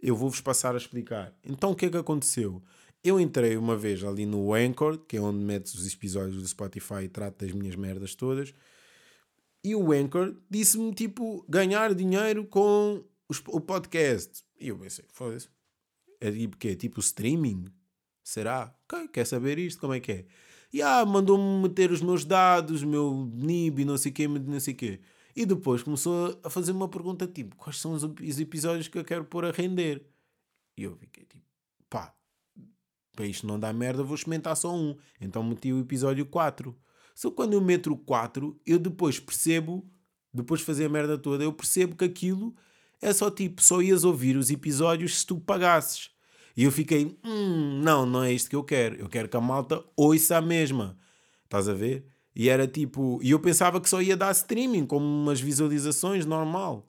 Eu 0.00 0.14
vou-vos 0.14 0.40
passar 0.40 0.74
a 0.74 0.78
explicar. 0.78 1.34
Então 1.44 1.72
o 1.72 1.74
que 1.74 1.86
é 1.86 1.90
que 1.90 1.96
aconteceu? 1.96 2.62
Eu 3.02 3.20
entrei 3.20 3.56
uma 3.56 3.76
vez 3.76 4.02
ali 4.02 4.24
no 4.24 4.54
Anchor, 4.54 4.98
que 4.98 5.16
é 5.16 5.20
onde 5.20 5.38
metes 5.38 5.74
os 5.74 5.92
episódios 5.92 6.40
do 6.40 6.48
Spotify 6.48 7.04
e 7.04 7.08
trato 7.08 7.44
das 7.44 7.52
minhas 7.52 7.76
merdas 7.76 8.14
todas. 8.14 8.54
E 9.62 9.74
o 9.74 9.92
Anchor 9.92 10.36
disse-me 10.48 10.94
tipo 10.94 11.44
ganhar 11.48 11.94
dinheiro 11.94 12.46
com 12.46 13.04
os, 13.28 13.42
o 13.48 13.60
podcast. 13.60 14.42
E 14.58 14.68
eu 14.68 14.78
pensei, 14.78 15.04
foda-se. 15.12 15.48
É 16.20 16.30
tipo 16.30 16.56
que 16.56 16.68
é 16.68 16.74
tipo 16.74 17.00
streaming? 17.00 17.66
Será? 18.22 18.74
Okay, 18.84 19.08
quer 19.08 19.26
saber 19.26 19.58
isto? 19.58 19.80
Como 19.80 19.92
é 19.92 20.00
que 20.00 20.12
é? 20.12 20.26
E 20.74 20.82
ah, 20.82 21.06
mandou-me 21.06 21.62
meter 21.62 21.92
os 21.92 22.02
meus 22.02 22.24
dados, 22.24 22.82
meu 22.82 23.30
NIB 23.32 23.82
e 23.82 23.84
não 23.84 23.96
sei 23.96 24.10
o 24.10 24.14
quê, 24.14 24.26
não 24.26 24.58
sei 24.58 24.74
quê. 24.74 24.98
E 25.36 25.46
depois 25.46 25.84
começou 25.84 26.36
a 26.42 26.50
fazer 26.50 26.72
uma 26.72 26.88
pergunta 26.88 27.28
tipo, 27.28 27.54
quais 27.54 27.78
são 27.78 27.92
os 27.92 28.40
episódios 28.40 28.88
que 28.88 28.98
eu 28.98 29.04
quero 29.04 29.24
pôr 29.24 29.44
a 29.44 29.52
render? 29.52 30.04
E 30.76 30.82
eu 30.82 30.96
fiquei 30.96 31.26
tipo, 31.26 31.44
pá, 31.88 32.12
para 33.14 33.24
isto 33.24 33.46
não 33.46 33.56
dar 33.56 33.72
merda, 33.72 34.02
vou 34.02 34.16
experimentar 34.16 34.56
só 34.56 34.74
um. 34.74 34.96
Então 35.20 35.44
meti 35.44 35.72
o 35.72 35.78
episódio 35.78 36.26
4. 36.26 36.76
Só 37.14 37.30
quando 37.30 37.52
eu 37.52 37.60
meto 37.60 37.92
o 37.92 37.96
4, 37.96 38.60
eu 38.66 38.80
depois 38.80 39.20
percebo, 39.20 39.88
depois 40.32 40.58
de 40.58 40.66
fazer 40.66 40.86
a 40.86 40.88
merda 40.88 41.16
toda, 41.16 41.44
eu 41.44 41.52
percebo 41.52 41.94
que 41.94 42.04
aquilo 42.04 42.52
é 43.00 43.12
só 43.12 43.30
tipo, 43.30 43.62
só 43.62 43.80
ias 43.80 44.02
ouvir 44.02 44.36
os 44.36 44.50
episódios 44.50 45.20
se 45.20 45.26
tu 45.26 45.38
pagasses. 45.38 46.10
E 46.56 46.64
eu 46.64 46.72
fiquei, 46.72 47.18
hum, 47.24 47.80
não, 47.82 48.06
não 48.06 48.22
é 48.22 48.32
isto 48.32 48.48
que 48.48 48.56
eu 48.56 48.62
quero. 48.62 48.96
Eu 48.96 49.08
quero 49.08 49.28
que 49.28 49.36
a 49.36 49.40
malta 49.40 49.82
ouça 49.96 50.36
a 50.36 50.40
mesma. 50.40 50.96
Estás 51.44 51.68
a 51.68 51.74
ver? 51.74 52.06
E 52.34 52.48
era 52.48 52.66
tipo, 52.66 53.20
e 53.22 53.30
eu 53.30 53.38
pensava 53.38 53.80
que 53.80 53.88
só 53.88 54.02
ia 54.02 54.16
dar 54.16 54.32
streaming, 54.32 54.86
como 54.86 55.04
umas 55.04 55.40
visualizações 55.40 56.26
normal. 56.26 56.88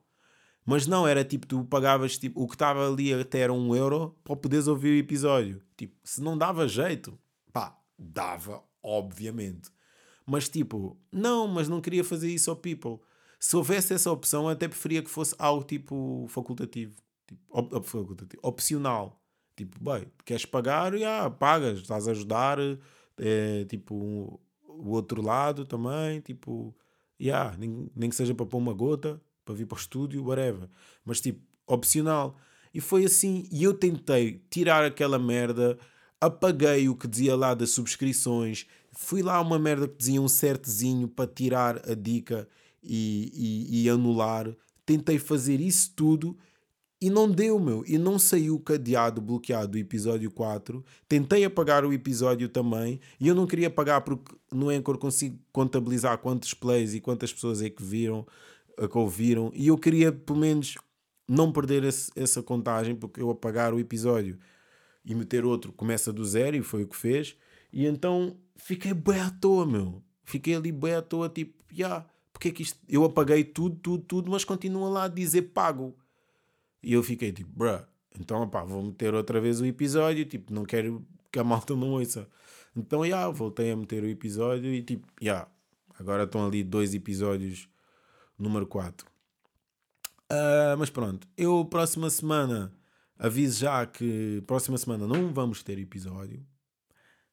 Mas 0.65 0.87
não, 0.87 1.07
era 1.07 1.23
tipo, 1.23 1.45
tu 1.45 1.63
pagavas 1.65 2.17
tipo, 2.17 2.41
o 2.41 2.47
que 2.47 2.55
estava 2.55 2.87
ali 2.87 3.13
até 3.13 3.39
era 3.39 3.53
um 3.53 3.75
euro 3.75 4.17
para 4.23 4.35
poderes 4.35 4.67
ouvir 4.67 4.89
o 4.89 4.99
episódio. 4.99 5.61
Tipo, 5.77 5.95
se 6.03 6.21
não 6.21 6.35
dava 6.35 6.67
jeito, 6.67 7.17
pá, 7.53 7.77
dava, 7.97 8.63
obviamente. 8.81 9.69
Mas 10.25 10.49
tipo, 10.49 10.97
não, 11.11 11.47
mas 11.47 11.69
não 11.69 11.79
queria 11.79 12.03
fazer 12.03 12.31
isso 12.31 12.49
ao 12.49 12.55
people. 12.55 12.99
Se 13.39 13.55
houvesse 13.55 13.93
essa 13.93 14.11
opção, 14.11 14.49
até 14.49 14.67
preferia 14.67 15.03
que 15.03 15.09
fosse 15.09 15.35
algo 15.37 15.63
tipo 15.63 16.25
facultativo. 16.29 16.95
Tipo, 17.27 17.41
op, 17.51 17.87
facultativo, 17.87 18.41
opcional. 18.41 19.21
Tipo, 19.55 19.77
bem, 19.81 20.05
queres 20.25 20.45
pagar? 20.45 20.91
Já, 20.93 20.97
yeah, 20.97 21.29
pagas, 21.29 21.79
estás 21.79 22.07
a 22.07 22.11
ajudar. 22.11 22.57
É, 23.17 23.65
tipo, 23.65 23.95
um, 23.95 24.37
o 24.67 24.91
outro 24.91 25.21
lado 25.21 25.65
também. 25.65 26.19
Tipo, 26.21 26.75
yeah, 27.19 27.55
nem, 27.57 27.89
nem 27.95 28.09
que 28.09 28.15
seja 28.15 28.35
para 28.35 28.45
pôr 28.45 28.57
uma 28.57 28.73
gota, 28.73 29.21
para 29.45 29.55
vir 29.55 29.65
para 29.65 29.75
o 29.75 29.79
estúdio, 29.79 30.25
whatever. 30.25 30.69
Mas, 31.05 31.21
tipo, 31.21 31.41
opcional. 31.65 32.37
E 32.73 32.81
foi 32.81 33.05
assim. 33.05 33.47
E 33.51 33.63
eu 33.63 33.73
tentei 33.73 34.43
tirar 34.49 34.83
aquela 34.83 35.17
merda, 35.17 35.77
apaguei 36.19 36.89
o 36.89 36.95
que 36.95 37.07
dizia 37.07 37.35
lá 37.35 37.53
das 37.53 37.71
subscrições, 37.71 38.67
fui 38.91 39.21
lá 39.21 39.39
uma 39.39 39.57
merda 39.57 39.87
que 39.87 39.97
dizia 39.97 40.21
um 40.21 40.27
certezinho 40.27 41.07
para 41.07 41.29
tirar 41.29 41.89
a 41.89 41.93
dica 41.93 42.47
e, 42.83 43.31
e, 43.71 43.83
e 43.83 43.89
anular. 43.89 44.53
Tentei 44.85 45.17
fazer 45.17 45.59
isso 45.61 45.93
tudo 45.95 46.37
e 47.05 47.09
não 47.11 47.29
deu, 47.29 47.59
meu. 47.59 47.83
E 47.85 47.99
não 47.99 48.17
saiu 48.17 48.59
cadeado, 48.59 49.21
bloqueado 49.21 49.77
o 49.77 49.79
episódio 49.79 50.31
4. 50.31 50.83
Tentei 51.07 51.45
apagar 51.45 51.85
o 51.85 51.93
episódio 51.93 52.49
também. 52.49 52.99
E 53.19 53.27
eu 53.27 53.35
não 53.35 53.45
queria 53.45 53.67
apagar 53.67 54.01
porque 54.01 54.35
no 54.51 54.69
Anchor 54.69 54.97
consigo 54.97 55.37
contabilizar 55.51 56.17
quantos 56.17 56.55
plays 56.55 56.95
e 56.95 56.99
quantas 56.99 57.31
pessoas 57.31 57.61
é 57.61 57.69
que 57.69 57.83
viram, 57.83 58.25
que 58.91 58.97
ouviram. 58.97 59.51
E 59.53 59.67
eu 59.67 59.77
queria, 59.77 60.11
pelo 60.11 60.39
menos, 60.39 60.73
não 61.29 61.51
perder 61.51 61.83
esse, 61.83 62.11
essa 62.15 62.41
contagem, 62.41 62.95
porque 62.95 63.21
eu 63.21 63.29
apagar 63.29 63.71
o 63.71 63.79
episódio 63.79 64.39
e 65.05 65.13
meter 65.13 65.45
outro 65.45 65.71
começa 65.71 66.11
do 66.11 66.25
zero, 66.25 66.57
e 66.57 66.63
foi 66.63 66.85
o 66.85 66.87
que 66.87 66.95
fez. 66.95 67.37
E 67.71 67.85
então 67.85 68.35
fiquei 68.55 68.95
bem 68.95 69.19
à 69.19 69.29
toa, 69.29 69.63
meu. 69.63 70.01
Fiquei 70.23 70.55
ali 70.55 70.71
bem 70.71 70.95
à 70.95 71.03
toa, 71.03 71.29
tipo, 71.29 71.53
já, 71.71 71.87
yeah, 71.87 72.05
porque 72.33 72.47
é 72.47 72.51
que 72.51 72.63
isto. 72.63 72.79
Eu 72.89 73.03
apaguei 73.03 73.43
tudo, 73.43 73.75
tudo, 73.75 74.03
tudo, 74.03 74.31
mas 74.31 74.43
continua 74.43 74.89
lá 74.89 75.03
a 75.03 75.07
dizer 75.07 75.43
pago. 75.53 75.95
E 76.85 76.93
eu 76.93 77.01
fiquei 77.01 77.31
tipo, 77.31 77.49
bruh, 77.51 77.83
então 78.19 78.47
pá, 78.47 78.63
vou 78.63 78.83
meter 78.83 79.11
outra 79.15 79.41
vez 79.41 79.59
o 79.59 79.65
episódio, 79.65 80.23
tipo, 80.23 80.53
não 80.53 80.63
quero 80.63 81.03
que 81.31 81.39
a 81.39 81.43
malta 81.43 81.75
não 81.75 81.93
ouça. 81.93 82.29
Então, 82.75 83.01
já, 83.01 83.07
yeah, 83.07 83.31
voltei 83.31 83.71
a 83.71 83.75
meter 83.75 84.03
o 84.03 84.07
episódio 84.07 84.71
e 84.71 84.83
tipo, 84.83 85.07
já, 85.19 85.31
yeah, 85.31 85.51
agora 85.97 86.25
estão 86.25 86.45
ali 86.45 86.63
dois 86.63 86.93
episódios, 86.93 87.67
número 88.37 88.67
4. 88.67 89.07
Uh, 89.07 89.13
ah, 90.29 90.75
mas 90.77 90.91
pronto, 90.91 91.27
eu 91.35 91.65
próxima 91.65 92.07
semana 92.07 92.71
aviso 93.17 93.61
já 93.61 93.83
que 93.87 94.43
próxima 94.45 94.77
semana 94.77 95.07
não 95.07 95.33
vamos 95.33 95.63
ter 95.63 95.79
episódio. 95.79 96.45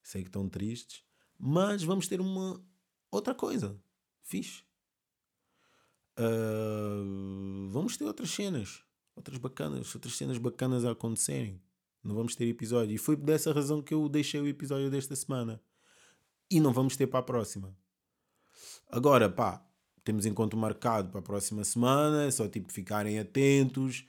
Sei 0.03 0.22
que 0.22 0.28
estão 0.30 0.48
tristes, 0.48 1.05
mas 1.38 1.82
vamos 1.82 2.09
ter 2.09 2.22
uma 2.22 2.59
outra 3.11 3.34
coisa. 3.34 3.78
Fixe. 4.22 4.62
Uh, 6.18 7.68
vamos 7.68 7.98
ter 7.98 8.05
outras 8.07 8.30
cenas 8.30 8.82
outras 9.14 9.38
bacanas, 9.38 9.94
outras 9.94 10.16
cenas 10.16 10.38
bacanas 10.38 10.84
a 10.84 10.92
acontecerem. 10.92 11.60
Não 12.02 12.14
vamos 12.14 12.34
ter 12.34 12.46
episódio. 12.46 12.94
E 12.94 12.98
foi 12.98 13.16
dessa 13.16 13.52
razão 13.52 13.80
que 13.80 13.94
eu 13.94 14.08
deixei 14.08 14.40
o 14.40 14.48
episódio 14.48 14.90
desta 14.90 15.14
semana. 15.14 15.60
E 16.50 16.60
não 16.60 16.72
vamos 16.72 16.96
ter 16.96 17.06
para 17.06 17.20
a 17.20 17.22
próxima. 17.22 17.76
Agora, 18.90 19.28
pá, 19.28 19.64
temos 20.04 20.26
encontro 20.26 20.58
marcado 20.58 21.10
para 21.10 21.20
a 21.20 21.22
próxima 21.22 21.62
semana. 21.64 22.24
É 22.24 22.30
só 22.30 22.48
tipo 22.48 22.72
ficarem 22.72 23.18
atentos. 23.18 24.06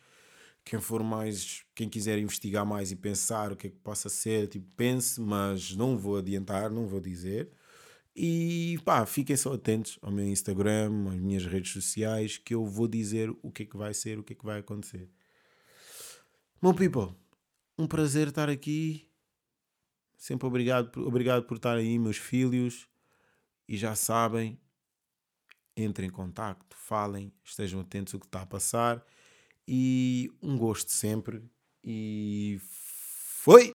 Quem 0.66 0.80
for 0.80 1.04
mais, 1.04 1.64
quem 1.76 1.89
quiser 1.89 2.18
investigar 2.18 2.66
mais 2.66 2.91
e 2.91 2.95
pensar 2.95 3.51
o 3.51 3.56
que 3.56 3.68
é 3.68 3.70
que 3.70 3.78
possa 3.78 4.08
ser, 4.08 4.47
tipo, 4.47 4.66
pense, 4.78 5.20
mas 5.20 5.76
não 5.76 5.97
vou 5.97 6.18
adiantar, 6.18 6.72
não 6.72 6.88
vou 6.88 7.01
dizer. 7.01 7.51
E 8.16 8.80
pá, 8.86 9.05
fiquem 9.05 9.36
só 9.36 9.53
atentos 9.53 9.97
ao 10.01 10.11
meu 10.11 10.28
Instagram, 10.28 11.09
às 11.09 11.20
minhas 11.20 11.45
redes 11.45 11.72
sociais, 11.72 12.38
que 12.38 12.53
eu 12.53 12.66
vou 12.66 12.88
dizer 12.88 13.32
o 13.41 13.51
que 13.51 13.64
é 13.64 13.66
que 13.66 13.76
vai 13.76 13.93
ser, 13.93 14.20
o 14.20 14.24
que 14.24 14.34
é 14.34 14.36
que 14.36 14.45
vai 14.45 14.59
acontecer. 14.59 15.09
Bom, 16.61 16.74
people, 16.74 17.16
um 17.78 17.88
prazer 17.88 18.28
estar 18.28 18.49
aqui. 18.49 19.09
Sempre 20.16 20.47
obrigado, 20.47 20.95
obrigado 21.05 21.43
por 21.43 21.57
estar 21.57 21.76
aí, 21.76 21.97
meus 21.97 22.18
filhos. 22.18 22.88
E 23.68 23.76
já 23.76 23.95
sabem, 23.95 24.59
entrem 25.76 26.07
em 26.09 26.11
contacto, 26.11 26.76
falem, 26.78 27.34
estejam 27.43 27.80
atentos 27.80 28.14
ao 28.14 28.20
que 28.20 28.28
está 28.28 28.43
a 28.43 28.45
passar. 28.45 29.03
E 29.68 30.32
um 30.41 30.57
gosto 30.57 30.91
sempre. 30.91 31.43
E 31.84 32.59
foi! 32.61 33.74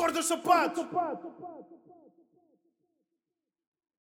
corda 0.00 0.20
os 0.20 0.26
sapato. 0.26 0.88